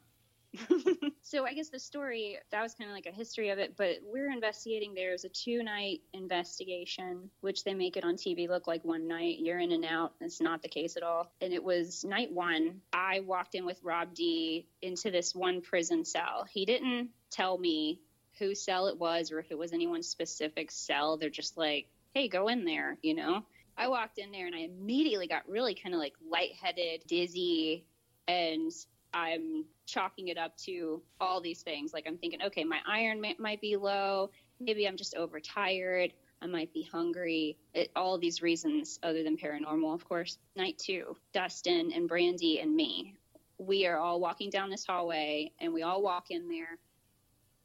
so 1.23 1.47
I 1.47 1.55
guess 1.55 1.69
the 1.69 1.79
story 1.79 2.37
that 2.51 2.61
was 2.61 2.75
kind 2.75 2.91
of 2.91 2.95
like 2.95 3.07
a 3.07 3.13
history 3.13 3.51
of 3.51 3.59
it, 3.59 3.77
but 3.77 3.99
we're 4.03 4.31
investigating. 4.31 4.95
There's 4.95 5.25
a 5.25 5.29
two 5.29 5.63
night 5.63 6.01
investigation, 6.13 7.31
which 7.41 7.65
they 7.65 7.73
make 7.73 7.97
it 7.97 8.05
on 8.05 8.17
TV 8.17 8.49
look 8.49 8.67
like 8.67 8.85
one 8.85 9.07
night. 9.07 9.39
You're 9.39 9.59
in 9.59 9.73
and 9.73 9.85
out. 9.85 10.13
It's 10.21 10.41
not 10.41 10.63
the 10.63 10.69
case 10.69 10.97
at 10.97 11.03
all. 11.03 11.33
And 11.41 11.53
it 11.53 11.63
was 11.63 12.05
night 12.05 12.33
one. 12.33 12.81
I 12.93 13.21
walked 13.21 13.55
in 13.55 13.65
with 13.65 13.81
Rob 13.83 14.13
D 14.15 14.67
into 14.83 15.11
this 15.11 15.35
one 15.35 15.61
prison 15.61 16.05
cell. 16.05 16.47
He 16.51 16.65
didn't 16.67 17.11
tell 17.31 17.57
me 17.57 18.01
whose 18.39 18.61
cell 18.61 18.89
it 18.89 18.99
was 18.99 19.31
or 19.31 19.39
if 19.39 19.51
it 19.51 19.59
was 19.59 19.73
anyone's 19.73 20.09
specific 20.09 20.71
cell. 20.71 21.17
They're 21.17 21.31
just 21.31 21.57
like, 21.57 21.87
hey, 22.15 22.29
go 22.29 22.49
in 22.49 22.65
there, 22.65 22.99
you 23.03 23.15
know? 23.15 23.43
I 23.77 23.89
walked 23.89 24.19
in 24.19 24.31
there 24.31 24.47
and 24.47 24.55
I 24.55 24.61
immediately 24.61 25.27
got 25.27 25.49
really 25.49 25.75
kind 25.75 25.95
of 25.95 26.01
like 26.01 26.13
lightheaded, 26.31 27.05
dizzy, 27.07 27.87
and 28.29 28.71
I'm 29.15 29.65
chalking 29.87 30.29
it 30.29 30.39
up 30.39 30.57
to 30.59 31.03
all 31.21 31.41
these 31.41 31.63
things. 31.63 31.93
Like 31.93 32.05
I'm 32.07 32.19
thinking, 32.19 32.43
okay, 32.43 32.65
my 32.65 32.79
iron 32.87 33.21
might 33.39 33.61
be 33.61 33.77
low. 33.77 34.31
Maybe 34.61 34.87
I'm 34.87 34.97
just 34.97 35.15
overtired. 35.17 36.13
I 36.43 36.47
might 36.47 36.73
be 36.73 36.83
hungry. 36.83 37.59
It, 37.75 37.91
all 37.97 38.19
these 38.19 38.43
reasons, 38.43 38.99
other 39.03 39.23
than 39.23 39.37
paranormal, 39.37 39.95
of 39.95 40.09
course. 40.09 40.39
Night 40.57 40.79
two, 40.79 41.17
Dustin 41.33 41.93
and 41.93 42.09
Brandy 42.09 42.61
and 42.61 42.75
me. 42.75 43.15
We 43.59 43.87
are 43.87 43.99
all 43.99 44.21
walking 44.21 44.49
down 44.49 44.71
this 44.71 44.87
hallway, 44.87 45.53
and 45.61 45.73
we 45.73 45.83
all 45.83 46.03
walk 46.03 46.31
in 46.31 46.49
there. 46.49 46.79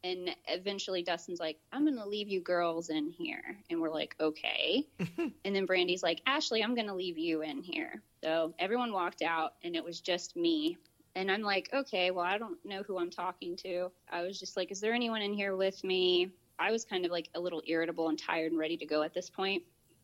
And 0.06 0.30
eventually, 0.48 1.04
Dustin's 1.04 1.40
like, 1.40 1.58
"I'm 1.74 1.84
gonna 1.84 2.08
leave 2.08 2.30
you 2.30 2.40
girls 2.40 2.90
in 2.90 3.10
here," 3.10 3.58
and 3.70 3.82
we're 3.82 3.92
like, 3.92 4.16
"Okay." 4.20 4.88
and 5.44 5.56
then 5.56 5.66
Brandy's 5.66 6.04
like, 6.04 6.22
"Ashley, 6.26 6.64
I'm 6.64 6.76
gonna 6.76 6.96
leave 6.96 7.18
you 7.18 7.42
in 7.42 7.62
here." 7.62 8.02
So 8.24 8.54
everyone 8.60 8.94
walked 8.94 9.22
out, 9.22 9.56
and 9.64 9.76
it 9.76 9.84
was 9.84 10.00
just 10.00 10.36
me 10.36 10.78
and 11.16 11.32
I'm 11.32 11.42
like, 11.42 11.70
okay, 11.74 12.12
well, 12.12 12.26
I 12.26 12.38
don't 12.38 12.64
know 12.66 12.84
who 12.84 13.00
I'm 13.00 13.10
talking 13.10 13.56
to. 13.58 13.90
I 14.10 14.24
was 14.24 14.38
just 14.38 14.58
like, 14.58 14.72
is 14.72 14.82
there 14.82 14.94
anyone 14.94 15.22
in 15.22 15.34
here 15.34 15.56
with 15.56 15.82
me? 15.84 16.32
I 16.60 16.72
was 16.72 16.84
kind 16.84 17.06
of 17.06 17.12
like 17.12 17.30
a 17.36 17.40
little 17.40 17.62
irritable 17.66 18.10
and 18.10 18.20
tired 18.20 18.52
and 18.52 18.60
ready 18.60 18.78
to 18.78 18.86
go 18.86 19.02
at 19.02 19.14
this 19.14 19.30
point. 19.30 19.64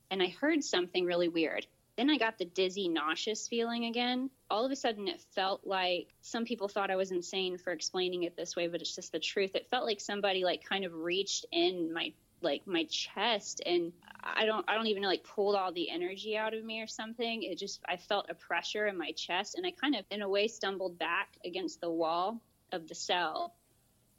And 0.09 0.23
I 0.23 0.27
heard 0.27 0.63
something 0.63 1.05
really 1.05 1.27
weird. 1.27 1.67
Then 1.97 2.10
I 2.10 2.17
got 2.17 2.38
the 2.38 2.45
dizzy, 2.45 2.88
nauseous 2.88 3.47
feeling 3.47 3.86
again. 3.86 4.30
All 4.49 4.65
of 4.65 4.71
a 4.71 4.75
sudden, 4.75 5.08
it 5.08 5.21
felt 5.36 5.65
like 5.65 6.08
some 6.21 6.45
people 6.45 6.67
thought 6.67 6.89
I 6.89 6.95
was 6.95 7.12
insane 7.12 7.58
for 7.58 7.71
explaining 7.71 8.23
it 8.23 8.36
this 8.36 8.56
way, 8.56 8.67
but 8.67 8.82
it's 8.82 8.95
just 8.95 9.12
the 9.12 9.19
truth. 9.19 9.56
It 9.56 9.69
felt 9.69 9.86
like 9.86 9.99
somebody 9.99 10.43
like 10.43 10.63
kind 10.63 10.86
of 10.86 10.93
reached 10.93 11.45
in 11.51 11.93
my 11.93 12.13
like 12.41 12.65
my 12.65 12.84
chest 12.86 13.62
and 13.65 13.93
I 14.23 14.45
don't 14.45 14.65
I 14.67 14.75
don't 14.75 14.88
even 14.88 15.04
know 15.04 15.10
like 15.10 15.23
pulled 15.23 15.56
all 15.56 15.71
the 15.71 15.89
energy 15.89 16.36
out 16.36 16.54
of 16.54 16.63
me 16.63 16.82
or 16.82 16.88
something. 16.88 17.43
It 17.43 17.58
just 17.58 17.82
I 17.88 17.97
felt 17.97 18.30
a 18.30 18.34
pressure 18.34 18.88
in 18.88 18.97
my 18.97 19.12
chest 19.12 19.56
and 19.56 19.65
I 19.65 19.71
kind 19.71 19.95
of 19.95 20.06
in 20.10 20.21
a 20.21 20.30
way 20.30 20.47
stumbled 20.47 20.97
back 20.97 21.38
against 21.45 21.82
the 21.82 21.91
wall 21.91 22.41
of 22.71 22.88
the 22.88 22.95
cell. 22.95 23.54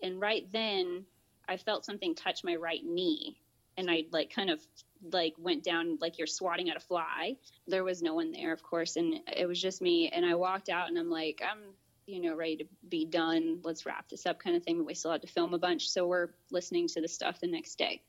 And 0.03 0.21
right 0.21 0.47
then 0.53 1.05
I 1.49 1.57
felt 1.57 1.85
something 1.85 2.15
touch 2.15 2.45
my 2.45 2.57
right 2.57 2.85
knee 2.85 3.41
and 3.77 3.91
I 3.91 4.05
like 4.11 4.31
kind 4.31 4.51
of 4.51 4.61
like 5.11 5.35
went 5.39 5.65
down 5.65 5.99
like 6.01 6.19
you're 6.19 6.27
swatting 6.27 6.71
at 6.71 6.77
a 6.77 6.81
fly. 6.81 7.37
There 7.67 7.85
was 7.85 8.03
no 8.03 8.15
one 8.15 8.33
there, 8.33 8.53
of 8.53 8.63
course, 8.63 8.97
and 8.97 9.21
it 9.37 9.47
was 9.47 9.61
just 9.61 9.83
me. 9.83 10.09
And 10.09 10.25
I 10.25 10.35
walked 10.35 10.69
out 10.69 10.89
and 10.89 10.99
I'm 10.99 11.11
like, 11.11 11.43
I'm 11.49 11.75
you 12.07 12.21
know 12.21 12.35
ready 12.35 12.57
to 12.57 12.65
be 12.89 13.05
done. 13.05 13.61
Let's 13.63 13.87
wrap 13.87 14.09
this 14.09 14.27
up, 14.27 14.39
kind 14.39 14.57
of 14.57 14.63
thing. 14.63 14.79
But 14.79 14.87
we 14.87 14.95
still 14.95 15.13
had 15.13 15.23
to 15.23 15.29
film 15.29 15.55
a 15.55 15.59
bunch, 15.59 15.89
so 15.89 16.07
we're 16.07 16.29
listening 16.51 16.89
to 16.89 17.01
the 17.01 17.09
stuff 17.09 17.41
the 17.41 17.47
next 17.47 17.77
day 17.77 18.03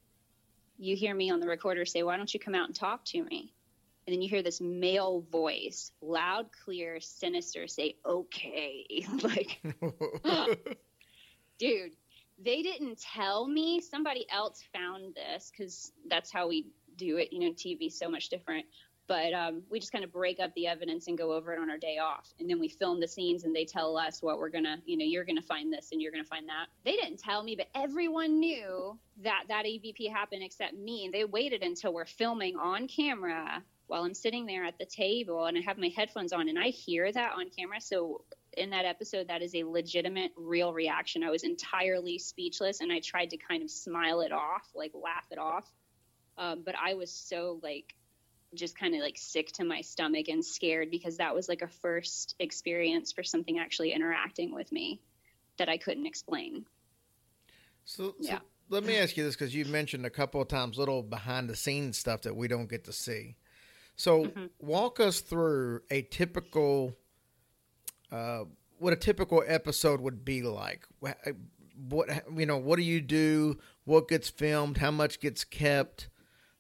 you 0.78 0.96
hear 0.96 1.14
me 1.16 1.30
on 1.30 1.40
the 1.40 1.48
recorder 1.48 1.86
say, 1.86 2.04
Why 2.04 2.18
don't 2.18 2.34
you 2.34 2.40
come 2.40 2.56
out 2.56 2.68
and 2.68 2.76
talk 2.76 3.06
to 3.06 3.24
me? 3.24 3.54
And 4.06 4.14
then 4.14 4.22
you 4.22 4.30
hear 4.30 4.44
this 4.44 4.60
male 4.60 5.26
voice, 5.32 5.92
loud, 6.02 6.48
clear, 6.64 7.00
sinister, 7.00 7.68
say, 7.68 7.96
Okay. 8.06 9.06
like, 9.22 9.62
dude, 11.60 11.96
they 12.44 12.62
didn't 12.62 13.00
tell 13.00 13.48
me. 13.48 13.80
Somebody 13.82 14.26
else 14.30 14.64
found 14.74 15.16
this 15.16 15.52
because 15.52 15.92
that's 16.08 16.32
how 16.32 16.48
we 16.48 16.68
do 16.98 17.18
it. 17.18 17.32
You 17.32 17.40
know, 17.40 17.54
TV 17.54 17.92
so 17.92 18.10
much 18.10 18.30
different. 18.30 18.66
But 19.08 19.34
um, 19.34 19.64
we 19.70 19.80
just 19.80 19.92
kind 19.92 20.04
of 20.04 20.14
break 20.14 20.40
up 20.40 20.54
the 20.56 20.68
evidence 20.68 21.08
and 21.08 21.18
go 21.18 21.34
over 21.34 21.54
it 21.54 21.60
on 21.60 21.70
our 21.70 21.78
day 21.78 21.98
off. 21.98 22.34
And 22.40 22.50
then 22.50 22.60
we 22.60 22.70
film 22.70 23.00
the 23.02 23.08
scenes 23.08 23.44
and 23.44 23.54
they 23.54 23.66
tell 23.66 23.98
us 23.98 24.22
what 24.22 24.40
we're 24.40 24.50
gonna 24.50 24.78
you 24.86 24.98
know 24.98 25.06
you're 25.06 25.26
gonna 25.26 25.42
find 25.42 25.74
this 25.74 25.90
and 25.92 26.02
you're 26.02 26.12
gonna 26.12 26.24
find 26.24 26.48
that. 26.48 26.68
They 26.86 26.94
didn't 26.94 27.20
tell 27.20 27.44
me 27.44 27.56
but 27.56 27.68
everyone 27.76 28.40
knew 28.40 28.98
that 29.24 29.44
that 29.50 29.66
evp 29.66 30.10
happened 30.10 30.44
except 30.44 30.74
me. 30.74 31.06
And 31.06 31.14
they 31.14 31.26
waited 31.26 31.64
until 31.64 31.94
we're 31.94 32.06
filming 32.06 32.56
on 32.56 32.88
camera 32.88 33.62
while 33.88 34.04
i'm 34.04 34.14
sitting 34.14 34.46
there 34.46 34.64
at 34.64 34.78
the 34.80 34.86
table 34.86 35.46
and 35.46 35.58
i 35.58 35.62
have 35.62 35.78
my 35.78 35.92
headphones 35.94 36.32
on 36.32 36.48
and 36.48 36.58
i 36.58 36.70
hear 36.70 37.12
that 37.12 37.34
on 37.34 37.50
camera. 37.50 37.82
So 37.82 38.24
in 38.56 38.70
that 38.70 38.86
episode 38.86 39.28
that 39.28 39.42
is 39.42 39.54
a 39.54 39.64
legitimate 39.64 40.32
real 40.38 40.72
reaction. 40.74 41.24
I 41.24 41.30
was 41.30 41.44
entirely 41.44 42.18
speechless 42.20 42.80
and 42.80 42.92
i 42.92 43.02
tried 43.02 43.32
to 43.32 43.38
kind 43.38 43.62
of 43.64 43.70
smile 43.70 44.22
it 44.22 44.32
off 44.32 44.70
like 44.74 44.92
laugh 44.94 45.26
it 45.30 45.38
off 45.38 45.70
um, 46.38 46.62
but 46.66 46.76
i 46.82 46.94
was 46.94 47.12
so 47.12 47.60
like 47.64 47.96
just 48.56 48.78
kind 48.78 48.94
of 48.96 49.02
like 49.02 49.18
sick 49.18 49.52
to 49.54 49.64
my 49.64 49.82
stomach 49.82 50.28
and 50.28 50.44
scared 50.44 50.92
because 50.92 51.18
that 51.18 51.34
was 51.34 51.50
like 51.50 51.62
a 51.62 51.68
first 51.68 52.36
experience 52.40 53.12
for 53.12 53.24
something 53.24 53.60
actually 53.60 53.92
interacting 53.92 54.54
with 54.54 54.72
me 54.72 55.02
that 55.58 55.70
I 55.70 55.78
couldn't 55.78 56.06
explain. 56.06 56.66
So, 57.86 58.16
so 58.22 58.32
yeah. 58.32 58.40
let 58.70 58.84
me 58.84 58.98
ask 58.98 59.18
you 59.18 59.24
this 59.24 59.36
because 59.36 59.54
you 59.54 59.66
mentioned 59.66 60.06
a 60.06 60.10
couple 60.10 60.42
of 60.42 60.48
times 60.48 60.78
little 60.78 61.04
behind 61.04 61.50
the 61.50 61.56
scenes 61.56 61.98
stuff 61.98 62.22
that 62.22 62.36
we 62.36 62.48
don't 62.48 62.70
get 62.70 62.86
to 62.86 62.94
see. 62.94 63.36
So, 63.96 64.26
mm-hmm. 64.26 64.46
walk 64.60 65.00
us 65.00 65.20
through 65.20 65.82
a 65.92 66.02
typical, 66.02 66.96
uh, 68.12 68.46
what 68.80 68.92
a 68.94 68.96
typical 68.96 69.44
episode 69.46 70.02
would 70.02 70.26
be 70.26 70.42
like. 70.42 70.88
What 71.00 72.10
you 72.36 72.46
know, 72.46 72.58
what 72.58 72.78
do 72.78 72.84
you 72.84 73.02
do? 73.02 73.60
What 73.84 74.08
gets 74.08 74.30
filmed? 74.30 74.78
How 74.78 74.90
much 74.90 75.20
gets 75.20 75.44
kept? 75.44 76.08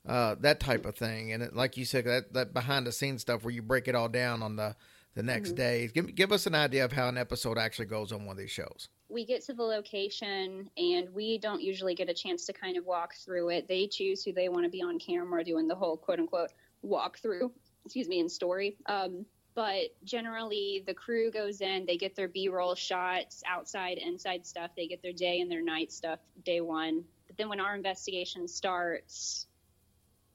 Uh, 0.08 0.36
that 0.42 0.60
type 0.60 0.86
of 0.86 0.96
thing. 0.96 1.32
And 1.32 1.44
it, 1.44 1.56
like 1.56 1.78
you 1.78 1.86
said, 1.86 2.06
that, 2.06 2.34
that 2.34 2.54
behind 2.54 2.88
the 2.88 2.92
scenes 2.92 3.22
stuff 3.22 3.44
where 3.44 3.54
you 3.54 3.62
break 3.62 3.88
it 3.88 3.96
all 3.96 4.10
down 4.10 4.44
on 4.44 4.56
the, 4.56 4.76
the 5.16 5.24
next 5.24 5.50
mm-hmm. 5.50 5.58
day. 5.58 5.89
Give, 5.94 6.13
give 6.13 6.32
us 6.32 6.46
an 6.46 6.56
idea 6.56 6.86
of 6.86 6.92
how 6.92 7.08
an 7.08 7.18
episode 7.18 7.58
actually 7.58 7.86
goes 7.86 8.12
on 8.12 8.26
one 8.26 8.34
of 8.34 8.38
these 8.38 8.52
shows. 8.52 8.89
We 9.10 9.26
get 9.26 9.44
to 9.46 9.54
the 9.54 9.63
location 9.63 10.70
and 10.76 11.10
we 11.13 11.38
don't 11.38 11.62
usually 11.62 11.96
get 11.96 12.10
a 12.10 12.13
chance 12.13 12.46
to 12.48 12.54
kind 12.54 12.78
of 12.78 12.86
walk 12.86 13.13
through 13.13 13.50
it. 13.50 13.68
They 13.68 13.88
choose 13.88 14.24
who 14.24 14.34
they 14.34 14.50
want 14.50 14.66
to 14.66 14.70
be 14.70 14.82
on 14.82 14.98
camera 15.00 15.44
doing 15.44 15.68
the 15.68 15.76
whole 15.76 15.98
quote 15.98 16.20
unquote 16.20 16.50
walk 16.82 17.20
through, 17.20 17.52
excuse 17.86 18.08
me, 18.08 18.20
in 18.20 18.28
story. 18.28 18.76
Um, 18.88 19.26
but 19.56 19.94
generally, 20.04 20.84
the 20.88 20.96
crew 20.96 21.30
goes 21.30 21.62
in, 21.62 21.86
they 21.86 21.98
get 21.98 22.16
their 22.16 22.28
B 22.28 22.50
roll 22.50 22.74
shots, 22.74 23.44
outside, 23.48 24.00
inside 24.00 24.46
stuff. 24.48 24.72
They 24.76 24.88
get 24.88 25.04
their 25.04 25.13
day 25.13 25.42
and 25.42 25.52
their 25.52 25.63
night 25.63 25.92
stuff 25.92 26.20
day 26.44 26.62
one. 26.62 27.04
But 27.28 27.38
then 27.38 27.50
when 27.50 27.60
our 27.60 27.76
investigation 27.76 28.48
starts, 28.48 29.46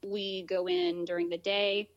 we 0.05 0.43
go 0.43 0.69
in 0.69 1.05
during 1.05 1.29
the 1.29 1.39
day. 1.39 1.91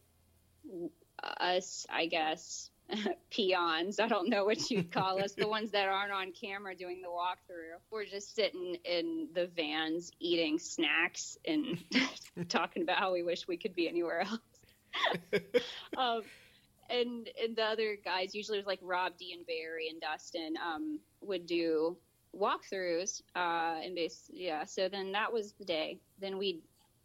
Us, 1.39 1.85
I 1.89 2.07
guess, 2.07 2.71
peons. 3.29 3.99
I 3.99 4.07
don't 4.07 4.29
know 4.29 4.45
what 4.45 4.69
you'd 4.69 4.91
call 4.91 5.23
us. 5.23 5.33
The 5.33 5.47
ones 5.47 5.71
that 5.71 5.87
aren't 5.87 6.11
on 6.11 6.31
camera 6.31 6.75
doing 6.75 7.01
the 7.01 7.07
walkthrough. 7.07 7.79
We're 7.91 8.05
just 8.05 8.35
sitting 8.35 8.77
in 8.85 9.29
the 9.33 9.47
vans 9.47 10.11
eating 10.19 10.59
snacks 10.59 11.37
and 11.45 11.77
talking 12.49 12.83
about 12.83 12.97
how 12.97 13.13
we 13.13 13.23
wish 13.23 13.47
we 13.47 13.57
could 13.57 13.75
be 13.75 13.87
anywhere 13.87 14.21
else. 14.21 15.41
um, 15.97 16.21
and 16.89 17.29
and 17.41 17.55
the 17.55 17.63
other 17.63 17.97
guys, 18.03 18.35
usually 18.35 18.57
it 18.57 18.61
was 18.61 18.67
like 18.67 18.79
Rob 18.81 19.13
D 19.17 19.33
and 19.33 19.45
Barry 19.45 19.89
and 19.89 20.01
Dustin, 20.01 20.55
um, 20.57 20.99
would 21.21 21.45
do 21.45 21.97
walkthroughs. 22.35 23.21
Uh, 23.35 23.79
and 23.83 23.95
base, 23.95 24.29
yeah. 24.33 24.65
So 24.65 24.89
then 24.89 25.11
that 25.13 25.31
was 25.31 25.53
the 25.53 25.65
day. 25.65 25.99
Then 26.19 26.37
we'd 26.37 26.61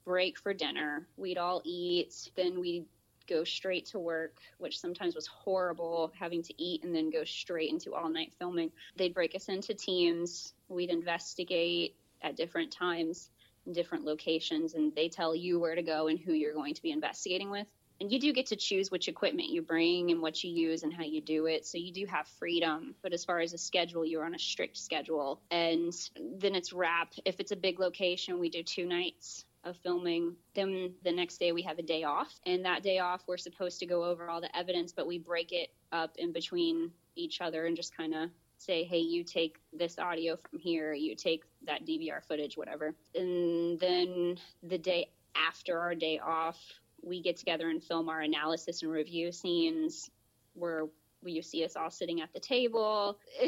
break 0.06 0.38
for 0.38 0.54
dinner. 0.54 1.06
We'd 1.16 1.36
all 1.36 1.60
eat, 1.64 2.30
then 2.36 2.60
we'd 2.60 2.86
go 3.26 3.42
straight 3.44 3.86
to 3.86 3.98
work, 3.98 4.36
which 4.58 4.78
sometimes 4.78 5.16
was 5.16 5.26
horrible 5.26 6.12
having 6.18 6.42
to 6.44 6.62
eat 6.62 6.84
and 6.84 6.94
then 6.94 7.10
go 7.10 7.24
straight 7.24 7.70
into 7.70 7.92
all 7.92 8.08
night 8.08 8.32
filming. 8.38 8.70
They'd 8.96 9.12
break 9.12 9.34
us 9.34 9.48
into 9.48 9.74
teams. 9.74 10.54
We'd 10.68 10.90
investigate 10.90 11.96
at 12.22 12.36
different 12.36 12.70
times 12.70 13.30
in 13.66 13.72
different 13.72 14.04
locations, 14.04 14.74
and 14.74 14.94
they 14.94 15.08
tell 15.08 15.34
you 15.34 15.58
where 15.58 15.74
to 15.74 15.82
go 15.82 16.06
and 16.06 16.18
who 16.18 16.32
you're 16.32 16.54
going 16.54 16.74
to 16.74 16.82
be 16.82 16.92
investigating 16.92 17.50
with. 17.50 17.66
And 18.00 18.12
you 18.12 18.20
do 18.20 18.32
get 18.32 18.46
to 18.46 18.56
choose 18.56 18.90
which 18.90 19.08
equipment 19.08 19.48
you 19.48 19.62
bring 19.62 20.10
and 20.10 20.20
what 20.20 20.44
you 20.44 20.52
use 20.52 20.82
and 20.82 20.92
how 20.92 21.02
you 21.02 21.22
do 21.22 21.46
it. 21.46 21.64
So 21.64 21.78
you 21.78 21.92
do 21.92 22.04
have 22.06 22.28
freedom. 22.38 22.94
But 23.02 23.14
as 23.14 23.24
far 23.24 23.40
as 23.40 23.54
a 23.54 23.58
schedule, 23.58 24.04
you're 24.04 24.24
on 24.24 24.34
a 24.34 24.38
strict 24.38 24.76
schedule. 24.76 25.40
And 25.50 25.94
then 26.38 26.54
it's 26.54 26.74
wrap. 26.74 27.14
If 27.24 27.40
it's 27.40 27.52
a 27.52 27.56
big 27.56 27.80
location, 27.80 28.38
we 28.38 28.50
do 28.50 28.62
two 28.62 28.84
nights 28.84 29.45
of 29.66 29.76
filming. 29.78 30.36
Then 30.54 30.94
the 31.04 31.12
next 31.12 31.38
day 31.38 31.52
we 31.52 31.62
have 31.62 31.78
a 31.78 31.82
day 31.82 32.04
off, 32.04 32.40
and 32.46 32.64
that 32.64 32.82
day 32.82 33.00
off 33.00 33.22
we're 33.26 33.36
supposed 33.36 33.78
to 33.80 33.86
go 33.86 34.04
over 34.04 34.30
all 34.30 34.40
the 34.40 34.56
evidence, 34.56 34.92
but 34.92 35.06
we 35.06 35.18
break 35.18 35.52
it 35.52 35.70
up 35.92 36.12
in 36.16 36.32
between 36.32 36.90
each 37.16 37.40
other 37.40 37.66
and 37.66 37.76
just 37.76 37.96
kind 37.96 38.14
of 38.14 38.30
say, 38.58 38.84
hey, 38.84 38.98
you 38.98 39.24
take 39.24 39.58
this 39.72 39.98
audio 39.98 40.36
from 40.36 40.58
here, 40.58 40.94
you 40.94 41.14
take 41.14 41.44
that 41.66 41.84
DVR 41.86 42.22
footage, 42.22 42.56
whatever. 42.56 42.94
And 43.14 43.78
then 43.78 44.38
the 44.62 44.78
day 44.78 45.10
after 45.36 45.78
our 45.78 45.94
day 45.94 46.18
off, 46.18 46.58
we 47.02 47.20
get 47.20 47.36
together 47.36 47.68
and 47.68 47.82
film 47.82 48.08
our 48.08 48.22
analysis 48.22 48.82
and 48.82 48.90
review 48.90 49.30
scenes 49.30 50.10
where 50.54 50.86
you 51.22 51.42
see 51.42 51.64
us 51.64 51.76
all 51.76 51.90
sitting 51.90 52.20
at 52.20 52.32
the 52.32 52.40
table. 52.40 53.18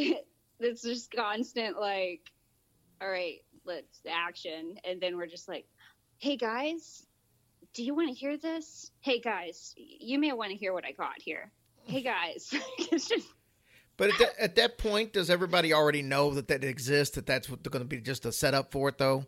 it's 0.61 0.83
just 0.83 1.11
constant 1.11 1.81
like, 1.81 2.31
all 3.01 3.09
right, 3.09 3.41
let's 3.65 4.01
action, 4.09 4.77
and 4.85 5.01
then 5.01 5.17
we're 5.17 5.27
just 5.27 5.49
like, 5.49 5.67
hey 6.19 6.37
guys, 6.37 7.07
do 7.75 7.85
you 7.85 7.95
want 7.95 8.09
to 8.09 8.15
hear 8.15 8.37
this? 8.37 8.91
Hey 9.01 9.21
guys, 9.21 9.73
you 9.77 10.19
may 10.19 10.33
want 10.33 10.51
to 10.51 10.57
hear 10.57 10.73
what 10.73 10.85
I 10.85 10.91
got 10.91 11.23
here. 11.23 11.51
Hey 11.85 12.03
guys, 12.03 12.53
it's 12.79 13.09
just 13.09 13.29
But 13.97 14.11
at 14.11 14.19
that, 14.19 14.41
at 14.41 14.57
that 14.57 14.79
point, 14.79 15.13
does 15.13 15.31
everybody 15.31 15.73
already 15.73 16.03
know 16.03 16.35
that 16.35 16.49
that 16.49 16.65
exists? 16.65 17.15
That 17.15 17.27
that's 17.27 17.49
what 17.49 17.63
they're 17.63 17.71
going 17.71 17.85
to 17.85 17.89
be 17.89 18.01
just 18.01 18.27
a 18.27 18.33
setup 18.33 18.73
for 18.73 18.89
it, 18.89 18.99
though. 18.99 19.27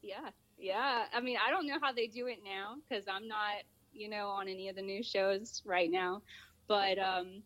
Yeah, 0.00 0.30
yeah. 0.58 1.04
I 1.14 1.20
mean, 1.20 1.36
I 1.46 1.50
don't 1.50 1.66
know 1.66 1.78
how 1.80 1.92
they 1.92 2.06
do 2.06 2.26
it 2.26 2.38
now 2.42 2.76
because 2.88 3.04
I'm 3.06 3.28
not, 3.28 3.62
you 3.92 4.08
know, 4.08 4.28
on 4.28 4.48
any 4.48 4.70
of 4.70 4.76
the 4.76 4.82
new 4.82 5.02
shows 5.02 5.62
right 5.66 5.90
now. 5.90 6.22
But 6.68 6.98
um, 6.98 7.42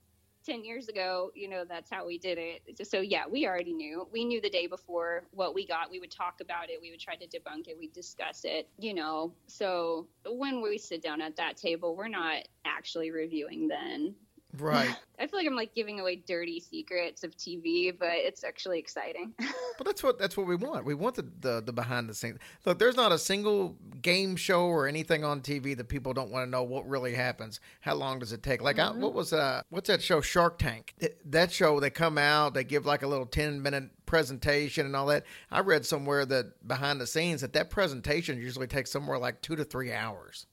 ten 0.46 0.64
years 0.64 0.88
ago, 0.88 1.30
you 1.34 1.48
know, 1.48 1.64
that's 1.68 1.90
how 1.90 2.06
we 2.06 2.18
did 2.18 2.38
it. 2.38 2.86
So 2.86 3.00
yeah, 3.00 3.26
we 3.26 3.46
already 3.46 3.72
knew. 3.72 4.06
We 4.12 4.24
knew 4.24 4.40
the 4.40 4.48
day 4.48 4.66
before 4.66 5.24
what 5.32 5.54
we 5.54 5.66
got. 5.66 5.90
We 5.90 6.00
would 6.00 6.10
talk 6.10 6.40
about 6.40 6.70
it. 6.70 6.78
We 6.80 6.90
would 6.90 7.00
try 7.00 7.16
to 7.16 7.26
debunk 7.26 7.68
it. 7.68 7.76
We 7.78 7.86
would 7.86 7.94
discuss 7.94 8.44
it. 8.44 8.68
You 8.78 8.94
know, 8.94 9.32
so 9.46 10.06
when 10.24 10.62
we 10.62 10.78
sit 10.78 11.02
down 11.02 11.20
at 11.20 11.36
that 11.36 11.56
table, 11.56 11.96
we're 11.96 12.08
not 12.08 12.46
actually 12.64 13.10
reviewing 13.10 13.68
then. 13.68 14.14
Right. 14.58 14.94
I 15.18 15.26
feel 15.26 15.38
like 15.40 15.46
I'm 15.46 15.56
like 15.56 15.74
giving 15.74 15.98
away 15.98 16.16
dirty 16.16 16.60
secrets 16.60 17.24
of 17.24 17.34
TV, 17.36 17.90
but 17.98 18.10
it's 18.12 18.44
actually 18.44 18.78
exciting. 18.78 19.34
But 19.78 19.86
that's 19.86 20.02
what 20.02 20.18
that's 20.18 20.38
what 20.38 20.46
we 20.46 20.56
want. 20.56 20.86
We 20.86 20.94
want 20.94 21.16
the, 21.16 21.26
the 21.40 21.60
the 21.60 21.72
behind 21.72 22.08
the 22.08 22.14
scenes. 22.14 22.38
Look, 22.64 22.78
there's 22.78 22.96
not 22.96 23.12
a 23.12 23.18
single 23.18 23.76
game 24.00 24.34
show 24.34 24.64
or 24.64 24.88
anything 24.88 25.22
on 25.22 25.42
TV 25.42 25.76
that 25.76 25.88
people 25.88 26.14
don't 26.14 26.30
want 26.30 26.46
to 26.46 26.50
know 26.50 26.62
what 26.62 26.88
really 26.88 27.12
happens. 27.12 27.60
How 27.82 27.94
long 27.94 28.18
does 28.18 28.32
it 28.32 28.42
take? 28.42 28.62
Like, 28.62 28.78
I, 28.78 28.90
what 28.92 29.12
was 29.12 29.34
uh, 29.34 29.60
what's 29.68 29.88
that 29.88 30.02
show? 30.02 30.22
Shark 30.22 30.58
Tank. 30.58 30.94
Th- 30.98 31.12
That 31.26 31.52
show, 31.52 31.78
they 31.78 31.90
come 31.90 32.16
out, 32.16 32.54
they 32.54 32.64
give 32.64 32.86
like 32.86 33.02
a 33.02 33.06
little 33.06 33.26
ten 33.26 33.60
minute 33.60 33.90
presentation 34.06 34.86
and 34.86 34.96
all 34.96 35.06
that. 35.06 35.24
I 35.50 35.60
read 35.60 35.84
somewhere 35.84 36.24
that 36.24 36.66
behind 36.66 36.98
the 36.98 37.06
scenes 37.06 37.42
that 37.42 37.52
that 37.52 37.68
presentation 37.68 38.38
usually 38.38 38.66
takes 38.66 38.90
somewhere 38.90 39.18
like 39.18 39.42
two 39.42 39.56
to 39.56 39.64
three 39.64 39.92
hours. 39.92 40.46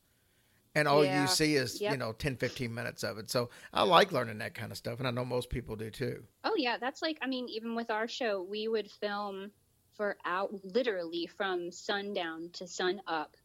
And 0.76 0.88
all 0.88 1.06
Yeah. 1.06 1.22
you 1.22 1.28
see 1.28 1.56
is, 1.56 1.84
you 1.88 1.98
know, 1.98 2.14
10, 2.14 2.36
15 2.38 2.74
minutes 2.74 3.04
of 3.04 3.18
it. 3.18 3.30
So 3.30 3.50
I 3.74 3.84
like 3.84 4.12
learning 4.12 4.40
that 4.40 4.54
kind 4.56 4.72
of 4.72 4.78
stuff. 4.78 5.00
And 5.00 5.08
I 5.08 5.12
know 5.12 5.26
most 5.26 5.50
people 5.50 5.76
do 5.76 5.90
too. 5.92 6.28
Oh 6.44 6.56
yeah, 6.58 6.78
that's 6.78 7.02
like 7.02 7.18
I 7.22 7.28
mean, 7.28 7.48
even 7.50 7.76
with 7.76 7.90
our 7.90 8.08
show, 8.08 8.42
we 8.42 8.68
would 8.68 8.92
film 8.92 9.52
for 9.94 10.18
out 10.26 10.54
literally 10.64 11.28
from 11.28 11.72
sundown 11.72 12.50
to 12.54 12.68
sun 12.68 13.02
up, 13.08 13.38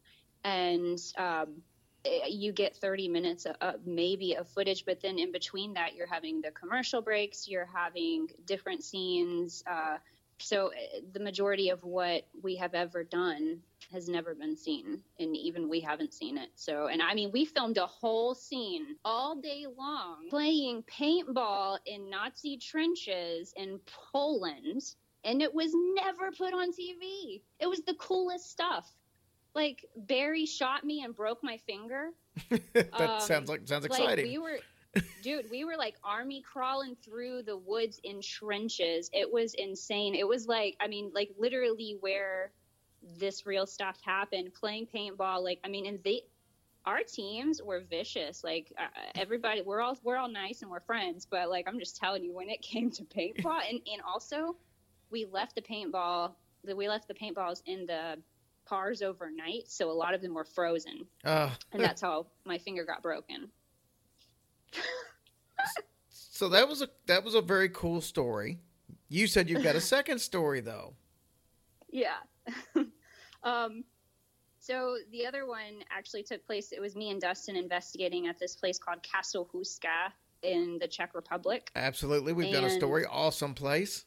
and 0.43 0.97
um, 1.17 1.61
eh, 2.05 2.27
you 2.27 2.51
get 2.51 2.75
30 2.75 3.07
minutes 3.07 3.45
of, 3.45 3.55
of 3.61 3.85
maybe 3.85 4.33
of 4.35 4.49
footage, 4.49 4.85
but 4.85 4.99
then 5.01 5.17
in 5.19 5.31
between 5.31 5.73
that, 5.73 5.95
you're 5.95 6.07
having 6.07 6.41
the 6.41 6.51
commercial 6.51 7.01
breaks, 7.01 7.47
you're 7.47 7.65
having 7.73 8.27
different 8.45 8.83
scenes. 8.83 9.63
Uh, 9.65 9.97
so 10.39 10.69
eh, 10.69 10.99
the 11.11 11.19
majority 11.19 11.69
of 11.69 11.83
what 11.83 12.23
we 12.41 12.55
have 12.57 12.73
ever 12.75 13.03
done 13.03 13.59
has 13.91 14.07
never 14.09 14.35
been 14.35 14.55
seen, 14.55 15.01
and 15.19 15.35
even 15.35 15.69
we 15.69 15.79
haven't 15.79 16.13
seen 16.13 16.37
it. 16.37 16.49
So, 16.55 16.87
and 16.87 17.01
I 17.01 17.13
mean, 17.13 17.31
we 17.31 17.45
filmed 17.45 17.77
a 17.77 17.85
whole 17.87 18.35
scene 18.35 18.95
all 19.05 19.35
day 19.35 19.65
long 19.77 20.27
playing 20.29 20.83
paintball 20.83 21.79
in 21.85 22.09
Nazi 22.09 22.57
trenches 22.57 23.53
in 23.55 23.79
Poland, 24.11 24.81
and 25.23 25.41
it 25.41 25.53
was 25.53 25.71
never 25.95 26.31
put 26.31 26.53
on 26.53 26.71
TV. 26.71 27.41
It 27.59 27.67
was 27.67 27.81
the 27.81 27.95
coolest 27.95 28.49
stuff. 28.49 28.89
Like 29.55 29.85
Barry 29.95 30.45
shot 30.45 30.83
me 30.83 31.03
and 31.03 31.15
broke 31.15 31.43
my 31.43 31.57
finger. 31.57 32.09
that 32.73 32.93
Um, 32.93 33.19
sounds 33.19 33.49
like 33.49 33.67
sounds 33.67 33.87
Like 33.87 33.99
exciting. 33.99 34.25
we 34.25 34.37
were, 34.37 34.59
dude, 35.21 35.49
we 35.51 35.65
were 35.65 35.77
like 35.77 35.95
army 36.03 36.41
crawling 36.41 36.95
through 37.03 37.43
the 37.43 37.57
woods 37.57 37.99
in 38.03 38.21
trenches. 38.21 39.09
It 39.13 39.31
was 39.31 39.53
insane. 39.53 40.15
It 40.15 40.27
was 40.27 40.47
like, 40.47 40.75
I 40.79 40.87
mean, 40.87 41.11
like 41.13 41.31
literally 41.37 41.97
where 41.99 42.51
this 43.17 43.45
real 43.45 43.65
stuff 43.65 43.99
happened. 44.03 44.53
Playing 44.53 44.87
paintball, 44.93 45.43
like 45.43 45.59
I 45.63 45.69
mean, 45.69 45.85
and 45.85 45.99
they, 46.03 46.21
our 46.85 47.03
teams 47.03 47.61
were 47.61 47.81
vicious. 47.81 48.43
Like 48.43 48.73
uh, 48.77 48.87
everybody, 49.15 49.61
we're 49.61 49.81
all 49.81 49.97
we're 50.03 50.17
all 50.17 50.29
nice 50.29 50.61
and 50.61 50.71
we're 50.71 50.79
friends, 50.81 51.25
but 51.29 51.49
like 51.49 51.67
I'm 51.67 51.79
just 51.79 51.97
telling 51.97 52.23
you, 52.23 52.33
when 52.33 52.49
it 52.49 52.61
came 52.63 52.91
to 52.91 53.03
paintball, 53.03 53.61
and 53.69 53.79
and 53.91 54.01
also, 54.07 54.55
we 55.09 55.25
left 55.25 55.55
the 55.55 55.61
paintball. 55.61 56.33
The, 56.63 56.75
we 56.75 56.89
left 56.89 57.07
the 57.07 57.13
paintballs 57.13 57.61
in 57.65 57.85
the 57.85 58.17
cars 58.65 59.01
overnight, 59.01 59.67
so 59.67 59.89
a 59.89 59.93
lot 59.93 60.13
of 60.13 60.21
them 60.21 60.33
were 60.33 60.45
frozen, 60.45 61.07
Uh, 61.23 61.49
and 61.71 61.81
that's 61.81 62.01
how 62.01 62.27
my 62.45 62.57
finger 62.57 62.83
got 62.85 63.01
broken. 63.01 63.49
So 66.39 66.47
that 66.47 66.69
was 66.69 66.81
a 66.81 66.87
that 67.07 67.25
was 67.25 67.35
a 67.35 67.41
very 67.41 67.67
cool 67.67 67.99
story. 67.99 68.59
You 69.09 69.27
said 69.27 69.49
you've 69.49 69.61
got 69.61 69.75
a 69.75 69.81
second 69.81 70.19
story 70.19 70.61
though. 70.61 70.93
Yeah. 71.91 72.15
um, 73.43 73.83
so 74.59 74.95
the 75.11 75.25
other 75.25 75.45
one 75.45 75.83
actually 75.91 76.23
took 76.23 76.45
place. 76.45 76.71
It 76.71 76.79
was 76.79 76.95
me 76.95 77.09
and 77.09 77.19
Dustin 77.19 77.57
investigating 77.57 78.27
at 78.27 78.39
this 78.39 78.55
place 78.55 78.79
called 78.79 79.03
Castle 79.03 79.49
Houska 79.53 80.13
in 80.41 80.77
the 80.79 80.87
Czech 80.87 81.13
Republic. 81.13 81.71
Absolutely, 81.75 82.31
we've 82.31 82.53
got 82.53 82.63
a 82.63 82.69
story. 82.69 83.05
Awesome 83.05 83.53
place. 83.53 84.05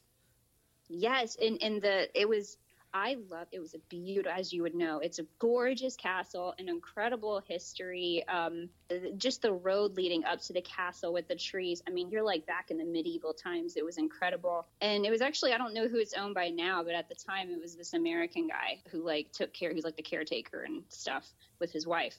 Yes, 0.89 1.37
and 1.39 1.59
in 1.59 1.81
the 1.81 2.09
it 2.19 2.27
was 2.27 2.57
I 2.95 3.17
love 3.31 3.47
it 3.53 3.59
was 3.59 3.75
a 3.75 3.79
beautiful 3.89 4.31
as 4.31 4.53
you 4.53 4.63
would 4.63 4.75
know. 4.75 4.99
It's 4.99 5.19
a 5.19 5.27
gorgeous 5.39 5.97
castle, 5.97 6.55
an 6.59 6.69
incredible 6.69 7.43
history. 7.47 8.23
Um, 8.29 8.69
just 9.17 9.41
the 9.41 9.53
road 9.53 9.97
leading 9.97 10.25
up 10.25 10.41
to 10.43 10.53
the 10.53 10.61
castle 10.61 11.13
with 11.13 11.27
the 11.27 11.35
trees. 11.35 11.83
I 11.87 11.91
mean, 11.91 12.11
you're 12.11 12.23
like 12.23 12.47
back 12.47 12.71
in 12.71 12.77
the 12.77 12.85
medieval 12.85 13.33
times. 13.33 13.77
It 13.77 13.85
was 13.85 13.97
incredible, 13.97 14.67
and 14.81 15.07
it 15.07 15.11
was 15.11 15.23
actually 15.23 15.53
I 15.53 15.59
don't 15.59 15.75
know 15.75 15.89
who 15.89 15.99
it's 15.99 16.15
owned 16.15 16.35
by 16.35 16.51
now, 16.51 16.83
but 16.83 16.95
at 16.95 17.09
the 17.09 17.15
time 17.15 17.51
it 17.51 17.61
was 17.61 17.77
this 17.77 17.95
American 17.95 18.49
guy 18.49 18.81
who 18.91 19.03
like 19.03 19.33
took 19.33 19.55
care. 19.55 19.73
He's 19.73 19.85
like 19.85 19.97
the 19.97 20.03
caretaker 20.03 20.63
and 20.63 20.83
stuff 20.89 21.27
with 21.61 21.73
his 21.73 21.87
wife. 21.87 22.17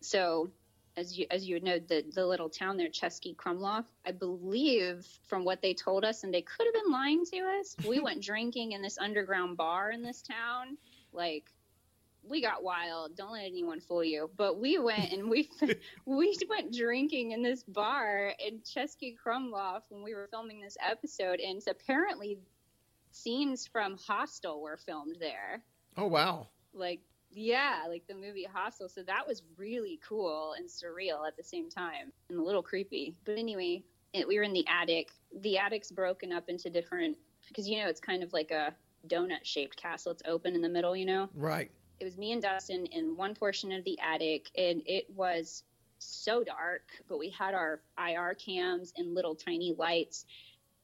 So 0.00 0.50
as 0.96 1.18
you 1.18 1.26
as 1.30 1.46
you 1.48 1.60
know, 1.60 1.78
the 1.78 2.04
the 2.14 2.24
little 2.26 2.48
town 2.48 2.76
there, 2.76 2.88
Český 2.88 3.34
Krumlov, 3.36 3.84
I 4.06 4.12
believe 4.12 5.06
from 5.26 5.44
what 5.44 5.62
they 5.62 5.74
told 5.74 6.04
us, 6.04 6.24
and 6.24 6.32
they 6.32 6.42
could 6.42 6.66
have 6.66 6.74
been 6.74 6.92
lying 6.92 7.24
to 7.26 7.38
us. 7.60 7.76
We 7.88 8.00
went 8.00 8.22
drinking 8.22 8.72
in 8.72 8.82
this 8.82 8.98
underground 8.98 9.56
bar 9.56 9.90
in 9.90 10.02
this 10.02 10.22
town, 10.22 10.76
like. 11.12 11.44
We 12.24 12.40
got 12.40 12.62
wild. 12.62 13.16
Don't 13.16 13.32
let 13.32 13.44
anyone 13.46 13.80
fool 13.80 14.04
you. 14.04 14.30
But 14.36 14.56
we 14.60 14.78
went 14.78 15.10
and 15.12 15.28
we 15.28 15.50
we 16.06 16.36
went 16.48 16.72
drinking 16.72 17.32
in 17.32 17.42
this 17.42 17.64
bar 17.64 18.32
in 18.38 18.60
Český 18.60 19.16
Krumlov 19.18 19.82
when 19.88 20.04
we 20.04 20.14
were 20.14 20.28
filming 20.30 20.60
this 20.60 20.76
episode, 20.80 21.40
and 21.40 21.60
apparently 21.68 22.38
scenes 23.10 23.66
from 23.66 23.98
Hostel 23.98 24.60
were 24.60 24.76
filmed 24.76 25.16
there 25.20 25.62
Oh 25.96 26.06
wow. 26.06 26.48
like 26.72 27.00
yeah 27.34 27.80
like 27.88 28.06
the 28.06 28.14
movie 28.14 28.44
hostel 28.50 28.88
so 28.88 29.02
that 29.02 29.26
was 29.26 29.42
really 29.56 29.98
cool 30.06 30.54
and 30.56 30.68
surreal 30.68 31.26
at 31.26 31.36
the 31.36 31.42
same 31.42 31.68
time 31.68 32.12
and 32.28 32.38
a 32.38 32.42
little 32.42 32.62
creepy 32.62 33.14
but 33.24 33.38
anyway 33.38 33.82
it, 34.12 34.28
we 34.28 34.36
were 34.36 34.44
in 34.44 34.52
the 34.52 34.66
attic 34.68 35.10
the 35.40 35.58
attic's 35.58 35.90
broken 35.90 36.32
up 36.32 36.48
into 36.48 36.68
different 36.68 37.16
because 37.48 37.68
you 37.68 37.78
know 37.78 37.88
it's 37.88 38.00
kind 38.00 38.22
of 38.22 38.32
like 38.32 38.50
a 38.50 38.74
donut 39.08 39.44
shaped 39.44 39.76
castle 39.76 40.12
it's 40.12 40.22
open 40.26 40.54
in 40.54 40.60
the 40.62 40.68
middle 40.68 40.94
you 40.96 41.06
know 41.06 41.28
Right. 41.34 41.70
it 42.00 42.04
was 42.04 42.16
me 42.18 42.32
and 42.32 42.42
Dustin 42.42 42.86
in 42.86 43.16
one 43.16 43.34
portion 43.34 43.72
of 43.72 43.84
the 43.84 43.98
attic, 44.00 44.50
and 44.56 44.82
it 44.86 45.08
was 45.10 45.62
so 45.98 46.42
dark, 46.42 46.82
but 47.08 47.18
we 47.18 47.30
had 47.30 47.54
our 47.54 47.80
IR 47.98 48.34
cams 48.34 48.92
and 48.96 49.14
little 49.14 49.34
tiny 49.36 49.72
lights. 49.78 50.26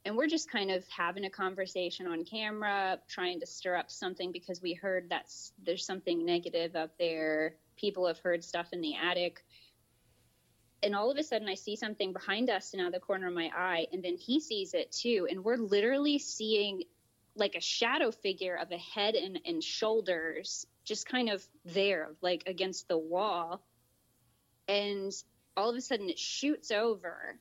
And 0.04 0.16
we're 0.16 0.28
just 0.28 0.50
kind 0.50 0.70
of 0.70 0.86
having 0.88 1.24
a 1.24 1.30
conversation 1.30 2.06
on 2.06 2.24
camera, 2.24 2.98
trying 3.08 3.40
to 3.40 3.46
stir 3.46 3.76
up 3.76 3.90
something 3.90 4.32
because 4.32 4.62
we 4.62 4.72
heard 4.72 5.10
that 5.10 5.30
there's 5.62 5.84
something 5.84 6.24
negative 6.24 6.76
up 6.76 6.96
there. 6.98 7.56
People 7.76 8.06
have 8.06 8.18
heard 8.18 8.42
stuff 8.42 8.68
in 8.72 8.80
the 8.80 8.94
attic. 8.96 9.44
And 10.82 10.94
all 10.94 11.10
of 11.10 11.18
a 11.18 11.22
sudden, 11.22 11.48
I 11.48 11.54
see 11.54 11.76
something 11.76 12.12
behind 12.12 12.48
us 12.48 12.72
and 12.72 12.80
out 12.80 12.88
of 12.88 12.92
the 12.94 13.00
corner 13.00 13.26
of 13.26 13.34
my 13.34 13.50
eye, 13.54 13.88
and 13.92 14.02
then 14.02 14.16
he 14.16 14.40
sees 14.40 14.74
it 14.74 14.92
too. 14.92 15.26
And 15.28 15.44
we're 15.44 15.56
literally 15.56 16.18
seeing 16.18 16.84
like 17.34 17.54
a 17.54 17.60
shadow 17.60 18.10
figure 18.10 18.56
of 18.56 18.70
a 18.70 18.78
head 18.78 19.14
and, 19.14 19.40
and 19.44 19.62
shoulders 19.62 20.66
just 20.84 21.08
kind 21.08 21.28
of 21.28 21.44
there, 21.64 22.14
like 22.22 22.44
against 22.46 22.88
the 22.88 22.98
wall. 22.98 23.62
And 24.66 25.12
all 25.56 25.70
of 25.70 25.76
a 25.76 25.80
sudden 25.80 26.08
it 26.08 26.18
shoots 26.18 26.70
over. 26.70 27.38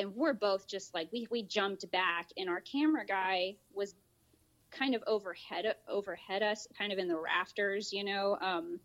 And 0.00 0.16
we're 0.16 0.32
both 0.32 0.66
just 0.66 0.94
like 0.94 1.08
we, 1.12 1.26
we 1.30 1.42
jumped 1.42 1.90
back 1.90 2.30
and 2.36 2.48
our 2.48 2.60
camera 2.60 3.04
guy 3.06 3.56
was 3.72 3.94
kind 4.70 4.94
of 4.94 5.02
overhead 5.06 5.74
overhead 5.88 6.42
us, 6.42 6.66
kind 6.76 6.92
of 6.92 6.98
in 6.98 7.08
the 7.08 7.18
rafters, 7.18 7.92
you 7.92 8.04
know. 8.04 8.36
Um 8.40 8.80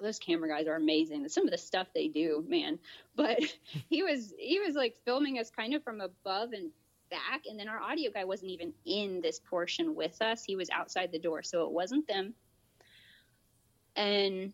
those 0.00 0.18
camera 0.18 0.48
guys 0.48 0.66
are 0.66 0.74
amazing. 0.74 1.26
Some 1.28 1.44
of 1.44 1.50
the 1.50 1.58
stuff 1.58 1.86
they 1.94 2.08
do, 2.08 2.44
man. 2.46 2.78
But 3.16 3.38
he 3.88 4.02
was 4.02 4.34
he 4.38 4.60
was 4.60 4.74
like 4.74 4.96
filming 5.04 5.38
us 5.38 5.50
kind 5.50 5.74
of 5.74 5.82
from 5.82 6.00
above 6.00 6.52
and 6.52 6.70
back 7.10 7.42
and 7.48 7.58
then 7.58 7.68
our 7.68 7.80
audio 7.80 8.10
guy 8.10 8.24
wasn't 8.24 8.50
even 8.50 8.72
in 8.84 9.20
this 9.20 9.38
portion 9.38 9.94
with 9.94 10.20
us 10.22 10.42
he 10.42 10.56
was 10.56 10.70
outside 10.70 11.12
the 11.12 11.18
door 11.18 11.42
so 11.42 11.64
it 11.64 11.70
wasn't 11.70 12.06
them 12.08 12.34
and 13.94 14.52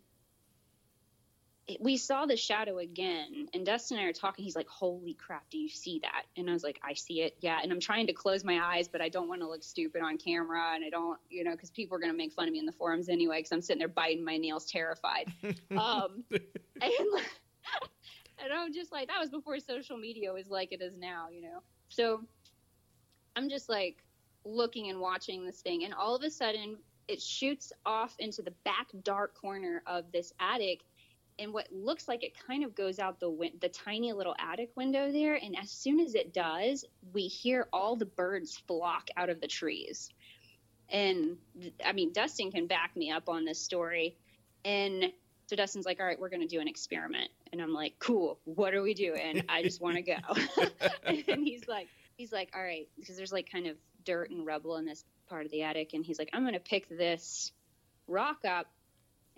we 1.80 1.96
saw 1.96 2.26
the 2.26 2.36
shadow 2.36 2.78
again 2.78 3.48
and 3.54 3.66
dustin 3.66 3.98
and 3.98 4.06
i 4.06 4.08
are 4.08 4.12
talking 4.12 4.44
he's 4.44 4.56
like 4.56 4.68
holy 4.68 5.14
crap 5.14 5.48
do 5.50 5.58
you 5.58 5.68
see 5.68 6.00
that? 6.02 6.24
And 6.36 6.48
i 6.48 6.52
was 6.52 6.64
like 6.64 6.80
i 6.82 6.94
see 6.94 7.22
it 7.22 7.36
yeah. 7.40 7.58
And 7.62 7.70
i'm 7.72 7.80
trying 7.80 8.06
to 8.06 8.12
close 8.12 8.44
my 8.44 8.60
eyes 8.60 8.88
but 8.88 9.00
i 9.00 9.08
don't 9.08 9.28
want 9.28 9.40
to 9.40 9.48
look 9.48 9.62
stupid 9.62 10.02
on 10.02 10.16
camera 10.18 10.72
and 10.74 10.84
i 10.84 10.90
don't 10.90 11.18
you 11.28 11.44
know 11.44 11.52
because 11.52 11.70
people 11.70 11.96
are 11.96 12.00
going 12.00 12.12
to 12.12 12.16
make 12.16 12.32
fun 12.32 12.48
of 12.48 12.52
me 12.52 12.58
in 12.58 12.66
the 12.66 12.72
forums 12.72 13.08
anyway 13.08 13.38
because 13.38 13.52
i'm 13.52 13.62
sitting 13.62 13.78
there 13.78 13.88
biting 13.88 14.24
my 14.24 14.36
nails 14.36 14.66
terrified. 14.66 15.32
Um 15.70 16.24
and, 16.30 16.42
and 16.82 18.52
i'm 18.52 18.72
just 18.72 18.92
like 18.92 19.08
that 19.08 19.20
was 19.20 19.30
before 19.30 19.58
social 19.60 19.96
media 19.96 20.32
was 20.32 20.48
like 20.48 20.72
it 20.72 20.82
is 20.82 20.96
now 20.96 21.26
you 21.30 21.42
know? 21.42 21.62
So 21.88 22.22
i'm 23.36 23.48
just 23.48 23.68
like 23.68 24.02
looking 24.44 24.90
and 24.90 25.00
watching 25.00 25.44
this 25.44 25.60
thing 25.60 25.84
and 25.84 25.94
all 25.94 26.16
of 26.16 26.22
a 26.22 26.30
sudden 26.30 26.76
it 27.08 27.20
shoots 27.20 27.72
off 27.84 28.14
into 28.18 28.40
the 28.40 28.52
back 28.64 28.88
dark 29.02 29.34
corner 29.34 29.82
of 29.86 30.12
this 30.12 30.32
attic 30.38 30.80
and 31.40 31.52
what 31.52 31.66
looks 31.72 32.06
like 32.06 32.22
it 32.22 32.32
kind 32.46 32.62
of 32.64 32.74
goes 32.74 32.98
out 32.98 33.18
the 33.18 33.30
win- 33.30 33.58
the 33.60 33.68
tiny 33.68 34.12
little 34.12 34.36
attic 34.38 34.70
window 34.76 35.10
there 35.10 35.34
and 35.34 35.56
as 35.58 35.70
soon 35.70 35.98
as 35.98 36.14
it 36.14 36.32
does 36.32 36.84
we 37.12 37.22
hear 37.22 37.66
all 37.72 37.96
the 37.96 38.04
birds 38.04 38.62
flock 38.68 39.08
out 39.16 39.30
of 39.30 39.40
the 39.40 39.48
trees. 39.48 40.10
And 40.90 41.38
i 41.84 41.92
mean 41.92 42.12
dustin 42.12 42.52
can 42.52 42.66
back 42.66 42.94
me 42.94 43.10
up 43.10 43.28
on 43.28 43.44
this 43.44 43.60
story. 43.60 44.16
And 44.64 45.12
so 45.46 45.56
dustin's 45.56 45.86
like 45.86 45.98
all 45.98 46.06
right 46.06 46.20
we're 46.20 46.28
going 46.28 46.42
to 46.42 46.46
do 46.46 46.60
an 46.60 46.68
experiment. 46.68 47.30
And 47.52 47.60
i'm 47.60 47.72
like 47.72 47.94
cool 47.98 48.38
what 48.44 48.74
are 48.74 48.82
we 48.82 48.94
doing? 48.94 49.42
I 49.48 49.62
just 49.62 49.80
want 49.80 49.96
to 49.96 50.02
go. 50.02 50.16
And 51.04 51.42
he's 51.44 51.66
like 51.66 51.88
he's 52.16 52.32
like 52.32 52.50
all 52.54 52.62
right 52.62 52.88
because 52.98 53.16
there's 53.16 53.32
like 53.32 53.50
kind 53.50 53.66
of 53.66 53.76
dirt 54.04 54.30
and 54.30 54.46
rubble 54.46 54.76
in 54.76 54.84
this 54.84 55.04
part 55.28 55.46
of 55.46 55.50
the 55.50 55.62
attic. 55.62 55.94
And 55.94 56.04
he's 56.04 56.18
like 56.18 56.30
i'm 56.32 56.42
going 56.42 56.54
to 56.54 56.60
pick 56.60 56.88
this 56.88 57.52
rock 58.06 58.44
up 58.44 58.66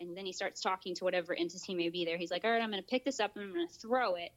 and 0.02 0.16
then 0.16 0.26
he 0.26 0.32
starts 0.32 0.60
talking 0.60 0.94
to 0.96 1.04
whatever 1.04 1.34
entity 1.34 1.74
may 1.74 1.88
be 1.88 2.04
there. 2.04 2.18
He's 2.18 2.30
like 2.30 2.44
all 2.44 2.50
right 2.50 2.62
i'm 2.62 2.70
going 2.70 2.82
to 2.82 2.88
pick 2.88 3.04
this 3.04 3.20
up 3.20 3.36
and 3.36 3.44
i'm 3.44 3.54
going 3.54 3.68
to 3.68 3.74
throw 3.74 4.14
it. 4.16 4.30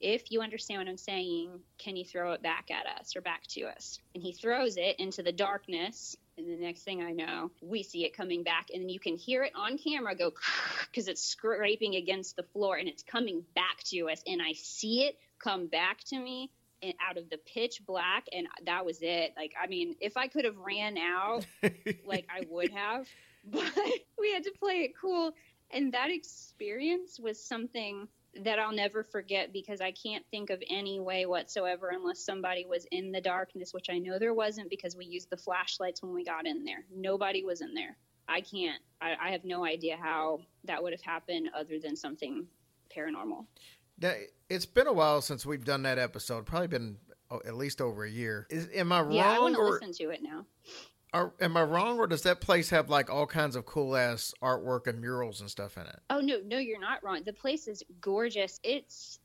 If 0.00 0.30
you 0.30 0.42
understand 0.42 0.80
what 0.80 0.88
i'm 0.88 0.96
saying 0.96 1.50
can 1.78 1.96
you 1.96 2.04
throw 2.04 2.32
it 2.32 2.42
back 2.42 2.70
at 2.70 2.86
us 3.00 3.16
or 3.16 3.20
back 3.20 3.46
to 3.48 3.62
us? 3.62 4.00
And 4.14 4.22
he 4.22 4.32
throws 4.32 4.76
it 4.76 4.96
into 4.98 5.22
the 5.22 5.32
darkness 5.32 6.16
and 6.36 6.48
the 6.48 6.56
next 6.56 6.82
thing 6.82 7.02
i 7.02 7.12
know 7.12 7.50
we 7.62 7.82
see 7.82 8.04
it 8.04 8.16
coming 8.16 8.42
back 8.42 8.68
and 8.74 8.90
you 8.90 8.98
can 8.98 9.16
hear 9.16 9.44
it 9.44 9.52
on 9.54 9.78
camera 9.78 10.14
go 10.14 10.32
because 10.90 11.08
it's 11.08 11.22
scraping 11.22 11.94
against 11.94 12.36
the 12.36 12.42
floor 12.42 12.76
and 12.76 12.88
it's 12.88 13.02
coming 13.02 13.44
back 13.54 13.82
to 13.84 14.08
us 14.08 14.22
and 14.26 14.40
i 14.42 14.52
see 14.52 15.04
it 15.04 15.16
come 15.38 15.66
back 15.66 16.02
to 16.04 16.18
me 16.18 16.50
and 16.82 16.94
out 17.08 17.16
of 17.16 17.30
the 17.30 17.38
pitch 17.38 17.80
black 17.86 18.26
and 18.32 18.46
that 18.66 18.84
was 18.84 18.98
it. 19.00 19.32
Like 19.36 19.52
i 19.62 19.66
mean 19.66 19.96
if 20.00 20.16
i 20.16 20.28
could 20.28 20.44
have 20.44 20.56
ran 20.58 20.98
out 20.98 21.46
like 22.06 22.26
i 22.28 22.44
would 22.48 22.70
have 22.72 23.06
but 23.50 23.72
we 24.18 24.32
had 24.32 24.44
to 24.44 24.52
play 24.58 24.82
it 24.82 24.92
cool 25.00 25.34
and 25.70 25.92
that 25.92 26.10
experience 26.10 27.18
was 27.18 27.42
something 27.42 28.08
that 28.42 28.58
I'll 28.58 28.72
never 28.72 29.02
forget 29.02 29.52
because 29.52 29.80
I 29.80 29.92
can't 29.92 30.24
think 30.30 30.50
of 30.50 30.62
any 30.68 31.00
way 31.00 31.26
whatsoever 31.26 31.90
unless 31.92 32.24
somebody 32.24 32.64
was 32.64 32.86
in 32.90 33.12
the 33.12 33.20
darkness, 33.20 33.72
which 33.72 33.90
I 33.90 33.98
know 33.98 34.18
there 34.18 34.34
wasn't 34.34 34.70
because 34.70 34.96
we 34.96 35.04
used 35.04 35.30
the 35.30 35.36
flashlights 35.36 36.02
when 36.02 36.12
we 36.12 36.24
got 36.24 36.46
in 36.46 36.64
there. 36.64 36.84
Nobody 36.94 37.44
was 37.44 37.60
in 37.60 37.74
there. 37.74 37.96
I 38.28 38.40
can't. 38.40 38.80
I, 39.00 39.14
I 39.20 39.30
have 39.30 39.44
no 39.44 39.64
idea 39.64 39.96
how 40.00 40.40
that 40.64 40.82
would 40.82 40.92
have 40.92 41.02
happened 41.02 41.50
other 41.56 41.78
than 41.78 41.94
something 41.94 42.46
paranormal. 42.96 43.46
Now, 44.00 44.14
it's 44.48 44.66
been 44.66 44.86
a 44.86 44.92
while 44.92 45.20
since 45.20 45.46
we've 45.46 45.64
done 45.64 45.82
that 45.82 45.98
episode. 45.98 46.46
Probably 46.46 46.68
been 46.68 46.96
oh, 47.30 47.40
at 47.46 47.54
least 47.54 47.80
over 47.80 48.04
a 48.04 48.10
year. 48.10 48.46
Is, 48.50 48.68
am 48.74 48.90
I 48.90 49.02
wrong? 49.02 49.12
Yeah, 49.12 49.30
I 49.30 49.38
want 49.38 49.54
to 49.54 49.60
or 49.60 49.70
listen 49.72 49.92
to 49.92 50.10
it 50.10 50.22
now. 50.22 50.46
Are, 51.14 51.32
am 51.40 51.56
I 51.56 51.62
wrong, 51.62 51.98
or 51.98 52.08
does 52.08 52.22
that 52.22 52.40
place 52.40 52.70
have 52.70 52.90
like 52.90 53.08
all 53.08 53.26
kinds 53.26 53.54
of 53.54 53.64
cool 53.64 53.96
ass 53.96 54.34
artwork 54.42 54.88
and 54.88 55.00
murals 55.00 55.40
and 55.40 55.48
stuff 55.48 55.76
in 55.76 55.84
it? 55.84 56.00
Oh 56.10 56.18
no, 56.20 56.40
no, 56.44 56.58
you're 56.58 56.80
not 56.80 57.02
wrong. 57.04 57.22
The 57.24 57.32
place 57.32 57.68
is 57.68 57.84
gorgeous. 58.00 58.58
It's 58.64 59.20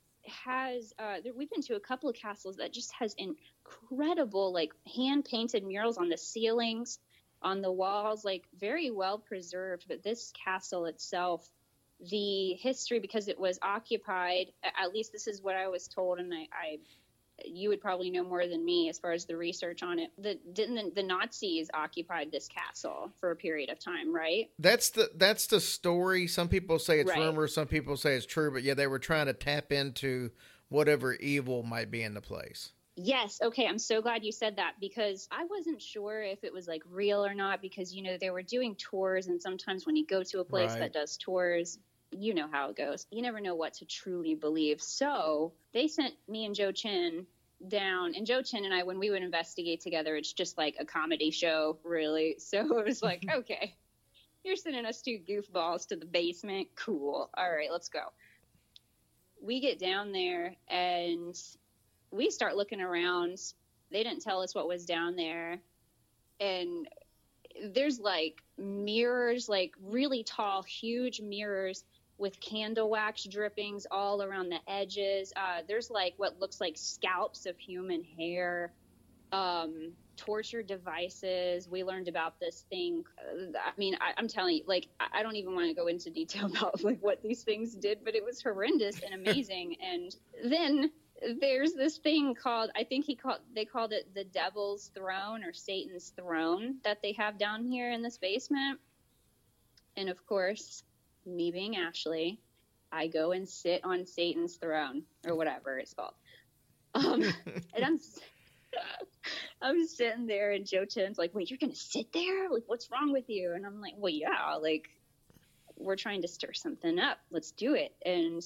has 0.45 0.93
uh, 0.99 1.15
there, 1.23 1.33
we've 1.33 1.49
been 1.49 1.63
to 1.63 1.75
a 1.75 1.79
couple 1.79 2.07
of 2.07 2.15
castles 2.15 2.57
that 2.57 2.71
just 2.71 2.91
has 2.93 3.15
incredible 3.17 4.53
like 4.53 4.71
hand 4.95 5.25
painted 5.25 5.65
murals 5.65 5.97
on 5.97 6.09
the 6.09 6.17
ceilings, 6.17 6.99
on 7.41 7.61
the 7.61 7.71
walls, 7.71 8.23
like 8.23 8.43
very 8.59 8.91
well 8.91 9.17
preserved. 9.17 9.85
But 9.87 10.03
this 10.03 10.31
castle 10.45 10.85
itself, 10.85 11.49
the 12.11 12.53
history 12.53 12.99
because 12.99 13.27
it 13.27 13.39
was 13.39 13.57
occupied. 13.63 14.51
At 14.63 14.93
least 14.93 15.11
this 15.11 15.25
is 15.25 15.41
what 15.41 15.55
I 15.55 15.67
was 15.67 15.87
told, 15.87 16.19
and 16.19 16.31
I. 16.31 16.47
I 16.53 16.77
you 17.45 17.69
would 17.69 17.81
probably 17.81 18.09
know 18.09 18.23
more 18.23 18.47
than 18.47 18.63
me 18.63 18.89
as 18.89 18.99
far 18.99 19.11
as 19.11 19.25
the 19.25 19.35
research 19.37 19.83
on 19.83 19.99
it. 19.99 20.11
The 20.17 20.39
didn't 20.53 20.75
the, 20.75 21.01
the 21.01 21.07
Nazis 21.07 21.69
occupied 21.73 22.31
this 22.31 22.47
castle 22.47 23.11
for 23.19 23.31
a 23.31 23.35
period 23.35 23.69
of 23.69 23.79
time, 23.79 24.13
right? 24.13 24.49
That's 24.59 24.89
the 24.89 25.09
that's 25.15 25.47
the 25.47 25.59
story. 25.59 26.27
Some 26.27 26.47
people 26.47 26.79
say 26.79 26.99
it's 26.99 27.09
Right. 27.09 27.19
rumor, 27.19 27.47
some 27.47 27.67
people 27.67 27.97
say 27.97 28.15
it's 28.15 28.25
true, 28.25 28.51
but 28.51 28.63
yeah, 28.63 28.73
they 28.73 28.87
were 28.87 28.99
trying 28.99 29.27
to 29.27 29.33
tap 29.33 29.71
into 29.71 30.31
whatever 30.69 31.13
evil 31.15 31.63
might 31.63 31.89
be 31.89 32.03
in 32.03 32.13
the 32.13 32.21
place. 32.21 32.71
Yes. 32.95 33.39
Okay. 33.41 33.65
I'm 33.65 33.79
so 33.79 34.01
glad 34.01 34.25
you 34.25 34.31
said 34.33 34.57
that 34.57 34.73
because 34.81 35.27
I 35.31 35.45
wasn't 35.45 35.81
sure 35.81 36.21
if 36.21 36.43
it 36.43 36.51
was 36.51 36.67
like 36.67 36.83
real 36.91 37.25
or 37.25 37.33
not 37.33 37.61
because, 37.61 37.93
you 37.93 38.03
know, 38.03 38.17
they 38.19 38.29
were 38.29 38.41
doing 38.43 38.75
tours. 38.75 39.27
And 39.27 39.41
sometimes 39.41 39.85
when 39.85 39.95
you 39.95 40.05
go 40.05 40.21
to 40.21 40.39
a 40.41 40.43
place 40.43 40.71
Right. 40.71 40.79
that 40.79 40.93
does 40.93 41.15
tours, 41.15 41.79
you 42.11 42.33
know 42.33 42.47
how 42.51 42.69
it 42.69 42.75
goes. 42.75 43.05
You 43.11 43.21
never 43.21 43.39
know 43.39 43.55
what 43.55 43.75
to 43.75 43.85
truly 43.85 44.35
believe. 44.35 44.81
So 44.81 45.53
they 45.73 45.87
sent 45.87 46.13
me 46.27 46.45
and 46.45 46.55
Joe 46.55 46.71
Chin 46.71 47.25
down. 47.67 48.15
And 48.15 48.25
Joe 48.25 48.41
Chin 48.41 48.65
and 48.65 48.73
I, 48.73 48.83
when 48.83 48.99
we 48.99 49.09
would 49.09 49.21
investigate 49.21 49.81
together, 49.81 50.15
it's 50.15 50.33
just 50.33 50.57
like 50.57 50.75
a 50.79 50.85
comedy 50.85 51.31
show, 51.31 51.77
really. 51.83 52.37
So 52.49 52.79
it 52.79 52.85
was 52.85 53.03
like, 53.03 53.21
mm-hmm. 53.21 53.39
okay, 53.39 53.75
you're 54.43 54.55
sending 54.55 54.85
us 54.85 55.01
two 55.01 55.19
goofballs 55.27 55.87
to 55.87 55.95
the 55.95 56.05
basement. 56.05 56.69
Cool. 56.75 57.29
All 57.35 57.51
right, 57.51 57.71
let's 57.71 57.89
go. 57.89 57.99
We 59.41 59.59
get 59.59 59.79
down 59.79 60.11
there 60.11 60.55
and 60.67 61.39
we 62.11 62.29
start 62.29 62.55
looking 62.55 62.81
around. 62.81 63.37
They 63.91 64.03
didn't 64.03 64.21
tell 64.21 64.41
us 64.41 64.55
what 64.55 64.67
was 64.67 64.85
down 64.85 65.15
there. 65.15 65.59
And 66.39 66.87
there's 67.73 67.99
like 67.99 68.41
mirrors, 68.57 69.49
like 69.49 69.73
really 69.81 70.23
tall, 70.23 70.63
huge 70.63 71.21
mirrors 71.21 71.83
with 72.19 72.39
candle 72.39 72.89
wax 72.89 73.23
drippings 73.23 73.87
all 73.89 74.21
around 74.21 74.49
the 74.49 74.59
edges. 74.67 75.33
Uh, 75.35 75.61
there's 75.67 75.89
like 75.89 76.13
what 76.17 76.39
looks 76.39 76.59
like 76.59 76.73
scalps 76.75 77.45
of 77.45 77.57
human 77.57 78.03
hair, 78.03 78.71
um, 79.31 79.93
torture 80.17 80.61
devices. 80.61 81.67
We 81.69 81.83
learned 81.83 82.09
about 82.09 82.39
this 82.39 82.65
thing. 82.69 83.05
Uh, 83.17 83.57
I 83.57 83.71
mean, 83.77 83.95
I, 84.01 84.11
I'm 84.17 84.27
telling 84.27 84.57
you, 84.57 84.63
like, 84.67 84.87
I, 84.99 85.19
I 85.19 85.23
don't 85.23 85.37
even 85.37 85.55
want 85.55 85.69
to 85.69 85.73
go 85.73 85.87
into 85.87 86.09
detail 86.09 86.45
about 86.57 86.83
like 86.83 86.99
what 87.01 87.23
these 87.23 87.43
things 87.43 87.73
did, 87.73 87.99
but 88.03 88.15
it 88.15 88.23
was 88.23 88.41
horrendous 88.41 88.99
and 89.01 89.13
amazing. 89.27 89.77
and 89.81 90.15
then 90.43 90.91
there's 91.41 91.73
this 91.73 91.97
thing 91.97 92.33
called 92.33 92.71
I 92.77 92.85
think 92.85 93.05
he 93.05 93.15
called 93.15 93.39
they 93.53 93.65
called 93.65 93.91
it 93.91 94.13
the 94.15 94.23
devil's 94.23 94.89
throne 94.95 95.43
or 95.43 95.51
Satan's 95.51 96.13
throne 96.15 96.75
that 96.85 97.01
they 97.01 97.11
have 97.13 97.37
down 97.37 97.65
here 97.65 97.91
in 97.91 98.01
this 98.01 98.17
basement. 98.17 98.79
And 99.97 100.09
of 100.09 100.25
course, 100.25 100.83
me 101.35 101.51
being 101.51 101.77
Ashley, 101.77 102.39
I 102.91 103.07
go 103.07 103.31
and 103.31 103.47
sit 103.47 103.81
on 103.83 104.05
Satan's 104.05 104.55
throne 104.55 105.03
or 105.27 105.35
whatever 105.35 105.77
it's 105.77 105.93
called. 105.93 106.13
Um, 106.95 107.23
and 107.73 107.85
I'm 107.85 107.99
I'm 109.61 109.87
sitting 109.87 110.27
there 110.27 110.51
and 110.51 110.65
Joe 110.65 110.85
Chin's 110.85 111.17
like, 111.17 111.33
"Wait, 111.33 111.49
you're 111.49 111.59
gonna 111.59 111.75
sit 111.75 112.11
there? 112.13 112.49
Like, 112.49 112.63
what's 112.67 112.89
wrong 112.91 113.11
with 113.11 113.29
you?" 113.29 113.53
And 113.53 113.65
I'm 113.65 113.81
like, 113.81 113.93
"Well, 113.97 114.11
yeah, 114.13 114.55
like 114.55 114.89
we're 115.75 115.95
trying 115.95 116.21
to 116.21 116.27
stir 116.27 116.53
something 116.53 116.99
up. 116.99 117.17
Let's 117.31 117.51
do 117.51 117.73
it." 117.73 117.95
And 118.05 118.43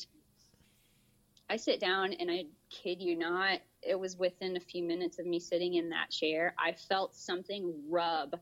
I 1.50 1.58
sit 1.58 1.80
down 1.80 2.14
and 2.14 2.32
I 2.32 2.46
kid 2.70 3.02
you 3.02 3.16
not, 3.18 3.60
it 3.82 4.00
was 4.00 4.18
within 4.18 4.56
a 4.56 4.62
few 4.62 4.84
minutes 4.84 5.20
of 5.20 5.26
me 5.26 5.40
sitting 5.40 5.76
in 5.76 5.90
that 5.90 6.10
chair, 6.10 6.56
I 6.58 6.72
felt 6.72 7.16
something 7.16 7.84
rub 7.90 8.40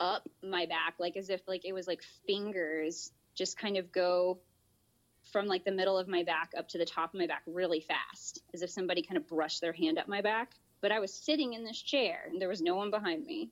up 0.00 0.28
my 0.42 0.66
back 0.66 0.94
like 0.98 1.16
as 1.16 1.30
if 1.30 1.40
like 1.46 1.64
it 1.64 1.72
was 1.72 1.86
like 1.86 2.02
fingers 2.26 3.12
just 3.34 3.56
kind 3.58 3.76
of 3.76 3.90
go 3.92 4.38
from 5.30 5.46
like 5.46 5.64
the 5.64 5.72
middle 5.72 5.96
of 5.96 6.08
my 6.08 6.22
back 6.22 6.50
up 6.58 6.68
to 6.68 6.78
the 6.78 6.84
top 6.84 7.14
of 7.14 7.18
my 7.20 7.26
back 7.26 7.42
really 7.46 7.80
fast 7.80 8.40
as 8.52 8.62
if 8.62 8.70
somebody 8.70 9.02
kind 9.02 9.16
of 9.16 9.26
brushed 9.28 9.60
their 9.60 9.72
hand 9.72 9.98
up 9.98 10.08
my 10.08 10.20
back 10.20 10.52
but 10.80 10.90
i 10.92 10.98
was 10.98 11.12
sitting 11.14 11.52
in 11.54 11.64
this 11.64 11.80
chair 11.80 12.24
and 12.30 12.40
there 12.40 12.48
was 12.48 12.60
no 12.60 12.74
one 12.74 12.90
behind 12.90 13.24
me 13.24 13.48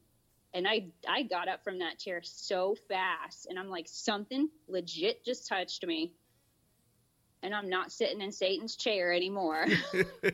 and 0.52 0.66
i 0.66 0.84
i 1.08 1.22
got 1.22 1.48
up 1.48 1.62
from 1.62 1.78
that 1.78 1.98
chair 1.98 2.20
so 2.22 2.74
fast 2.88 3.46
and 3.48 3.58
i'm 3.58 3.68
like 3.68 3.86
something 3.88 4.48
legit 4.68 5.24
just 5.24 5.46
touched 5.46 5.86
me 5.86 6.12
and 7.42 7.54
i'm 7.54 7.68
not 7.70 7.92
sitting 7.92 8.20
in 8.20 8.32
satan's 8.32 8.74
chair 8.76 9.12
anymore 9.12 9.66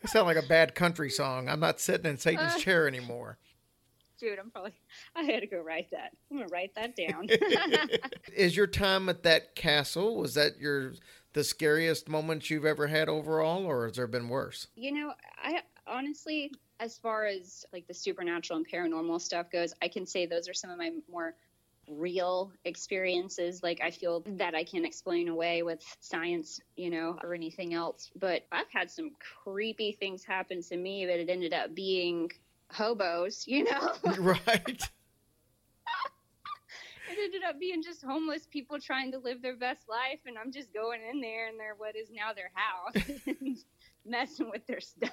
It 0.00 0.10
sounds 0.10 0.26
like 0.26 0.36
a 0.36 0.46
bad 0.46 0.74
country 0.74 1.10
song. 1.10 1.48
I'm 1.48 1.60
not 1.60 1.80
sitting 1.80 2.06
in 2.10 2.16
Satan's 2.18 2.54
Uh. 2.54 2.58
chair 2.58 2.86
anymore. 2.88 3.38
Dude 4.22 4.38
i'm 4.38 4.50
probably 4.50 4.72
i 5.16 5.22
had 5.22 5.40
to 5.40 5.46
go 5.46 5.60
write 5.60 5.90
that 5.90 6.12
i'm 6.30 6.38
gonna 6.38 6.48
write 6.50 6.74
that 6.74 6.96
down 6.96 7.28
Is 8.34 8.56
your 8.56 8.66
time 8.66 9.08
at 9.08 9.22
that 9.24 9.54
castle 9.54 10.16
was 10.16 10.34
that 10.34 10.58
your 10.58 10.94
the 11.32 11.44
scariest 11.44 12.08
moments 12.08 12.50
you've 12.50 12.64
ever 12.64 12.86
had 12.86 13.08
overall, 13.08 13.64
or 13.64 13.86
has 13.86 13.96
there 13.96 14.06
been 14.06 14.28
worse? 14.28 14.68
You 14.74 14.92
know, 14.92 15.12
I 15.42 15.62
honestly, 15.86 16.52
as 16.80 16.98
far 16.98 17.26
as 17.26 17.64
like 17.72 17.86
the 17.86 17.94
supernatural 17.94 18.58
and 18.58 18.68
paranormal 18.68 19.20
stuff 19.20 19.50
goes, 19.50 19.74
I 19.82 19.88
can 19.88 20.06
say 20.06 20.26
those 20.26 20.48
are 20.48 20.54
some 20.54 20.70
of 20.70 20.78
my 20.78 20.90
more 21.10 21.34
real 21.88 22.52
experiences 22.64 23.60
like 23.62 23.80
I 23.82 23.90
feel 23.90 24.22
that 24.26 24.54
I 24.54 24.62
can't 24.62 24.86
explain 24.86 25.28
away 25.28 25.62
with 25.62 25.82
science, 26.00 26.60
you 26.76 26.90
know, 26.90 27.18
or 27.22 27.34
anything 27.34 27.74
else. 27.74 28.10
But 28.14 28.46
I've 28.52 28.70
had 28.72 28.90
some 28.90 29.10
creepy 29.42 29.92
things 29.92 30.24
happen 30.24 30.62
to 30.62 30.76
me, 30.76 31.06
but 31.06 31.18
it 31.18 31.28
ended 31.28 31.52
up 31.52 31.74
being 31.74 32.30
hobos, 32.72 33.44
you 33.46 33.64
know? 33.64 33.92
right. 34.18 34.38
it 37.10 37.18
ended 37.22 37.42
up 37.48 37.60
being 37.60 37.82
just 37.82 38.02
homeless 38.02 38.46
people 38.46 38.78
trying 38.80 39.12
to 39.12 39.18
live 39.18 39.42
their 39.42 39.56
best 39.56 39.88
life, 39.88 40.20
and 40.26 40.36
I'm 40.38 40.52
just 40.52 40.72
going 40.72 41.00
in 41.10 41.20
there 41.20 41.48
in 41.48 41.58
their 41.58 41.74
what 41.76 41.96
is 41.96 42.10
now 42.10 42.32
their 42.32 42.50
house 42.54 43.20
and 43.26 43.58
messing 44.04 44.50
with 44.50 44.66
their 44.66 44.80
stuff. 44.80 45.10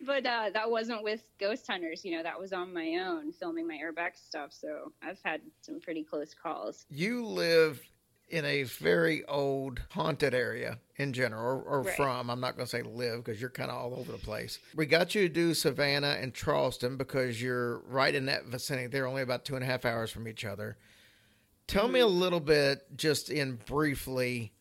but 0.00 0.26
uh, 0.26 0.50
that 0.52 0.70
wasn't 0.70 1.02
with 1.02 1.22
ghost 1.38 1.66
hunters, 1.68 2.04
you 2.04 2.16
know. 2.16 2.22
That 2.22 2.38
was 2.40 2.52
on 2.52 2.72
my 2.72 2.96
own, 3.04 3.32
filming 3.32 3.68
my 3.68 3.78
urbex 3.78 4.16
stuff. 4.26 4.52
So 4.52 4.92
I've 5.02 5.20
had 5.24 5.40
some 5.60 5.80
pretty 5.80 6.02
close 6.02 6.34
calls. 6.34 6.86
You 6.88 7.24
live 7.24 7.80
in 8.34 8.44
a 8.44 8.64
very 8.64 9.24
old 9.26 9.80
haunted 9.90 10.34
area 10.34 10.80
in 10.96 11.12
general, 11.12 11.40
or, 11.40 11.62
or 11.62 11.82
Right. 11.82 11.96
from. 11.96 12.30
I'm 12.30 12.40
not 12.40 12.56
going 12.56 12.66
to 12.66 12.70
say 12.70 12.82
live 12.82 13.22
because 13.22 13.40
you're 13.40 13.48
kind 13.48 13.70
of 13.70 13.76
all 13.76 13.94
over 13.96 14.10
the 14.10 14.18
place. 14.18 14.58
We 14.74 14.86
got 14.86 15.14
you 15.14 15.28
to 15.28 15.32
do 15.32 15.54
Savannah 15.54 16.16
and 16.20 16.34
Charleston 16.34 16.96
because 16.96 17.40
you're 17.40 17.78
right 17.86 18.12
in 18.12 18.26
that 18.26 18.46
vicinity. 18.46 18.88
They're 18.88 19.06
only 19.06 19.22
about 19.22 19.44
two 19.44 19.54
and 19.54 19.62
a 19.62 19.66
half 19.66 19.84
hours 19.84 20.10
from 20.10 20.26
each 20.26 20.44
other. 20.44 20.76
Tell 21.68 21.86
me 21.86 22.00
mm-hmm. 22.00 22.08
a 22.08 22.10
little 22.10 22.40
bit, 22.40 22.96
just 22.96 23.30
in 23.30 23.60
briefly, 23.66 24.52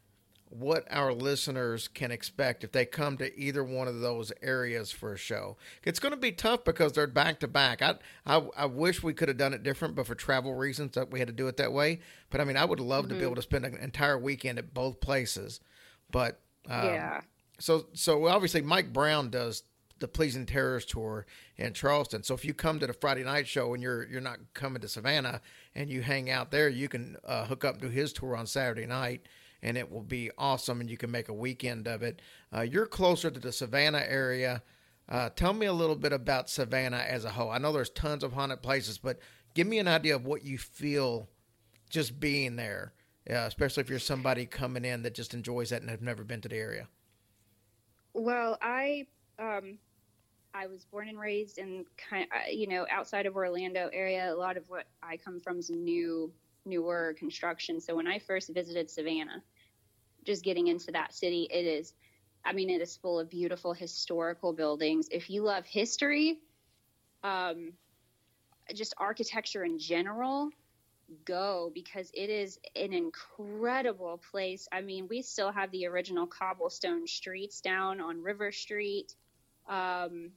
what 0.53 0.85
our 0.89 1.13
listeners 1.13 1.87
can 1.87 2.11
expect 2.11 2.63
if 2.63 2.71
they 2.71 2.85
come 2.85 3.17
to 3.17 3.39
either 3.39 3.63
one 3.63 3.87
of 3.87 3.99
those 3.99 4.31
areas 4.41 4.91
for 4.91 5.13
a 5.13 5.17
show. 5.17 5.57
It's 5.83 5.99
going 5.99 6.13
to 6.13 6.17
be 6.17 6.31
tough 6.31 6.63
because 6.63 6.93
they're 6.93 7.07
back 7.07 7.39
to 7.39 7.47
back. 7.47 7.81
I, 7.81 7.95
I 8.25 8.47
I 8.55 8.65
wish 8.65 9.03
we 9.03 9.13
could 9.13 9.27
have 9.27 9.37
done 9.37 9.53
it 9.53 9.63
different, 9.63 9.95
but 9.95 10.07
for 10.07 10.15
travel 10.15 10.53
reasons 10.53 10.93
that 10.93 11.11
we 11.11 11.19
had 11.19 11.27
to 11.27 11.33
do 11.33 11.47
it 11.47 11.57
that 11.57 11.73
way. 11.73 11.99
But 12.29 12.41
I 12.41 12.45
mean, 12.45 12.57
I 12.57 12.65
would 12.65 12.79
love 12.79 13.09
to 13.09 13.15
be 13.15 13.23
able 13.23 13.35
to 13.35 13.41
spend 13.41 13.65
an 13.65 13.77
entire 13.77 14.17
weekend 14.17 14.59
at 14.59 14.73
both 14.73 14.99
places. 14.99 15.59
But 16.11 16.39
um, 16.69 16.85
yeah. 16.85 17.21
so 17.59 17.87
so 17.93 18.27
obviously 18.27 18.61
Mike 18.61 18.93
Brown 18.93 19.29
does 19.29 19.63
the 19.99 20.07
Pleasing 20.09 20.45
Terrors 20.45 20.85
tour 20.85 21.25
in 21.55 21.73
Charleston. 21.73 22.23
So 22.23 22.33
if 22.33 22.43
you 22.43 22.53
come 22.53 22.77
to 22.79 22.87
the 22.87 22.93
Friday 22.93 23.23
night 23.23 23.47
show 23.47 23.73
and 23.73 23.81
you're 23.81 24.05
you're 24.05 24.21
not 24.21 24.39
coming 24.53 24.81
to 24.81 24.87
Savannah 24.89 25.41
and 25.75 25.89
you 25.89 26.01
hang 26.01 26.29
out 26.29 26.51
there, 26.51 26.67
you 26.67 26.89
can 26.89 27.15
uh, 27.25 27.45
hook 27.45 27.63
up 27.63 27.79
to 27.81 27.89
his 27.89 28.11
tour 28.11 28.35
on 28.35 28.45
Saturday 28.45 28.85
night, 28.85 29.27
and 29.63 29.77
it 29.77 29.91
will 29.91 30.03
be 30.03 30.29
awesome. 30.37 30.81
And 30.81 30.89
you 30.89 30.97
can 30.97 31.09
make 31.09 31.29
a 31.29 31.33
weekend 31.33 31.87
of 31.87 32.03
it. 32.03 32.21
Uh, 32.55 32.61
you're 32.61 32.85
closer 32.85 33.31
to 33.31 33.39
the 33.39 33.51
Savannah 33.51 34.03
area. 34.07 34.61
Uh, 35.09 35.29
tell 35.29 35.53
me 35.53 35.65
a 35.65 35.73
little 35.73 35.95
bit 35.95 36.13
about 36.13 36.49
Savannah 36.49 37.03
as 37.07 37.25
a 37.25 37.31
whole. 37.31 37.49
I 37.49 37.57
know 37.57 37.71
there's 37.71 37.89
tons 37.89 38.23
of 38.23 38.33
haunted 38.33 38.61
places, 38.61 38.97
but 38.99 39.19
give 39.55 39.65
me 39.65 39.79
an 39.79 39.87
idea 39.87 40.15
of 40.15 40.25
what 40.25 40.43
you 40.43 40.57
feel 40.57 41.27
just 41.89 42.19
being 42.19 42.55
there, 42.55 42.93
uh, 43.29 43.33
especially 43.33 43.81
if 43.81 43.89
you're 43.89 43.99
somebody 43.99 44.45
coming 44.45 44.85
in 44.85 45.01
that 45.03 45.15
just 45.15 45.33
enjoys 45.33 45.69
that 45.71 45.81
and 45.81 45.89
have 45.89 46.01
never 46.01 46.23
been 46.23 46.41
to 46.41 46.49
the 46.49 46.57
area. 46.57 46.87
Well, 48.13 48.57
I 48.61 49.07
um, 49.39 49.79
I 50.53 50.67
was 50.67 50.85
born 50.85 51.09
and 51.09 51.19
raised 51.19 51.57
in 51.57 51.85
kind, 51.97 52.27
uh, 52.31 52.49
you 52.49 52.67
know, 52.67 52.85
outside 52.91 53.25
of 53.25 53.35
Orlando 53.35 53.89
area. 53.91 54.31
A 54.31 54.35
lot 54.35 54.55
of 54.55 54.69
what 54.69 54.85
I 55.01 55.17
come 55.17 55.39
from 55.39 55.57
is 55.57 55.69
new, 55.69 56.31
newer 56.65 57.15
construction. 57.17 57.81
So 57.81 57.95
when 57.95 58.07
I 58.07 58.19
first 58.19 58.53
visited 58.53 58.89
Savannah, 58.89 59.41
just 60.23 60.43
getting 60.43 60.67
into 60.67 60.91
that 60.91 61.13
city, 61.13 61.47
it 61.51 61.65
is, 61.65 61.93
I 62.45 62.53
mean, 62.53 62.69
it 62.69 62.81
is 62.81 62.97
full 62.97 63.19
of 63.19 63.29
beautiful 63.29 63.73
historical 63.73 64.53
buildings. 64.53 65.07
If 65.11 65.29
you 65.29 65.43
love 65.43 65.65
history, 65.65 66.39
um, 67.23 67.73
just 68.73 68.93
architecture 68.97 69.63
in 69.63 69.79
general, 69.79 70.49
go 71.25 71.71
because 71.73 72.09
it 72.13 72.29
is 72.29 72.59
an 72.75 72.93
incredible 72.93 74.21
place. 74.31 74.67
I 74.71 74.81
mean, 74.81 75.07
we 75.09 75.21
still 75.21 75.51
have 75.51 75.71
the 75.71 75.85
original 75.87 76.27
cobblestone 76.27 77.07
streets 77.07 77.61
down 77.61 77.99
on 78.01 78.21
River 78.23 78.51
Street. 78.51 79.13
Um, 79.67 80.31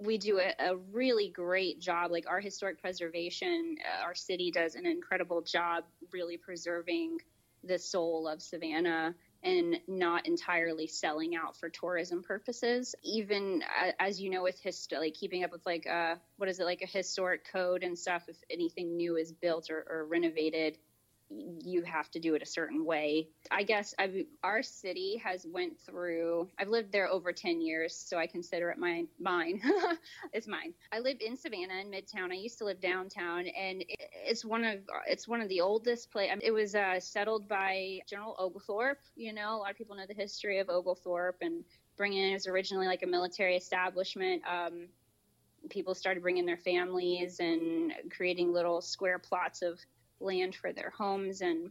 we 0.00 0.18
do 0.18 0.38
a, 0.38 0.54
a 0.58 0.76
really 0.76 1.28
great 1.28 1.80
job. 1.80 2.10
Like 2.10 2.28
our 2.28 2.40
historic 2.40 2.80
preservation, 2.80 3.76
uh, 3.84 4.04
our 4.04 4.14
city 4.14 4.50
does 4.50 4.74
an 4.74 4.86
incredible 4.86 5.42
job 5.42 5.84
really 6.12 6.36
preserving 6.36 7.18
the 7.64 7.78
soul 7.78 8.28
of 8.28 8.42
Savannah 8.42 9.14
and 9.42 9.78
not 9.88 10.26
entirely 10.26 10.86
selling 10.86 11.34
out 11.34 11.56
for 11.56 11.68
tourism 11.70 12.22
purposes. 12.22 12.94
Even 13.02 13.62
as 13.98 14.20
you 14.20 14.30
know, 14.30 14.42
with 14.42 14.58
hist- 14.60 14.92
like 14.92 15.14
keeping 15.14 15.44
up 15.44 15.52
with 15.52 15.64
like 15.64 15.86
uh, 15.86 16.16
what 16.36 16.48
is 16.48 16.60
it 16.60 16.64
like 16.64 16.82
a 16.82 16.86
historic 16.86 17.50
code 17.50 17.82
and 17.82 17.98
stuff. 17.98 18.24
If 18.28 18.36
anything 18.50 18.96
new 18.96 19.16
is 19.16 19.32
built 19.32 19.70
or, 19.70 19.84
or 19.88 20.06
renovated, 20.06 20.78
you 21.30 21.82
have 21.82 22.10
to 22.10 22.18
do 22.18 22.34
it 22.34 22.42
a 22.42 22.46
certain 22.46 22.84
way. 22.84 23.28
I 23.50 23.62
guess 23.62 23.94
I've, 23.98 24.14
our 24.42 24.62
city 24.62 25.20
has 25.24 25.46
went 25.46 25.78
through. 25.78 26.48
I've 26.58 26.68
lived 26.68 26.92
there 26.92 27.08
over 27.08 27.32
ten 27.32 27.60
years, 27.60 27.94
so 27.94 28.18
I 28.18 28.26
consider 28.26 28.70
it 28.70 28.78
my 28.78 29.04
mine. 29.18 29.60
it's 30.32 30.48
mine. 30.48 30.74
I 30.92 30.98
live 30.98 31.18
in 31.20 31.36
Savannah 31.36 31.80
in 31.80 31.90
Midtown. 31.90 32.32
I 32.32 32.34
used 32.34 32.58
to 32.58 32.64
live 32.64 32.80
downtown, 32.80 33.46
and 33.46 33.82
it, 33.82 34.10
it's 34.26 34.44
one 34.44 34.64
of 34.64 34.80
it's 35.06 35.28
one 35.28 35.40
of 35.40 35.48
the 35.48 35.60
oldest 35.60 36.10
place. 36.10 36.30
It 36.42 36.52
was 36.52 36.74
uh, 36.74 36.98
settled 37.00 37.48
by 37.48 38.00
General 38.08 38.34
Oglethorpe. 38.38 39.00
You 39.14 39.32
know, 39.32 39.56
a 39.56 39.58
lot 39.58 39.70
of 39.70 39.76
people 39.76 39.96
know 39.96 40.06
the 40.06 40.14
history 40.14 40.58
of 40.58 40.68
Oglethorpe 40.68 41.38
and 41.42 41.64
bringing 41.96 42.32
it 42.32 42.34
as 42.34 42.46
originally 42.46 42.86
like 42.86 43.02
a 43.02 43.06
military 43.06 43.56
establishment. 43.56 44.42
Um, 44.50 44.88
people 45.68 45.94
started 45.94 46.22
bringing 46.22 46.46
their 46.46 46.56
families 46.56 47.38
and 47.40 47.92
creating 48.10 48.52
little 48.52 48.80
square 48.80 49.18
plots 49.18 49.62
of 49.62 49.78
land 50.20 50.54
for 50.54 50.72
their 50.72 50.90
homes 50.90 51.40
and 51.40 51.70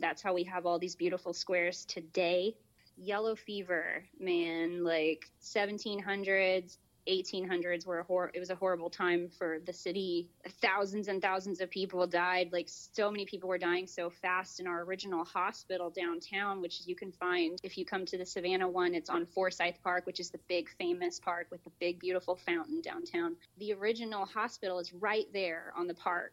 that's 0.00 0.22
how 0.22 0.34
we 0.34 0.44
have 0.44 0.66
all 0.66 0.78
these 0.78 0.96
beautiful 0.96 1.32
squares 1.32 1.84
today. 1.84 2.54
Yellow 2.96 3.34
fever 3.36 4.04
man 4.18 4.84
like 4.84 5.30
1700s 5.42 6.78
1800s 7.08 7.86
were 7.86 8.00
a 8.00 8.04
hor- 8.04 8.30
it 8.34 8.38
was 8.38 8.50
a 8.50 8.54
horrible 8.54 8.90
time 8.90 9.30
for 9.38 9.58
the 9.64 9.72
city. 9.72 10.28
Thousands 10.60 11.08
and 11.08 11.22
thousands 11.22 11.60
of 11.60 11.70
people 11.70 12.06
died 12.06 12.50
like 12.52 12.68
so 12.68 13.10
many 13.10 13.24
people 13.24 13.48
were 13.48 13.58
dying 13.58 13.86
so 13.86 14.10
fast 14.10 14.60
in 14.60 14.66
our 14.66 14.82
original 14.82 15.24
hospital 15.24 15.90
downtown 15.90 16.60
which 16.60 16.82
you 16.86 16.94
can 16.94 17.12
find 17.12 17.58
if 17.62 17.78
you 17.78 17.84
come 17.84 18.04
to 18.04 18.18
the 18.18 18.26
savannah 18.26 18.68
one 18.68 18.94
it's 18.94 19.10
on 19.10 19.24
forsyth 19.24 19.78
park 19.82 20.04
which 20.06 20.20
is 20.20 20.30
the 20.30 20.40
big 20.48 20.68
famous 20.78 21.18
park 21.18 21.46
with 21.50 21.64
the 21.64 21.70
big 21.80 21.98
beautiful 21.98 22.36
fountain 22.36 22.80
downtown. 22.82 23.36
The 23.58 23.72
original 23.72 24.26
hospital 24.26 24.78
is 24.78 24.92
right 24.92 25.26
there 25.32 25.72
on 25.76 25.86
the 25.86 25.94
park 25.94 26.32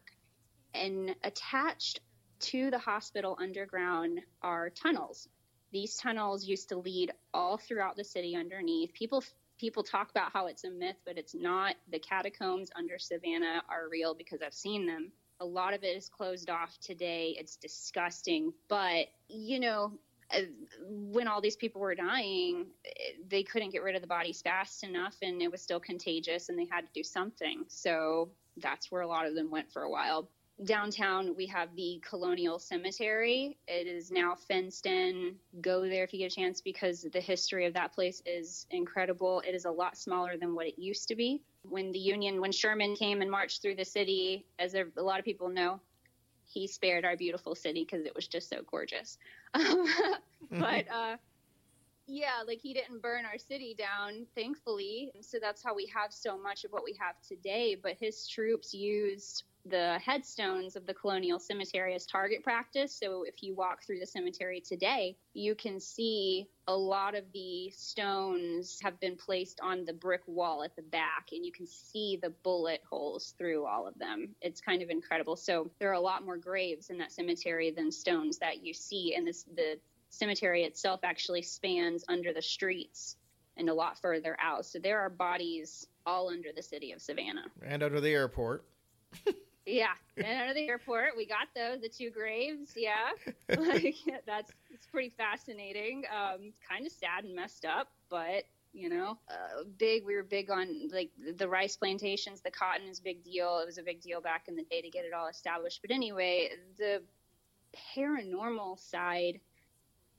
and 0.76 1.14
attached 1.24 2.00
to 2.38 2.70
the 2.70 2.78
hospital 2.78 3.36
underground 3.40 4.20
are 4.42 4.70
tunnels. 4.70 5.28
These 5.72 5.96
tunnels 5.96 6.46
used 6.46 6.68
to 6.70 6.76
lead 6.76 7.12
all 7.34 7.58
throughout 7.58 7.96
the 7.96 8.04
city 8.04 8.36
underneath. 8.36 8.92
People 8.92 9.24
people 9.58 9.82
talk 9.82 10.10
about 10.10 10.32
how 10.32 10.46
it's 10.46 10.64
a 10.64 10.70
myth, 10.70 10.96
but 11.04 11.16
it's 11.16 11.34
not. 11.34 11.76
The 11.90 11.98
catacombs 11.98 12.70
under 12.76 12.98
Savannah 12.98 13.62
are 13.68 13.88
real 13.88 14.14
because 14.14 14.42
I've 14.42 14.54
seen 14.54 14.86
them. 14.86 15.12
A 15.40 15.44
lot 15.44 15.74
of 15.74 15.82
it 15.82 15.96
is 15.96 16.08
closed 16.08 16.50
off 16.50 16.78
today. 16.80 17.36
It's 17.38 17.56
disgusting, 17.56 18.52
but 18.68 19.06
you 19.28 19.60
know, 19.60 19.92
uh, 20.34 20.40
when 20.88 21.28
all 21.28 21.40
these 21.40 21.56
people 21.56 21.80
were 21.80 21.94
dying, 21.94 22.66
they 23.28 23.42
couldn't 23.42 23.70
get 23.70 23.82
rid 23.82 23.94
of 23.94 24.00
the 24.00 24.08
bodies 24.08 24.42
fast 24.42 24.82
enough, 24.82 25.16
and 25.22 25.40
it 25.40 25.50
was 25.50 25.62
still 25.62 25.80
contagious, 25.80 26.48
and 26.48 26.58
they 26.58 26.66
had 26.70 26.82
to 26.82 26.92
do 26.92 27.02
something. 27.02 27.64
So 27.68 28.30
that's 28.56 28.90
where 28.90 29.02
a 29.02 29.06
lot 29.06 29.26
of 29.26 29.34
them 29.34 29.50
went 29.50 29.70
for 29.72 29.82
a 29.82 29.90
while 29.90 30.28
downtown 30.64 31.34
we 31.36 31.46
have 31.46 31.74
the 31.76 32.00
colonial 32.08 32.58
cemetery. 32.58 33.58
It 33.68 33.86
is 33.86 34.10
now 34.10 34.34
fenced 34.34 34.86
in. 34.86 35.36
Go 35.60 35.82
there 35.88 36.04
if 36.04 36.12
you 36.12 36.20
get 36.20 36.32
a 36.32 36.34
chance 36.34 36.60
because 36.60 37.06
the 37.12 37.20
history 37.20 37.66
of 37.66 37.74
that 37.74 37.92
place 37.92 38.22
is 38.24 38.66
incredible. 38.70 39.42
It 39.46 39.54
is 39.54 39.66
a 39.66 39.70
lot 39.70 39.98
smaller 39.98 40.36
than 40.36 40.54
what 40.54 40.66
it 40.66 40.78
used 40.78 41.08
to 41.08 41.16
be. 41.16 41.42
When 41.62 41.92
the 41.92 41.98
union 41.98 42.40
when 42.40 42.52
sherman 42.52 42.96
came 42.96 43.20
and 43.20 43.30
marched 43.30 43.60
through 43.60 43.76
the 43.76 43.84
city 43.84 44.46
as 44.58 44.74
a, 44.74 44.84
a 44.96 45.02
lot 45.02 45.18
of 45.18 45.24
people 45.24 45.48
know 45.48 45.80
he 46.46 46.66
spared 46.66 47.04
our 47.04 47.16
beautiful 47.16 47.54
city 47.54 47.84
because 47.84 48.06
it 48.06 48.14
was 48.14 48.26
just 48.26 48.48
so 48.48 48.62
gorgeous. 48.70 49.18
But 50.50 50.86
uh 50.88 51.16
yeah, 52.06 52.44
like 52.46 52.60
he 52.60 52.72
didn't 52.72 53.02
burn 53.02 53.24
our 53.24 53.36
city 53.36 53.74
down, 53.76 54.26
thankfully. 54.36 55.10
So 55.22 55.38
that's 55.40 55.62
how 55.62 55.74
we 55.74 55.86
have 55.92 56.12
so 56.12 56.38
much 56.38 56.64
of 56.64 56.70
what 56.70 56.84
we 56.84 56.96
have 57.00 57.16
today. 57.20 57.74
But 57.74 57.96
his 57.98 58.28
troops 58.28 58.72
used 58.72 59.42
the 59.68 59.98
headstones 60.04 60.76
of 60.76 60.86
the 60.86 60.94
colonial 60.94 61.38
cemetery 61.38 61.94
as 61.94 62.06
target 62.06 62.42
practice. 62.42 62.92
So 62.92 63.24
if 63.24 63.42
you 63.42 63.54
walk 63.54 63.84
through 63.84 64.00
the 64.00 64.06
cemetery 64.06 64.60
today, 64.60 65.16
you 65.34 65.54
can 65.54 65.80
see 65.80 66.46
a 66.68 66.76
lot 66.76 67.14
of 67.14 67.24
the 67.32 67.70
stones 67.70 68.78
have 68.82 68.98
been 69.00 69.16
placed 69.16 69.60
on 69.62 69.84
the 69.84 69.92
brick 69.92 70.22
wall 70.26 70.62
at 70.62 70.74
the 70.76 70.82
back, 70.82 71.28
and 71.32 71.44
you 71.44 71.52
can 71.52 71.66
see 71.66 72.18
the 72.20 72.30
bullet 72.30 72.82
holes 72.88 73.34
through 73.38 73.66
all 73.66 73.86
of 73.86 73.98
them. 73.98 74.28
It's 74.40 74.60
kind 74.60 74.82
of 74.82 74.90
incredible. 74.90 75.36
So 75.36 75.70
there 75.78 75.90
are 75.90 75.94
a 75.94 76.00
lot 76.00 76.24
more 76.24 76.36
graves 76.36 76.90
in 76.90 76.98
that 76.98 77.12
cemetery 77.12 77.70
than 77.70 77.90
stones 77.90 78.38
that 78.38 78.64
you 78.64 78.72
see 78.72 79.14
and 79.14 79.26
this 79.26 79.44
the 79.54 79.78
cemetery 80.08 80.64
itself 80.64 81.00
actually 81.02 81.42
spans 81.42 82.04
under 82.08 82.32
the 82.32 82.42
streets 82.42 83.16
and 83.56 83.68
a 83.68 83.74
lot 83.74 83.98
further 84.00 84.36
out. 84.40 84.64
So 84.66 84.78
there 84.78 85.00
are 85.00 85.10
bodies 85.10 85.86
all 86.04 86.28
under 86.28 86.50
the 86.54 86.62
city 86.62 86.92
of 86.92 87.00
Savannah. 87.00 87.46
and 87.62 87.82
under 87.82 88.00
the 88.00 88.10
airport. 88.10 88.64
Yeah, 89.66 89.94
and 90.16 90.48
of 90.48 90.54
the 90.54 90.68
airport, 90.68 91.16
we 91.16 91.26
got 91.26 91.48
those, 91.54 91.80
the 91.80 91.88
two 91.88 92.10
graves. 92.10 92.72
Yeah, 92.76 93.10
like 93.58 93.96
that's 94.24 94.52
it's 94.70 94.86
pretty 94.86 95.10
fascinating. 95.10 96.04
Um, 96.10 96.52
kind 96.68 96.86
of 96.86 96.92
sad 96.92 97.24
and 97.24 97.34
messed 97.34 97.64
up, 97.64 97.88
but 98.08 98.44
you 98.72 98.88
know, 98.88 99.18
uh, 99.28 99.64
big. 99.78 100.04
We 100.04 100.14
were 100.14 100.22
big 100.22 100.50
on 100.50 100.88
like 100.92 101.10
the 101.36 101.48
rice 101.48 101.76
plantations. 101.76 102.42
The 102.42 102.50
cotton 102.50 102.86
is 102.88 103.00
a 103.00 103.02
big 103.02 103.24
deal. 103.24 103.58
It 103.58 103.66
was 103.66 103.78
a 103.78 103.82
big 103.82 104.00
deal 104.00 104.20
back 104.20 104.44
in 104.46 104.54
the 104.54 104.62
day 104.64 104.82
to 104.82 104.90
get 104.90 105.04
it 105.04 105.12
all 105.12 105.26
established. 105.28 105.80
But 105.82 105.90
anyway, 105.90 106.50
the 106.78 107.02
paranormal 107.96 108.78
side, 108.78 109.40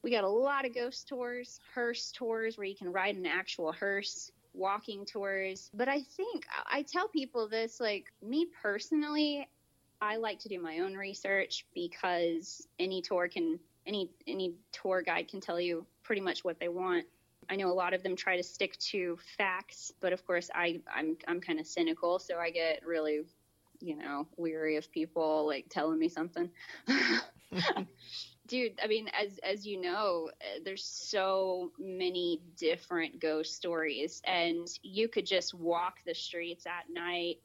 we 0.03 0.11
got 0.11 0.23
a 0.23 0.29
lot 0.29 0.65
of 0.65 0.75
ghost 0.75 1.07
tours, 1.07 1.59
hearse 1.73 2.11
tours 2.11 2.57
where 2.57 2.67
you 2.67 2.75
can 2.75 2.91
ride 2.91 3.15
an 3.15 3.25
actual 3.25 3.71
hearse 3.71 4.31
walking 4.57 5.05
tours. 5.05 5.69
But 5.73 5.87
I 5.87 6.01
think 6.01 6.45
I 6.65 6.83
tell 6.83 7.07
people 7.07 7.47
this 7.47 7.79
like 7.79 8.05
me 8.21 8.47
personally, 8.61 9.47
I 10.01 10.17
like 10.17 10.39
to 10.39 10.49
do 10.49 10.59
my 10.59 10.79
own 10.79 10.95
research 10.95 11.65
because 11.73 12.67
any 12.79 13.01
tour 13.01 13.27
can 13.27 13.59
any 13.85 14.09
any 14.27 14.55
tour 14.71 15.01
guide 15.01 15.27
can 15.29 15.39
tell 15.39 15.59
you 15.59 15.85
pretty 16.03 16.21
much 16.21 16.43
what 16.43 16.59
they 16.59 16.67
want. 16.67 17.05
I 17.49 17.55
know 17.55 17.71
a 17.71 17.73
lot 17.73 17.93
of 17.93 18.03
them 18.03 18.15
try 18.15 18.35
to 18.35 18.43
stick 18.43 18.77
to 18.91 19.17
facts, 19.37 19.93
but 20.01 20.13
of 20.13 20.25
course 20.25 20.49
I 20.53 20.81
I'm 20.93 21.17
I'm 21.27 21.39
kind 21.39 21.59
of 21.59 21.67
cynical, 21.67 22.19
so 22.19 22.37
I 22.37 22.49
get 22.49 22.85
really 22.85 23.21
you 23.79 23.95
know 23.95 24.27
weary 24.37 24.75
of 24.75 24.91
people 24.91 25.45
like 25.45 25.67
telling 25.69 25.99
me 25.99 26.09
something. 26.09 26.49
dude 28.47 28.73
i 28.83 28.87
mean 28.87 29.09
as 29.19 29.39
as 29.39 29.65
you 29.65 29.79
know 29.79 30.29
uh, 30.41 30.59
there's 30.63 30.83
so 30.83 31.71
many 31.77 32.41
different 32.57 33.19
ghost 33.19 33.55
stories 33.55 34.21
and 34.25 34.67
you 34.81 35.07
could 35.07 35.25
just 35.25 35.53
walk 35.53 35.97
the 36.05 36.15
streets 36.15 36.65
at 36.65 36.89
night 36.91 37.37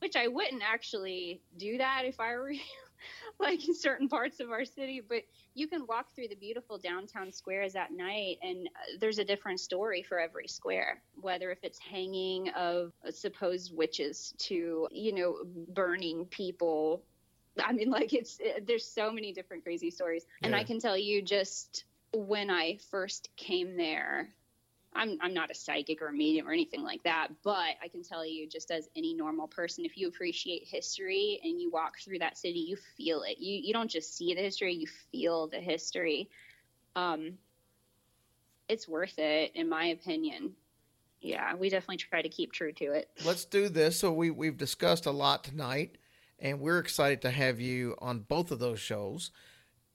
which 0.00 0.16
i 0.16 0.26
wouldn't 0.26 0.62
actually 0.62 1.40
do 1.56 1.78
that 1.78 2.02
if 2.04 2.18
i 2.20 2.34
were 2.34 2.52
like 3.38 3.66
in 3.68 3.74
certain 3.74 4.08
parts 4.08 4.40
of 4.40 4.50
our 4.50 4.64
city 4.64 5.02
but 5.06 5.22
you 5.54 5.68
can 5.68 5.86
walk 5.86 6.06
through 6.14 6.28
the 6.28 6.36
beautiful 6.36 6.78
downtown 6.78 7.30
squares 7.30 7.76
at 7.76 7.92
night 7.92 8.38
and 8.42 8.66
uh, 8.68 8.98
there's 8.98 9.18
a 9.18 9.24
different 9.24 9.60
story 9.60 10.02
for 10.02 10.18
every 10.18 10.48
square 10.48 11.02
whether 11.20 11.50
if 11.50 11.58
it's 11.62 11.78
hanging 11.78 12.48
of 12.50 12.92
supposed 13.10 13.76
witches 13.76 14.34
to 14.38 14.88
you 14.90 15.14
know 15.14 15.36
burning 15.74 16.24
people 16.26 17.02
I 17.64 17.72
mean, 17.72 17.90
like 17.90 18.12
it's 18.12 18.38
it, 18.40 18.66
there's 18.66 18.84
so 18.86 19.10
many 19.10 19.32
different 19.32 19.64
crazy 19.64 19.90
stories, 19.90 20.26
and 20.42 20.54
I 20.54 20.64
can 20.64 20.78
tell 20.78 20.96
you 20.96 21.22
just 21.22 21.84
when 22.12 22.50
I 22.50 22.78
first 22.90 23.30
came 23.36 23.76
there. 23.76 24.30
I'm, 24.94 25.18
I'm 25.20 25.34
not 25.34 25.50
a 25.50 25.54
psychic 25.54 26.00
or 26.00 26.08
a 26.08 26.12
medium 26.12 26.48
or 26.48 26.52
anything 26.52 26.82
like 26.82 27.02
that, 27.02 27.28
but 27.44 27.74
I 27.82 27.88
can 27.90 28.02
tell 28.02 28.24
you, 28.24 28.48
just 28.48 28.70
as 28.70 28.88
any 28.96 29.12
normal 29.12 29.46
person, 29.46 29.84
if 29.84 29.98
you 29.98 30.08
appreciate 30.08 30.66
history 30.66 31.38
and 31.44 31.60
you 31.60 31.70
walk 31.70 31.98
through 31.98 32.20
that 32.20 32.38
city, 32.38 32.60
you 32.60 32.78
feel 32.96 33.22
it. 33.22 33.38
You 33.38 33.60
you 33.62 33.74
don't 33.74 33.90
just 33.90 34.16
see 34.16 34.32
the 34.32 34.40
history, 34.40 34.72
you 34.72 34.86
feel 35.12 35.48
the 35.48 35.60
history. 35.60 36.30
Um, 36.94 37.34
it's 38.68 38.88
worth 38.88 39.18
it, 39.18 39.52
in 39.54 39.68
my 39.68 39.86
opinion. 39.86 40.54
Yeah, 41.20 41.54
we 41.56 41.68
definitely 41.68 41.98
try 41.98 42.22
to 42.22 42.28
keep 42.28 42.52
true 42.52 42.72
to 42.72 42.92
it. 42.92 43.10
Let's 43.24 43.44
do 43.44 43.68
this. 43.68 43.98
So 43.98 44.12
we 44.12 44.30
we've 44.30 44.56
discussed 44.56 45.06
a 45.06 45.10
lot 45.10 45.44
tonight 45.44 45.98
and 46.38 46.60
we're 46.60 46.78
excited 46.78 47.22
to 47.22 47.30
have 47.30 47.60
you 47.60 47.96
on 47.98 48.20
both 48.20 48.50
of 48.50 48.58
those 48.58 48.80
shows. 48.80 49.30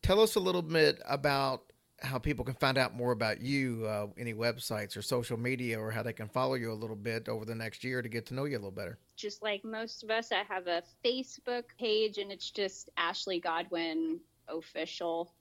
Tell 0.02 0.20
us 0.20 0.36
a 0.36 0.40
little 0.40 0.62
bit 0.62 1.00
about 1.08 1.72
how 2.02 2.18
people 2.18 2.44
can 2.44 2.56
find 2.56 2.78
out 2.78 2.96
more 2.96 3.12
about 3.12 3.42
you, 3.42 3.86
uh, 3.86 4.08
any 4.18 4.34
websites 4.34 4.98
or 4.98 5.02
social 5.02 5.38
media, 5.38 5.80
or 5.80 5.92
how 5.92 6.02
they 6.02 6.14
can 6.14 6.28
follow 6.28 6.56
you 6.56 6.72
a 6.72 6.74
little 6.74 6.96
bit 6.96 7.30
over 7.30 7.46
the 7.46 7.54
next 7.54 7.84
year 7.84 8.02
to 8.02 8.10
get 8.10 8.26
to 8.26 8.34
know 8.34 8.46
you 8.46 8.56
a 8.56 8.60
little 8.60 8.72
better. 8.72 8.98
Just 9.16 9.44
like 9.44 9.64
most 9.64 10.04
of 10.04 10.10
us, 10.10 10.32
I 10.32 10.44
have 10.52 10.68
a 10.68 10.82
Facebook 11.06 11.66
page, 11.80 12.18
and 12.18 12.32
it's 12.32 12.50
just 12.50 12.90
Ashley 12.98 13.40
Godwin 13.40 14.20
Official, 14.48 15.32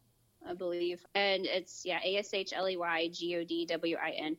I 0.47 0.53
believe. 0.53 1.05
And 1.15 1.47
it's, 1.47 1.85
yeah, 1.87 2.01
A 2.05 2.19
S 2.19 2.35
H 2.35 2.53
L 2.55 2.69
E 2.69 2.77
Y 2.77 3.09
G 3.09 3.37
O 3.37 3.45
D 3.45 3.65
W 3.65 3.97
I 3.97 4.11
N. 4.11 4.37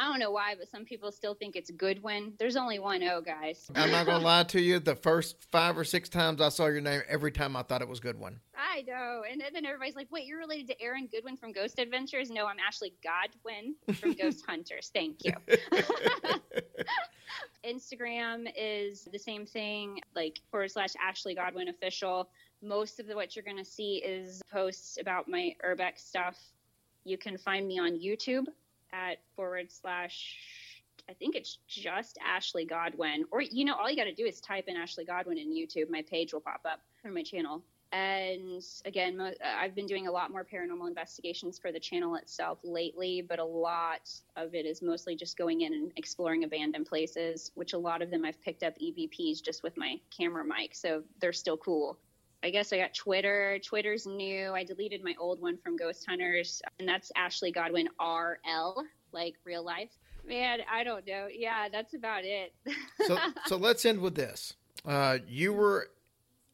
I 0.00 0.04
don't 0.04 0.18
know 0.18 0.30
why, 0.30 0.54
but 0.58 0.66
some 0.66 0.86
people 0.86 1.12
still 1.12 1.34
think 1.34 1.56
it's 1.56 1.70
Goodwin. 1.70 2.32
There's 2.38 2.56
only 2.56 2.78
one 2.78 3.02
O, 3.02 3.20
guys. 3.20 3.70
I'm 3.74 3.90
not 3.90 4.06
gonna 4.06 4.24
lie 4.24 4.44
to 4.44 4.58
you. 4.58 4.78
The 4.78 4.96
first 4.96 5.44
five 5.52 5.76
or 5.76 5.84
six 5.84 6.08
times 6.08 6.40
I 6.40 6.48
saw 6.48 6.68
your 6.68 6.80
name, 6.80 7.02
every 7.06 7.30
time 7.30 7.54
I 7.54 7.62
thought 7.62 7.82
it 7.82 7.88
was 7.88 8.00
Goodwin. 8.00 8.40
I 8.56 8.80
know, 8.88 9.24
and 9.30 9.42
then 9.52 9.66
everybody's 9.66 9.96
like, 9.96 10.10
"Wait, 10.10 10.24
you're 10.24 10.38
related 10.38 10.68
to 10.68 10.80
Aaron 10.80 11.06
Goodwin 11.06 11.36
from 11.36 11.52
Ghost 11.52 11.78
Adventures?" 11.78 12.30
No, 12.30 12.46
I'm 12.46 12.56
Ashley 12.58 12.94
Godwin 13.04 13.74
from 13.92 14.14
Ghost 14.20 14.42
Hunters. 14.48 14.90
Thank 14.94 15.22
you. 15.22 15.32
Instagram 17.62 18.50
is 18.56 19.06
the 19.12 19.18
same 19.18 19.44
thing, 19.44 20.00
like 20.16 20.40
forward 20.50 20.70
slash 20.70 20.94
Ashley 20.98 21.34
Godwin 21.34 21.68
official. 21.68 22.30
Most 22.62 23.00
of 23.00 23.06
the, 23.06 23.14
what 23.14 23.36
you're 23.36 23.44
going 23.44 23.58
to 23.58 23.64
see 23.66 23.96
is 23.96 24.40
posts 24.50 24.96
about 24.98 25.28
my 25.28 25.54
urbex 25.62 25.98
stuff. 25.98 26.38
You 27.04 27.18
can 27.18 27.36
find 27.36 27.68
me 27.68 27.78
on 27.78 28.00
YouTube 28.00 28.46
at 28.92 29.18
forward 29.36 29.70
slash 29.70 30.36
I 31.08 31.12
think 31.14 31.34
it's 31.34 31.58
just 31.66 32.18
Ashley 32.24 32.64
Godwin. 32.64 33.24
Or, 33.32 33.40
you 33.40 33.64
know, 33.64 33.74
all 33.74 33.90
you 33.90 33.96
got 33.96 34.04
to 34.04 34.14
do 34.14 34.26
is 34.26 34.40
type 34.40 34.66
in 34.68 34.76
Ashley 34.76 35.04
Godwin 35.04 35.38
in 35.38 35.52
YouTube. 35.52 35.90
My 35.90 36.02
page 36.02 36.32
will 36.32 36.40
pop 36.40 36.60
up 36.64 36.80
for 37.02 37.10
my 37.10 37.22
channel. 37.22 37.62
And 37.92 38.62
again, 38.84 39.20
uh, 39.20 39.32
I've 39.44 39.74
been 39.74 39.86
doing 39.86 40.06
a 40.06 40.12
lot 40.12 40.30
more 40.30 40.44
paranormal 40.44 40.86
investigations 40.86 41.58
for 41.58 41.72
the 41.72 41.80
channel 41.80 42.14
itself 42.14 42.58
lately, 42.62 43.20
but 43.20 43.40
a 43.40 43.44
lot 43.44 44.08
of 44.36 44.54
it 44.54 44.64
is 44.64 44.80
mostly 44.80 45.16
just 45.16 45.36
going 45.36 45.62
in 45.62 45.72
and 45.72 45.90
exploring 45.96 46.44
abandoned 46.44 46.86
places, 46.86 47.50
which 47.56 47.72
a 47.72 47.78
lot 47.78 48.02
of 48.02 48.10
them 48.10 48.24
I've 48.24 48.40
picked 48.42 48.62
up 48.62 48.78
EVPs 48.78 49.42
just 49.42 49.64
with 49.64 49.76
my 49.76 49.98
camera 50.16 50.44
mic. 50.44 50.76
So 50.76 51.02
they're 51.20 51.32
still 51.32 51.56
cool. 51.56 51.98
I 52.42 52.50
guess 52.50 52.72
I 52.72 52.78
got 52.78 52.94
Twitter. 52.94 53.58
Twitter's 53.64 54.06
new. 54.06 54.52
I 54.52 54.64
deleted 54.64 55.04
my 55.04 55.14
old 55.18 55.40
one 55.40 55.58
from 55.58 55.76
Ghost 55.76 56.06
Hunters, 56.08 56.62
and 56.78 56.88
that's 56.88 57.12
Ashley 57.16 57.52
Godwin 57.52 57.88
RL, 58.00 58.84
like 59.12 59.34
real 59.44 59.64
life. 59.64 59.90
Man, 60.26 60.60
I 60.70 60.84
don't 60.84 61.06
know. 61.06 61.28
Yeah, 61.32 61.68
that's 61.70 61.94
about 61.94 62.24
it. 62.24 62.54
so, 63.06 63.18
so 63.46 63.56
let's 63.56 63.84
end 63.84 64.00
with 64.00 64.14
this. 64.14 64.54
Uh, 64.84 65.18
you 65.28 65.52
were 65.52 65.90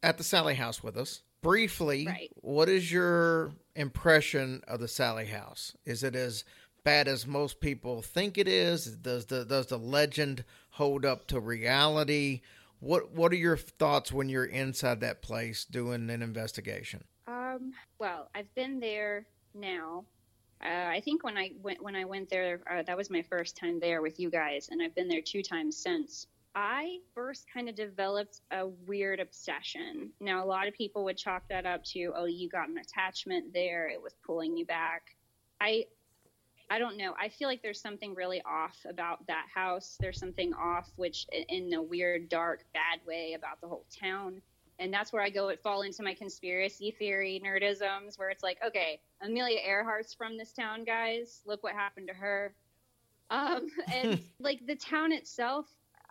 at 0.03 0.17
the 0.17 0.23
Sally 0.23 0.55
House 0.55 0.83
with 0.83 0.97
us 0.97 1.21
briefly. 1.41 2.05
Right. 2.07 2.31
What 2.41 2.69
is 2.69 2.91
your 2.91 3.51
impression 3.75 4.61
of 4.67 4.79
the 4.79 4.87
Sally 4.87 5.27
House? 5.27 5.73
Is 5.85 6.03
it 6.03 6.15
as 6.15 6.43
bad 6.83 7.07
as 7.07 7.27
most 7.27 7.59
people 7.59 8.01
think 8.01 8.37
it 8.37 8.47
is? 8.47 8.85
Does 8.85 9.25
the 9.25 9.45
does 9.45 9.67
the 9.67 9.77
legend 9.77 10.43
hold 10.71 11.05
up 11.05 11.27
to 11.27 11.39
reality? 11.39 12.41
What 12.79 13.11
What 13.11 13.31
are 13.31 13.37
your 13.37 13.57
thoughts 13.57 14.11
when 14.11 14.29
you're 14.29 14.45
inside 14.45 15.01
that 15.01 15.21
place 15.21 15.65
doing 15.65 16.09
an 16.09 16.21
investigation? 16.21 17.03
Um, 17.27 17.73
well, 17.99 18.29
I've 18.35 18.53
been 18.55 18.79
there 18.79 19.25
now. 19.53 20.05
Uh, 20.63 20.89
I 20.89 21.01
think 21.01 21.23
when 21.23 21.37
I 21.37 21.51
went 21.61 21.83
when 21.83 21.95
I 21.95 22.05
went 22.05 22.29
there, 22.29 22.61
uh, 22.69 22.83
that 22.83 22.97
was 22.97 23.09
my 23.09 23.21
first 23.21 23.57
time 23.57 23.79
there 23.79 24.01
with 24.01 24.19
you 24.19 24.29
guys, 24.29 24.69
and 24.69 24.81
I've 24.81 24.95
been 24.95 25.07
there 25.07 25.21
two 25.21 25.43
times 25.43 25.77
since. 25.77 26.27
I 26.55 26.97
first 27.13 27.45
kind 27.53 27.69
of 27.69 27.75
developed 27.75 28.41
a 28.49 28.67
weird 28.67 29.19
obsession. 29.19 30.11
Now, 30.19 30.43
a 30.43 30.47
lot 30.47 30.67
of 30.67 30.73
people 30.73 31.03
would 31.03 31.17
chalk 31.17 31.43
that 31.49 31.67
up 31.67 31.83
to, 31.85 32.11
oh, 32.15 32.25
you 32.25 32.49
got 32.49 32.69
an 32.69 32.79
attachment 32.79 33.53
there; 33.53 33.87
it 33.87 34.01
was 34.01 34.15
pulling 34.25 34.57
you 34.57 34.65
back. 34.65 35.15
I 35.61 35.85
I 36.69 36.79
don't 36.79 36.97
know. 36.97 37.13
I 37.19 37.29
feel 37.29 37.47
like 37.47 37.61
there's 37.61 37.79
something 37.79 38.13
really 38.13 38.41
off 38.41 38.77
about 38.87 39.25
that 39.27 39.45
house. 39.53 39.97
There's 39.99 40.19
something 40.19 40.53
off, 40.53 40.91
which 40.97 41.25
in 41.31 41.73
a 41.73 41.81
weird, 41.81 42.27
dark, 42.29 42.65
bad 42.73 42.99
way 43.07 43.33
about 43.33 43.61
the 43.61 43.67
whole 43.67 43.85
town. 44.01 44.41
And 44.79 44.93
that's 44.93 45.11
where 45.11 45.23
I 45.23 45.29
go 45.29 45.49
it 45.49 45.61
fall 45.63 45.81
into 45.81 46.03
my 46.03 46.13
conspiracy 46.13 46.91
theory 46.91 47.41
nerdisms, 47.43 48.19
where 48.19 48.29
it's 48.29 48.43
like, 48.43 48.59
okay, 48.65 48.99
Amelia 49.21 49.59
Earhart's 49.65 50.13
from 50.13 50.37
this 50.37 50.51
town, 50.51 50.83
guys. 50.83 51.41
Look 51.45 51.63
what 51.63 51.73
happened 51.73 52.07
to 52.09 52.13
her. 52.13 52.53
Um, 53.29 53.67
and 53.93 54.19
like 54.39 54.65
the 54.67 54.75
town 54.75 55.13
itself, 55.13 55.65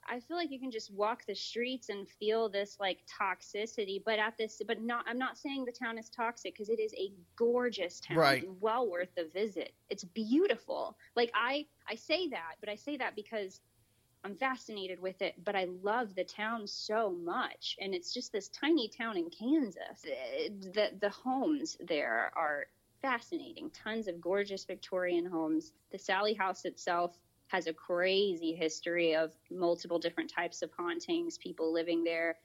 I 0.08 0.20
feel 0.20 0.36
like 0.36 0.50
you 0.50 0.58
can 0.60 0.70
just 0.70 0.92
walk 0.92 1.24
the 1.26 1.34
streets 1.34 1.88
and 1.88 2.08
feel 2.08 2.48
this 2.48 2.78
like 2.80 2.98
toxicity, 3.20 4.02
but 4.04 4.18
at 4.18 4.36
this, 4.36 4.60
but 4.66 4.80
not, 4.82 5.04
I'm 5.08 5.18
not 5.18 5.36
saying 5.38 5.64
the 5.64 5.72
town 5.72 5.98
is 5.98 6.08
toxic 6.10 6.54
because 6.54 6.68
it 6.68 6.80
is 6.80 6.92
a 6.94 7.12
gorgeous 7.36 8.00
town, 8.00 8.18
Right. 8.18 8.48
well 8.60 8.88
worth 8.90 9.14
the 9.16 9.28
visit. 9.32 9.72
It's 9.90 10.04
beautiful. 10.04 10.96
Like 11.14 11.30
I, 11.34 11.66
I 11.88 11.94
say 11.96 12.28
that, 12.28 12.54
but 12.60 12.68
I 12.68 12.76
say 12.76 12.96
that 12.96 13.14
because 13.16 13.60
I'm 14.24 14.36
fascinated 14.36 15.00
with 15.00 15.22
it, 15.22 15.34
but 15.44 15.54
I 15.54 15.66
love 15.82 16.14
the 16.14 16.24
town 16.24 16.66
so 16.66 17.10
much, 17.10 17.76
and 17.80 17.94
it's 17.94 18.12
just 18.12 18.32
this 18.32 18.48
tiny 18.48 18.88
town 18.88 19.16
in 19.16 19.30
Kansas. 19.30 20.04
Uh, 20.04 20.48
The 20.72 20.90
the 21.00 21.10
homes 21.10 21.76
there 21.80 22.32
are 22.34 22.66
fascinating. 23.02 23.70
Tons 23.70 24.08
of 24.08 24.20
gorgeous 24.20 24.64
Victorian 24.64 25.26
homes. 25.26 25.72
The 25.92 25.98
Sally 25.98 26.34
House 26.34 26.64
itself 26.64 27.16
has 27.48 27.66
a 27.66 27.72
crazy 27.72 28.54
history 28.54 29.14
of 29.14 29.32
multiple 29.50 29.98
different 29.98 30.30
types 30.30 30.62
of 30.62 30.70
hauntings, 30.76 31.38
people 31.38 31.72
living 31.72 32.04
there, 32.04 32.36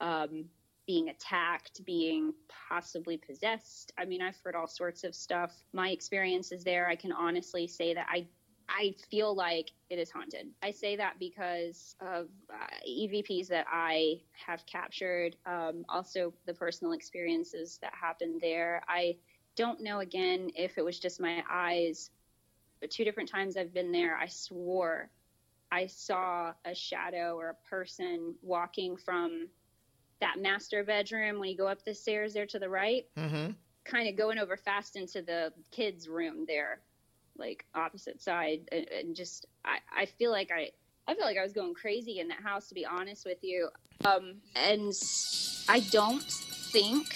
um, 0.00 0.44
being 0.86 1.10
attacked, 1.10 1.84
being 1.84 2.32
possibly 2.68 3.18
possessed. 3.18 3.92
I 3.98 4.06
mean, 4.06 4.22
I've 4.22 4.38
heard 4.42 4.54
all 4.54 4.66
sorts 4.66 5.04
of 5.04 5.14
stuff. 5.14 5.52
My 5.72 5.90
experiences 5.90 6.64
there, 6.64 6.88
I 6.88 6.96
can 6.96 7.12
honestly 7.12 7.66
say 7.66 7.94
that 7.94 8.06
I 8.10 8.26
I 8.68 8.94
feel 9.10 9.34
like 9.34 9.70
it 9.88 9.98
is 9.98 10.10
haunted. 10.10 10.48
I 10.62 10.70
say 10.72 10.94
that 10.96 11.18
because 11.18 11.96
of 12.00 12.28
uh, 12.52 12.66
EVPs 12.86 13.48
that 13.48 13.66
I 13.70 14.20
have 14.46 14.66
captured, 14.66 15.36
um, 15.46 15.84
also 15.88 16.34
the 16.46 16.52
personal 16.52 16.92
experiences 16.92 17.78
that 17.80 17.94
happened 17.94 18.40
there. 18.42 18.82
I 18.86 19.16
don't 19.56 19.80
know 19.80 20.00
again 20.00 20.50
if 20.54 20.76
it 20.76 20.84
was 20.84 20.98
just 20.98 21.20
my 21.20 21.42
eyes, 21.50 22.10
but 22.80 22.90
two 22.90 23.04
different 23.04 23.28
times 23.28 23.56
I've 23.56 23.74
been 23.74 23.92
there, 23.92 24.16
I 24.16 24.26
swore 24.26 25.10
I 25.70 25.86
saw 25.86 26.54
a 26.64 26.74
shadow 26.74 27.36
or 27.36 27.50
a 27.50 27.68
person 27.68 28.34
walking 28.42 28.96
from 28.96 29.48
that 30.20 30.38
master 30.38 30.82
bedroom 30.82 31.38
when 31.38 31.50
you 31.50 31.56
go 31.58 31.68
up 31.68 31.84
the 31.84 31.94
stairs 31.94 32.32
there 32.32 32.46
to 32.46 32.58
the 32.58 32.68
right, 32.70 33.06
Mm-hmm. 33.18 33.52
kind 33.84 34.08
of 34.08 34.16
going 34.16 34.38
over 34.38 34.56
fast 34.56 34.96
into 34.96 35.20
the 35.22 35.52
kids' 35.70 36.08
room 36.08 36.44
there, 36.48 36.80
like 37.36 37.66
opposite 37.74 38.22
side, 38.22 38.60
and, 38.72 38.88
and 38.88 39.14
just 39.14 39.44
I, 39.64 39.78
I 39.94 40.06
feel 40.06 40.30
like 40.30 40.50
I 40.50 40.70
I 41.06 41.14
feel 41.14 41.24
like 41.24 41.36
I 41.38 41.42
was 41.42 41.52
going 41.52 41.74
crazy 41.74 42.18
in 42.18 42.28
that 42.28 42.40
house 42.42 42.68
to 42.68 42.74
be 42.74 42.86
honest 42.86 43.26
with 43.26 43.42
you, 43.44 43.68
um, 44.06 44.36
and 44.56 44.92
I 45.68 45.80
don't 45.90 46.22
think 46.22 47.06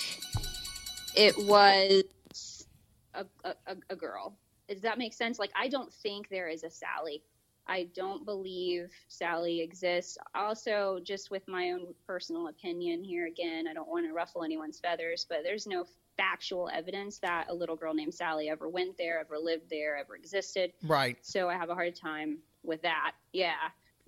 it 1.17 1.37
was 1.39 2.67
a, 3.15 3.25
a, 3.45 3.55
a- 3.67 3.77
a 3.91 3.97
girl. 3.97 4.37
Does 4.69 4.81
that 4.83 4.99
make 4.99 5.13
sense? 5.13 5.39
Like 5.39 5.53
I 5.55 5.69
don't 5.69 5.93
think 5.93 6.29
there 6.29 6.49
is 6.49 6.65
a 6.65 6.71
Sally. 6.71 7.23
I 7.67 7.89
don't 7.95 8.25
believe 8.25 8.91
Sally 9.09 9.61
exists. 9.61 10.19
Also, 10.35 10.99
just 11.05 11.31
with 11.31 11.47
my 11.47 11.71
own 11.71 11.95
personal 12.07 12.49
opinion 12.49 13.05
here 13.05 13.27
again, 13.27 13.69
I 13.69 13.73
don't 13.73 13.89
want 13.89 14.07
to 14.07 14.13
ruffle 14.13 14.43
anyone's 14.43 14.81
feathers, 14.81 15.27
but 15.29 15.45
there's 15.45 15.67
no 15.67 15.87
factual 16.17 16.69
evidence 16.73 17.19
that 17.19 17.47
a 17.49 17.55
little 17.55 17.77
girl 17.77 17.95
named 17.95 18.15
Sally 18.15 18.49
ever 18.49 18.69
went 18.69 18.99
there, 18.99 19.21
ever 19.21 19.39
lived 19.39 19.71
there, 19.71 19.97
ever 19.97 20.17
existed. 20.17 20.73
Right. 20.83 21.17
So 21.23 21.49
I 21.49 21.55
have 21.55 21.71
a 21.71 21.75
hard 21.75 21.95
time 21.95 22.39
with 22.63 22.83
that. 22.83 23.13
Yeah. 23.33 23.55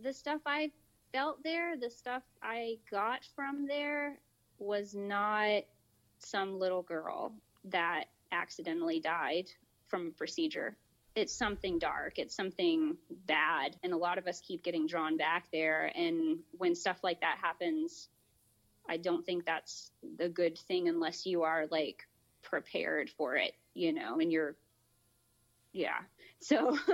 The 0.02 0.12
stuff 0.12 0.40
I 0.46 0.70
felt 1.12 1.42
there, 1.44 1.76
the 1.76 1.90
stuff 1.90 2.22
I 2.42 2.78
got 2.90 3.20
from 3.36 3.66
there 3.66 4.18
was 4.58 4.94
not 4.94 5.62
some 6.18 6.58
little 6.58 6.82
girl 6.82 7.32
that 7.64 8.06
accidentally 8.32 9.00
died 9.00 9.46
from 9.94 10.08
a 10.08 10.10
procedure. 10.10 10.76
It's 11.14 11.32
something 11.32 11.78
dark, 11.78 12.18
it's 12.18 12.34
something 12.34 12.96
bad. 13.28 13.76
And 13.84 13.92
a 13.92 13.96
lot 13.96 14.18
of 14.18 14.26
us 14.26 14.40
keep 14.40 14.64
getting 14.64 14.88
drawn 14.88 15.16
back 15.16 15.46
there. 15.52 15.92
And 15.94 16.40
when 16.58 16.74
stuff 16.74 16.98
like 17.04 17.20
that 17.20 17.38
happens, 17.40 18.08
I 18.88 18.96
don't 18.96 19.24
think 19.24 19.46
that's 19.46 19.92
the 20.18 20.28
good 20.28 20.58
thing 20.58 20.88
unless 20.88 21.26
you 21.26 21.44
are 21.44 21.66
like 21.70 22.08
prepared 22.42 23.08
for 23.08 23.36
it, 23.36 23.52
you 23.72 23.92
know, 23.92 24.18
and 24.18 24.32
you're, 24.32 24.56
yeah. 25.72 26.00
So 26.40 26.76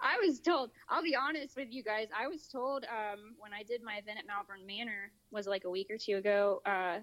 I 0.00 0.18
was 0.26 0.40
told, 0.40 0.70
I'll 0.88 1.04
be 1.04 1.14
honest 1.14 1.56
with 1.56 1.68
you 1.70 1.84
guys, 1.84 2.08
I 2.18 2.26
was 2.26 2.48
told 2.48 2.84
um, 2.84 3.36
when 3.38 3.52
I 3.52 3.62
did 3.62 3.80
my 3.84 3.94
event 3.94 4.18
at 4.18 4.26
Malvern 4.26 4.66
Manor, 4.66 5.12
was 5.30 5.46
like 5.46 5.62
a 5.62 5.70
week 5.70 5.86
or 5.88 5.98
two 5.98 6.16
ago, 6.16 6.62
uh, 6.66 6.98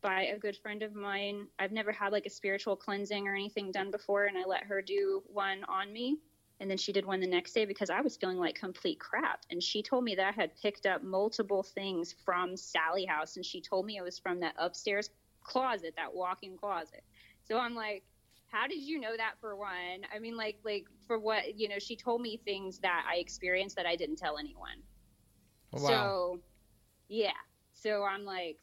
by 0.00 0.26
a 0.26 0.38
good 0.38 0.56
friend 0.56 0.82
of 0.82 0.94
mine. 0.94 1.46
I've 1.58 1.72
never 1.72 1.92
had 1.92 2.12
like 2.12 2.26
a 2.26 2.30
spiritual 2.30 2.76
cleansing 2.76 3.26
or 3.26 3.34
anything 3.34 3.72
done 3.72 3.90
before, 3.90 4.26
and 4.26 4.38
I 4.38 4.44
let 4.46 4.64
her 4.64 4.82
do 4.82 5.22
one 5.26 5.64
on 5.64 5.92
me. 5.92 6.18
And 6.60 6.68
then 6.68 6.78
she 6.78 6.92
did 6.92 7.06
one 7.06 7.20
the 7.20 7.26
next 7.26 7.52
day 7.52 7.64
because 7.64 7.88
I 7.88 8.00
was 8.00 8.16
feeling 8.16 8.38
like 8.38 8.56
complete 8.56 8.98
crap. 8.98 9.42
And 9.50 9.62
she 9.62 9.82
told 9.82 10.02
me 10.02 10.16
that 10.16 10.26
I 10.26 10.32
had 10.32 10.56
picked 10.60 10.86
up 10.86 11.04
multiple 11.04 11.62
things 11.62 12.14
from 12.24 12.56
Sally 12.56 13.04
House, 13.04 13.36
and 13.36 13.44
she 13.44 13.60
told 13.60 13.86
me 13.86 13.96
it 13.96 14.02
was 14.02 14.18
from 14.18 14.40
that 14.40 14.54
upstairs 14.58 15.10
closet, 15.42 15.94
that 15.96 16.12
walk-in 16.12 16.56
closet. 16.56 17.04
So 17.44 17.58
I'm 17.58 17.74
like, 17.74 18.02
how 18.48 18.66
did 18.66 18.80
you 18.80 18.98
know 18.98 19.16
that 19.16 19.34
for 19.40 19.56
one? 19.56 20.04
I 20.14 20.18
mean, 20.18 20.36
like, 20.36 20.58
like 20.64 20.86
for 21.06 21.18
what 21.18 21.58
you 21.58 21.68
know, 21.68 21.78
she 21.78 21.96
told 21.96 22.20
me 22.22 22.40
things 22.44 22.78
that 22.80 23.04
I 23.08 23.18
experienced 23.18 23.76
that 23.76 23.86
I 23.86 23.94
didn't 23.94 24.16
tell 24.16 24.38
anyone. 24.38 24.82
Oh, 25.74 25.82
wow. 25.82 25.88
So, 25.88 26.40
yeah. 27.08 27.30
So 27.74 28.02
I'm 28.04 28.24
like, 28.24 28.58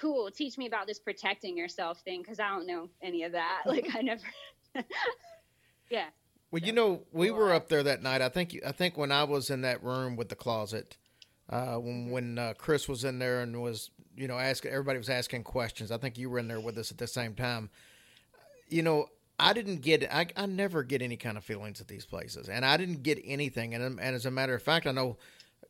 cool. 0.00 0.30
Teach 0.30 0.58
me 0.58 0.66
about 0.66 0.86
this 0.86 0.98
protecting 0.98 1.56
yourself 1.56 2.00
thing 2.00 2.22
because 2.22 2.40
I 2.40 2.48
don't 2.48 2.66
know 2.66 2.88
any 3.02 3.24
of 3.24 3.32
that. 3.32 3.62
Like, 3.66 3.86
I 3.94 4.02
never. 4.02 4.22
yeah. 5.90 6.06
Well, 6.50 6.62
you 6.62 6.72
know, 6.72 7.02
we 7.12 7.30
were 7.30 7.52
up 7.52 7.68
there 7.68 7.82
that 7.84 8.02
night. 8.02 8.22
I 8.22 8.28
think 8.28 8.58
I 8.66 8.72
think 8.72 8.96
when 8.96 9.12
I 9.12 9.24
was 9.24 9.50
in 9.50 9.60
that 9.62 9.82
room 9.84 10.16
with 10.16 10.28
the 10.28 10.34
closet, 10.34 10.96
uh, 11.48 11.76
when 11.76 12.10
when 12.10 12.38
uh, 12.38 12.54
Chris 12.58 12.88
was 12.88 13.04
in 13.04 13.18
there 13.18 13.42
and 13.42 13.60
was 13.62 13.90
you 14.16 14.26
know 14.26 14.38
asking 14.38 14.72
everybody 14.72 14.98
was 14.98 15.10
asking 15.10 15.44
questions. 15.44 15.92
I 15.92 15.98
think 15.98 16.18
you 16.18 16.28
were 16.28 16.40
in 16.40 16.48
there 16.48 16.60
with 16.60 16.76
us 16.78 16.90
at 16.90 16.98
the 16.98 17.06
same 17.06 17.34
time. 17.34 17.70
You 18.68 18.82
know, 18.82 19.06
I 19.38 19.52
didn't 19.52 19.82
get 19.82 20.12
I 20.12 20.26
I 20.36 20.46
never 20.46 20.82
get 20.82 21.02
any 21.02 21.16
kind 21.16 21.36
of 21.36 21.44
feelings 21.44 21.80
at 21.80 21.86
these 21.86 22.04
places, 22.04 22.48
and 22.48 22.64
I 22.64 22.76
didn't 22.76 23.04
get 23.04 23.20
anything. 23.24 23.74
And 23.74 24.00
and 24.00 24.16
as 24.16 24.26
a 24.26 24.30
matter 24.30 24.54
of 24.54 24.62
fact, 24.62 24.86
I 24.88 24.92
know 24.92 25.18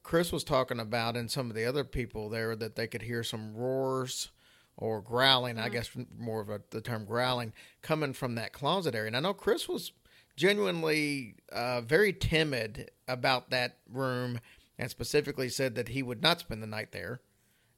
Chris 0.03 0.32
was 0.32 0.44
talking 0.44 0.80
about 0.80 1.16
and 1.16 1.30
some 1.30 1.51
of 1.51 1.57
the 1.57 1.64
other 1.64 1.84
people 1.84 2.28
there 2.28 2.57
that 2.57 2.76
they 2.76 2.86
could 2.86 3.03
hear 3.03 3.22
some 3.22 3.55
roars 3.55 4.30
or 4.76 5.01
growling. 5.03 5.59
I 5.59 5.68
guess 5.68 5.90
more 6.18 6.40
of 6.40 6.48
a, 6.48 6.62
the 6.70 6.80
term 6.80 7.05
growling 7.05 7.53
coming 7.82 8.12
from 8.12 8.34
that 8.36 8.53
closet 8.53 8.94
area. 8.94 9.09
And 9.09 9.16
I 9.16 9.20
know 9.20 9.34
Chris 9.34 9.68
was 9.68 9.92
genuinely 10.36 11.34
uh, 11.53 11.82
very 11.82 12.12
timid 12.12 12.90
about 13.07 13.51
that 13.51 13.76
room 13.90 14.40
and 14.78 14.90
specifically 14.90 15.51
said 15.51 15.74
that 15.74 15.88
he 15.88 16.03
would 16.03 16.22
not 16.22 16.40
spend 16.40 16.62
the 16.62 16.66
night 16.66 16.92
there. 16.92 17.20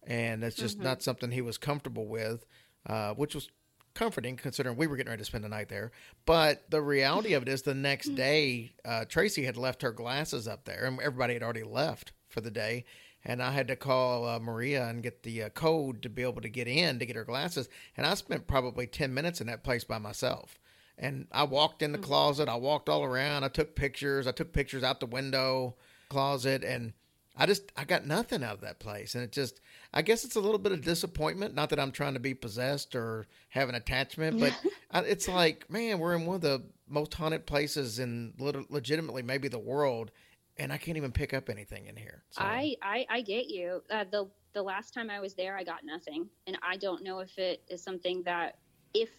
And 0.05 0.43
it's 0.43 0.57
just 0.57 0.79
not 0.79 1.03
something 1.03 1.31
he 1.31 1.43
was 1.43 1.59
comfortable 1.59 2.07
with, 2.07 2.45
uh, 2.87 3.15
which 3.15 3.35
was 3.35 3.49
comforting 3.95 4.37
considering 4.37 4.77
we 4.77 4.87
were 4.87 4.97
getting 4.97 5.11
ready 5.11 5.21
to 5.21 5.27
spend 5.27 5.45
the 5.45 5.49
night 5.49 5.69
there. 5.69 5.93
But 6.27 6.71
the 6.71 6.83
reality 6.83 7.35
of 7.35 7.43
it 7.43 7.49
is 7.49 7.63
the 7.63 7.75
next 7.75 8.15
day, 8.15 8.73
uh, 8.85 9.05
Tracy 9.05 9.45
had 9.45 9.57
left 9.57 9.83
her 9.83 9.93
glasses 9.93 10.49
up 10.49 10.65
there 10.65 10.85
and 10.85 11.01
everybody 11.01 11.35
had 11.35 11.43
already 11.43 11.63
left 11.63 12.13
for 12.29 12.41
the 12.41 12.51
day. 12.51 12.85
And 13.25 13.41
I 13.43 13.53
had 13.53 13.69
to 13.69 13.77
call 13.77 14.27
uh, 14.27 14.41
Maria 14.41 14.89
and 14.89 15.03
get 15.03 15.23
the 15.23 15.45
uh, 15.45 15.49
code 15.51 16.03
to 16.03 16.09
be 16.09 16.23
able 16.23 16.43
to 16.43 16.49
get 16.49 16.67
in 16.67 16.99
to 16.99 17.07
get 17.07 17.15
her 17.15 17.25
glasses. 17.25 17.69
And 17.97 18.05
I 18.05 18.15
spent 18.15 18.49
probably 18.49 18.87
10 18.87 19.15
minutes 19.15 19.41
in 19.41 19.47
that 19.47 19.63
place 19.63 19.85
by 19.85 19.99
myself. 19.99 20.59
And 20.99 21.29
I 21.31 21.45
walked 21.45 21.83
in 21.83 21.93
the 21.93 21.99
closet. 21.99 22.49
I 22.49 22.57
walked 22.57 22.89
all 22.89 23.05
around. 23.05 23.45
I 23.45 23.49
took 23.49 23.77
pictures. 23.77 24.27
I 24.27 24.33
took 24.33 24.53
pictures 24.53 24.83
out 24.83 25.01
the 25.01 25.07
window 25.07 25.77
closet, 26.13 26.63
and 26.63 26.93
I 27.37 27.47
just 27.47 27.73
I 27.77 27.85
got 27.85 28.07
nothing 28.07 28.43
out 28.43 28.55
of 28.55 28.61
that 28.61 28.79
place. 28.79 29.15
And 29.15 29.25
it 29.25 29.33
just 29.33 29.61
I 29.93 30.03
guess 30.03 30.25
it's 30.25 30.37
a 30.37 30.41
little 30.41 30.59
bit 30.59 30.73
of 30.73 30.83
disappointment. 30.83 31.55
Not 31.55 31.71
that 31.71 31.81
I'm 31.81 31.93
trying 31.93 32.15
to 32.15 32.21
be 32.21 32.35
possessed 32.35 32.95
or 32.95 33.27
have 33.49 33.69
an 33.69 33.75
attachment, 33.75 34.41
but 34.41 34.53
I, 34.91 35.01
it's 35.01 35.29
like 35.29 35.71
man, 35.71 35.99
we're 35.99 36.15
in 36.15 36.27
one 36.27 36.37
of 36.37 36.43
the 36.43 36.63
most 36.89 37.15
haunted 37.15 37.47
places 37.47 37.99
in 37.99 38.35
legitimately 38.39 39.23
maybe 39.23 39.49
the 39.49 39.59
world, 39.59 40.11
and 40.59 40.73
I 40.73 40.77
can't 40.77 40.97
even 40.97 41.13
pick 41.13 41.33
up 41.33 41.49
anything 41.49 41.87
in 41.87 41.97
here. 41.97 42.23
So, 42.31 42.43
I, 42.43 42.77
I 42.83 43.07
I 43.09 43.21
get 43.23 43.49
you. 43.49 43.83
Uh, 43.91 44.05
the 44.11 44.29
the 44.53 44.63
last 44.63 44.93
time 44.93 45.09
I 45.09 45.21
was 45.21 45.35
there, 45.35 45.57
I 45.57 45.65
got 45.65 45.85
nothing, 45.85 46.29
and 46.47 46.59
I 46.63 46.77
don't 46.77 47.03
know 47.03 47.21
if 47.21 47.39
it 47.39 47.63
is 47.69 47.83
something 47.83 48.23
that 48.25 48.59
if 48.93 49.11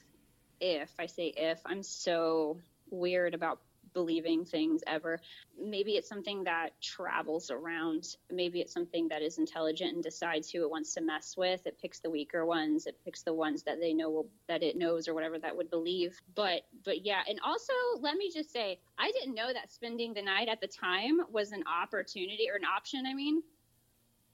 if 0.62 0.92
I 1.00 1.08
say 1.08 1.34
if 1.36 1.60
I'm 1.66 1.82
so 1.82 2.60
weird 2.90 3.34
about 3.34 3.60
believing 3.94 4.46
things 4.46 4.82
ever. 4.88 5.20
Maybe 5.62 5.94
it's 5.94 6.10
something 6.10 6.44
that 6.46 6.70
travels 6.82 7.52
around. 7.52 8.18
Maybe 8.32 8.62
it's 8.62 8.74
something 8.74 9.08
that 9.10 9.22
is 9.22 9.38
intelligent 9.38 9.94
and 9.94 10.04
decides 10.04 10.50
who 10.50 10.64
it 10.64 10.70
wants 10.70 10.94
to 10.96 11.02
mess 11.02 11.36
with. 11.38 11.66
It 11.66 11.80
picks 11.82 12.00
the 12.00 12.10
weaker 12.10 12.46
ones. 12.46 12.86
It 12.88 12.98
picks 13.04 13.24
the 13.24 13.34
ones 13.34 13.64
that 13.64 13.80
they 13.80 13.94
know 13.94 14.10
will, 14.10 14.28
that 14.48 14.64
it 14.64 14.78
knows 14.78 15.08
or 15.08 15.14
whatever 15.14 15.40
that 15.40 15.56
would 15.56 15.70
believe. 15.70 16.20
But 16.36 16.62
but 16.84 17.06
yeah, 17.06 17.22
and 17.28 17.40
also 17.44 17.74
let 18.00 18.16
me 18.16 18.32
just 18.34 18.52
say, 18.52 18.80
I 18.98 19.12
didn't 19.12 19.36
know 19.36 19.52
that 19.54 19.72
spending 19.72 20.14
the 20.14 20.22
night 20.22 20.48
at 20.50 20.62
the 20.62 20.68
time 20.68 21.20
was 21.32 21.52
an 21.52 21.64
opportunity 21.68 22.50
or 22.52 22.56
an 22.56 22.66
option. 22.66 23.06
I 23.06 23.14
mean, 23.14 23.44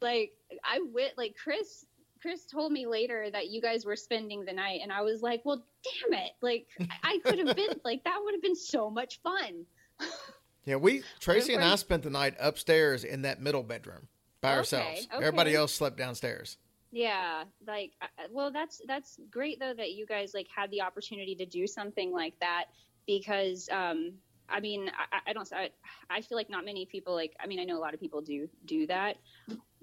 like 0.01 0.31
I 0.63 0.79
wit 0.93 1.13
like 1.17 1.35
Chris 1.41 1.85
Chris 2.21 2.45
told 2.45 2.71
me 2.71 2.85
later 2.85 3.29
that 3.31 3.49
you 3.49 3.61
guys 3.61 3.85
were 3.85 3.95
spending 3.95 4.43
the 4.45 4.53
night, 4.53 4.81
and 4.83 4.91
I 4.91 5.01
was 5.01 5.21
like, 5.21 5.41
well, 5.45 5.63
damn 5.83 6.19
it! 6.19 6.31
Like 6.41 6.67
I 7.03 7.19
could 7.23 7.39
have 7.45 7.55
been 7.55 7.79
like 7.85 8.03
that 8.03 8.19
would 8.23 8.33
have 8.33 8.41
been 8.41 8.55
so 8.55 8.89
much 8.89 9.21
fun. 9.21 9.65
yeah, 10.65 10.75
we 10.75 11.03
Tracy 11.19 11.53
and 11.53 11.63
I 11.63 11.75
spent 11.75 12.03
the 12.03 12.09
night 12.09 12.35
upstairs 12.39 13.03
in 13.03 13.21
that 13.23 13.41
middle 13.41 13.63
bedroom 13.63 14.07
by 14.41 14.49
Okay, 14.51 14.57
ourselves. 14.57 15.07
okay. 15.13 15.25
Everybody 15.25 15.55
else 15.55 15.73
slept 15.73 15.97
downstairs. 15.97 16.57
Yeah, 16.91 17.43
like 17.67 17.91
I- 18.01 18.05
I- 18.17 18.27
well, 18.31 18.51
that's 18.51 18.81
that's 18.87 19.19
great 19.29 19.59
though 19.59 19.73
that 19.75 19.91
you 19.91 20.05
guys 20.05 20.33
like 20.33 20.47
had 20.53 20.71
the 20.71 20.81
opportunity 20.81 21.35
to 21.35 21.45
do 21.45 21.67
something 21.67 22.11
like 22.11 22.33
that 22.39 22.65
because 23.05 23.69
um, 23.71 24.13
I 24.51 24.59
mean 24.59 24.89
I, 25.11 25.29
I 25.29 25.33
don't 25.33 25.51
I, 25.53 25.69
I 26.09 26.21
feel 26.21 26.37
like 26.37 26.49
not 26.49 26.65
many 26.65 26.85
people 26.85 27.13
like 27.13 27.35
I 27.39 27.47
mean 27.47 27.59
I 27.59 27.63
know 27.63 27.77
a 27.77 27.79
lot 27.79 27.93
of 27.93 27.99
people 27.99 28.21
do 28.21 28.47
do 28.65 28.87
that, 28.87 29.17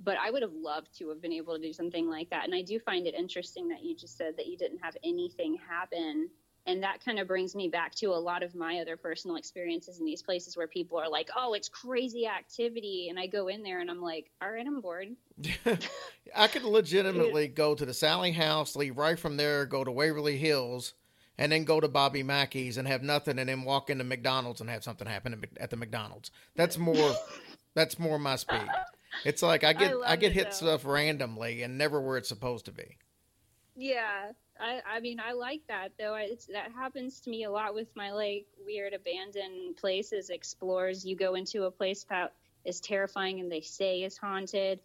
but 0.03 0.17
I 0.19 0.31
would 0.31 0.43
have 0.43 0.55
loved 0.55 0.97
to 0.99 1.09
have 1.11 1.21
been 1.21 1.33
able 1.33 1.55
to 1.55 1.61
do 1.61 1.73
something 1.73 2.09
like 2.09 2.31
that, 2.31 2.45
and 2.45 2.55
I 2.55 2.63
do 2.63 2.79
find 2.79 3.07
it 3.07 3.15
interesting 3.15 3.69
that 3.69 3.83
you 3.83 3.95
just 3.97 4.17
said 4.17 4.37
that 4.37 4.47
you 4.47 4.57
didn't 4.57 4.79
have 4.83 4.97
anything 5.05 5.59
happen. 5.69 6.29
And 6.69 6.83
that 6.83 6.99
kind 7.05 7.21
of 7.21 7.29
brings 7.29 7.55
me 7.55 7.69
back 7.69 7.95
to 7.97 8.07
a 8.07 8.19
lot 8.19 8.43
of 8.43 8.57
my 8.57 8.81
other 8.81 8.97
personal 8.97 9.37
experiences 9.37 10.01
in 10.01 10.05
these 10.05 10.21
places 10.21 10.57
where 10.57 10.67
people 10.67 10.99
are 10.99 11.09
like, 11.09 11.31
"Oh, 11.37 11.53
it's 11.55 11.69
crazy 11.69 12.27
activity," 12.27 13.07
and 13.09 13.21
I 13.21 13.29
go 13.29 13.47
in 13.47 13.63
there 13.63 13.79
and 13.79 13.89
I'm 13.89 14.03
like, 14.03 14.33
"All 14.43 14.51
right, 14.51 14.67
I'm 14.67 14.81
bored." 14.81 15.15
I 16.35 16.49
could 16.49 16.65
legitimately 16.65 17.47
go 17.49 17.77
to 17.77 17.87
the 17.87 17.95
Sally 17.95 18.33
House, 18.33 18.75
leave 18.75 18.97
right 18.97 19.17
from 19.17 19.37
there, 19.37 19.65
go 19.65 19.85
to 19.85 19.93
Waverly 19.93 20.39
Hills, 20.39 20.95
and 21.39 21.53
then 21.53 21.65
go 21.65 21.81
to 21.81 21.89
Bobby 21.89 22.23
Mackey's 22.23 22.77
and 22.77 22.89
have 22.89 23.03
nothing, 23.03 23.39
and 23.39 23.49
then 23.49 23.63
walk 23.63 23.91
into 23.91 24.05
McDonald's 24.05 24.61
and 24.61 24.71
have 24.71 24.85
something 24.85 25.07
happen 25.07 25.45
at 25.59 25.71
the 25.71 25.77
McDonald's. 25.77 26.31
That's 26.55 26.79
more. 26.79 27.15
that's 27.75 27.99
more 27.99 28.19
my 28.19 28.37
speed. 28.37 28.69
It's 29.25 29.43
like 29.43 29.65
I 29.65 29.73
get 29.73 29.91
I, 29.91 29.95
love 29.95 30.21
get 30.21 30.33
hit 30.33 30.47
though. 30.47 30.51
stuff 30.51 30.85
randomly 30.85 31.63
and 31.63 31.79
never 31.79 32.01
where 32.01 32.17
it's 32.17 32.29
supposed 32.29 32.65
to 32.67 32.73
be. 32.73 32.97
Yeah, 33.77 34.33
I, 34.59 34.81
I 34.97 35.01
mean, 35.01 35.21
I 35.21 35.33
like 35.33 35.61
that 35.69 35.93
though. 35.99 36.15
I, 36.15 36.23
it's, 36.23 36.47
that 36.47 36.73
happens 36.73 37.21
to 37.21 37.31
me 37.31 37.45
a 37.45 37.51
lot 37.51 37.75
with 37.75 37.89
my 37.95 38.13
like 38.13 38.47
weird 38.65 38.95
abandoned 38.95 39.77
places 39.77 40.31
explores. 40.31 41.05
You 41.05 41.17
go 41.17 41.35
into 41.35 41.65
a 41.65 41.71
place 41.71 42.05
that 42.09 42.33
is 42.65 42.81
terrifying 42.81 43.41
and 43.41 43.53
they 43.53 43.61
say 43.61 44.03
is 44.03 44.17
haunted, 44.17 44.81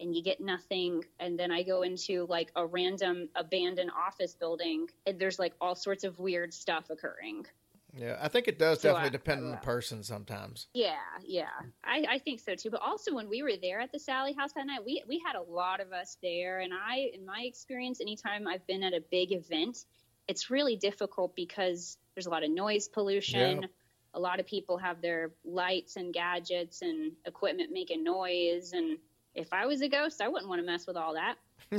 and 0.00 0.14
you 0.14 0.22
get 0.22 0.40
nothing. 0.40 1.04
And 1.18 1.38
then 1.38 1.50
I 1.50 1.62
go 1.62 1.82
into 1.82 2.26
like 2.28 2.50
a 2.56 2.66
random 2.66 3.28
abandoned 3.34 3.90
office 3.96 4.34
building, 4.34 4.88
and 5.06 5.18
there's 5.18 5.38
like 5.38 5.52
all 5.60 5.74
sorts 5.74 6.04
of 6.04 6.18
weird 6.18 6.52
stuff 6.54 6.90
occurring. 6.90 7.46
Yeah, 7.92 8.18
I 8.22 8.28
think 8.28 8.46
it 8.46 8.56
does 8.56 8.80
So 8.80 8.90
definitely 8.90 9.08
I- 9.08 9.10
depend 9.10 9.40
I 9.40 9.44
on 9.46 9.50
the 9.50 9.56
person 9.58 10.04
sometimes. 10.04 10.68
Yeah, 10.74 10.94
yeah, 11.24 11.48
I, 11.84 12.04
I 12.08 12.18
think 12.18 12.38
so 12.38 12.54
too. 12.54 12.70
But 12.70 12.82
also, 12.82 13.12
when 13.14 13.28
we 13.28 13.42
were 13.42 13.56
there 13.60 13.80
at 13.80 13.90
the 13.90 13.98
Sally 13.98 14.32
House 14.32 14.52
that 14.52 14.64
night, 14.66 14.84
we 14.84 15.02
we 15.08 15.20
had 15.26 15.34
a 15.36 15.42
lot 15.42 15.80
of 15.80 15.92
us 15.92 16.16
there, 16.22 16.60
and 16.60 16.72
I, 16.72 17.10
in 17.12 17.26
my 17.26 17.42
experience, 17.44 18.00
anytime 18.00 18.46
I've 18.46 18.64
been 18.66 18.84
at 18.84 18.92
a 18.94 19.00
big 19.10 19.32
event, 19.32 19.86
it's 20.28 20.50
really 20.50 20.76
difficult 20.76 21.34
because 21.34 21.98
there's 22.14 22.26
a 22.26 22.30
lot 22.30 22.44
of 22.44 22.50
noise 22.50 22.86
pollution. 22.86 23.62
Yeah. 23.62 23.68
A 24.14 24.20
lot 24.20 24.38
of 24.40 24.46
people 24.46 24.76
have 24.78 25.00
their 25.00 25.30
lights 25.44 25.96
and 25.96 26.12
gadgets 26.12 26.82
and 26.82 27.12
equipment 27.26 27.70
making 27.72 28.04
noise, 28.04 28.72
and 28.72 28.98
if 29.34 29.52
I 29.52 29.66
was 29.66 29.80
a 29.80 29.88
ghost, 29.88 30.20
I 30.20 30.28
wouldn't 30.28 30.48
want 30.48 30.60
to 30.60 30.66
mess 30.66 30.86
with 30.86 30.96
all 30.96 31.14
that. 31.14 31.36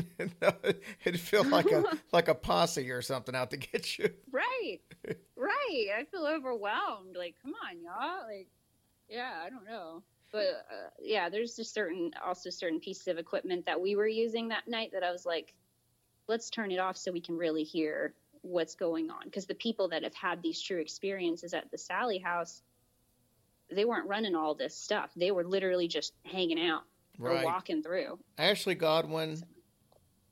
no, 0.41 0.51
it'd 1.05 1.19
feel 1.19 1.43
like 1.43 1.71
a 1.71 1.83
like 2.11 2.27
a 2.27 2.35
posse 2.35 2.89
or 2.89 3.01
something 3.01 3.35
out 3.35 3.51
to 3.51 3.57
get 3.57 3.97
you. 3.97 4.09
Right, 4.31 4.79
right. 5.35 5.87
I 5.97 6.05
feel 6.09 6.25
overwhelmed. 6.25 7.15
Like, 7.15 7.35
come 7.41 7.53
on, 7.67 7.81
y'all. 7.81 8.27
Like, 8.27 8.47
yeah, 9.09 9.33
I 9.43 9.49
don't 9.49 9.65
know. 9.65 10.03
But 10.31 10.65
uh, 10.71 10.89
yeah, 11.01 11.27
there's 11.27 11.55
just 11.57 11.73
certain, 11.73 12.11
also 12.25 12.49
certain 12.49 12.79
pieces 12.79 13.07
of 13.09 13.17
equipment 13.17 13.65
that 13.65 13.81
we 13.81 13.97
were 13.97 14.07
using 14.07 14.47
that 14.47 14.65
night 14.65 14.91
that 14.93 15.03
I 15.03 15.11
was 15.11 15.25
like, 15.25 15.53
let's 16.29 16.49
turn 16.49 16.71
it 16.71 16.79
off 16.79 16.95
so 16.95 17.11
we 17.11 17.19
can 17.19 17.37
really 17.37 17.63
hear 17.63 18.13
what's 18.41 18.75
going 18.75 19.09
on. 19.09 19.25
Because 19.25 19.45
the 19.45 19.55
people 19.55 19.89
that 19.89 20.03
have 20.03 20.15
had 20.15 20.41
these 20.41 20.61
true 20.61 20.79
experiences 20.79 21.53
at 21.53 21.69
the 21.69 21.77
Sallie 21.77 22.17
House, 22.17 22.63
they 23.69 23.83
weren't 23.83 24.07
running 24.07 24.33
all 24.33 24.55
this 24.55 24.73
stuff. 24.75 25.11
They 25.17 25.31
were 25.31 25.43
literally 25.43 25.89
just 25.89 26.13
hanging 26.23 26.65
out 26.65 26.83
Right. 27.21 27.43
or 27.43 27.45
walking 27.45 27.83
through. 27.83 28.19
Ashley 28.37 28.75
Godwin, 28.75 29.41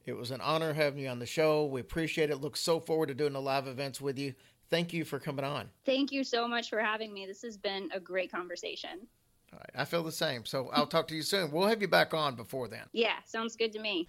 it 0.06 0.14
was 0.14 0.32
an 0.32 0.42
honor 0.42 0.74
having 0.74 1.00
you 1.00 1.10
on 1.10 1.20
the 1.20 1.26
show. 1.26 1.66
We 1.66 1.82
appreciate 1.82 2.30
it. 2.30 2.42
Look 2.42 2.58
so 2.58 2.80
forward 2.80 3.08
to 3.08 3.14
doing 3.14 3.34
the 3.34 3.42
live 3.42 3.68
events 3.68 4.02
with 4.02 4.18
you. 4.18 4.34
Thank 4.70 4.94
you 4.94 5.04
for 5.06 5.20
coming 5.20 5.46
on. 5.46 5.70
Thank 5.86 6.12
you 6.12 6.24
so 6.24 6.48
much 6.48 6.70
for 6.70 6.80
having 6.80 7.14
me. 7.14 7.26
This 7.26 7.42
has 7.42 7.58
been 7.58 7.90
a 7.94 8.00
great 8.00 8.32
conversation. 8.32 9.08
All 9.52 9.60
right, 9.60 9.82
I 9.82 9.86
feel 9.86 10.04
the 10.04 10.12
same. 10.12 10.46
So 10.46 10.70
I'll 10.72 10.88
talk 10.88 11.08
to 11.08 11.16
you 11.16 11.24
soon. 11.24 11.52
We'll 11.52 11.68
have 11.68 11.82
you 11.82 11.88
back 11.88 12.14
on 12.14 12.36
before 12.36 12.68
then. 12.68 12.84
Yeah, 12.92 13.16
sounds 13.26 13.56
good 13.56 13.72
to 13.74 13.80
me. 13.80 14.08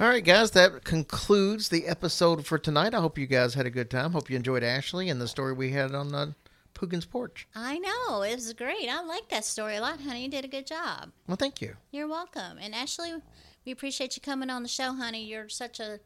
All 0.00 0.08
right, 0.08 0.24
guys, 0.24 0.52
that 0.52 0.84
concludes 0.84 1.68
the 1.68 1.86
episode 1.86 2.46
for 2.46 2.56
tonight. 2.56 2.94
I 2.94 3.00
hope 3.00 3.18
you 3.18 3.26
guys 3.26 3.52
had 3.52 3.66
a 3.66 3.70
good 3.70 3.90
time. 3.90 4.12
Hope 4.12 4.30
you 4.30 4.36
enjoyed 4.36 4.62
Ashley 4.62 5.10
and 5.10 5.20
the 5.20 5.28
story 5.28 5.52
we 5.52 5.70
had 5.70 5.94
on 5.94 6.08
the 6.08 6.34
Poogan's 6.74 7.06
porch. 7.06 7.46
I 7.54 7.78
know. 7.78 8.22
It 8.22 8.34
was 8.34 8.52
great. 8.52 8.88
I 8.88 9.02
like 9.02 9.28
that 9.28 9.44
story 9.44 9.76
a 9.76 9.80
lot, 9.80 10.00
honey. 10.00 10.24
You 10.24 10.28
did 10.28 10.44
a 10.44 10.48
good 10.48 10.66
job. 10.66 11.12
Well, 11.26 11.36
thank 11.36 11.60
you. 11.60 11.76
You're 11.90 12.08
welcome. 12.08 12.58
And 12.60 12.74
Ashley, 12.74 13.14
we 13.64 13.72
appreciate 13.72 14.16
you 14.16 14.22
coming 14.22 14.50
on 14.50 14.62
the 14.62 14.68
show, 14.68 14.92
honey. 14.92 15.24
You're 15.24 15.48
such 15.48 15.80
a 15.80 16.00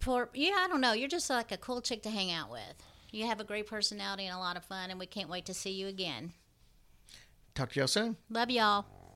poor, 0.00 0.30
yeah, 0.34 0.56
I 0.58 0.68
don't 0.68 0.80
know. 0.80 0.92
You're 0.92 1.08
just 1.08 1.30
like 1.30 1.52
a 1.52 1.56
cool 1.56 1.80
chick 1.80 2.02
to 2.02 2.10
hang 2.10 2.30
out 2.32 2.50
with. 2.50 2.82
You 3.10 3.26
have 3.26 3.40
a 3.40 3.44
great 3.44 3.66
personality 3.66 4.26
and 4.26 4.36
a 4.36 4.40
lot 4.40 4.56
of 4.56 4.64
fun, 4.64 4.90
and 4.90 4.98
we 4.98 5.06
can't 5.06 5.28
wait 5.28 5.46
to 5.46 5.54
see 5.54 5.70
you 5.70 5.86
again. 5.86 6.32
Talk 7.54 7.72
to 7.72 7.80
y'all 7.80 7.86
soon. 7.86 8.16
Love 8.28 8.50
y'all. 8.50 8.84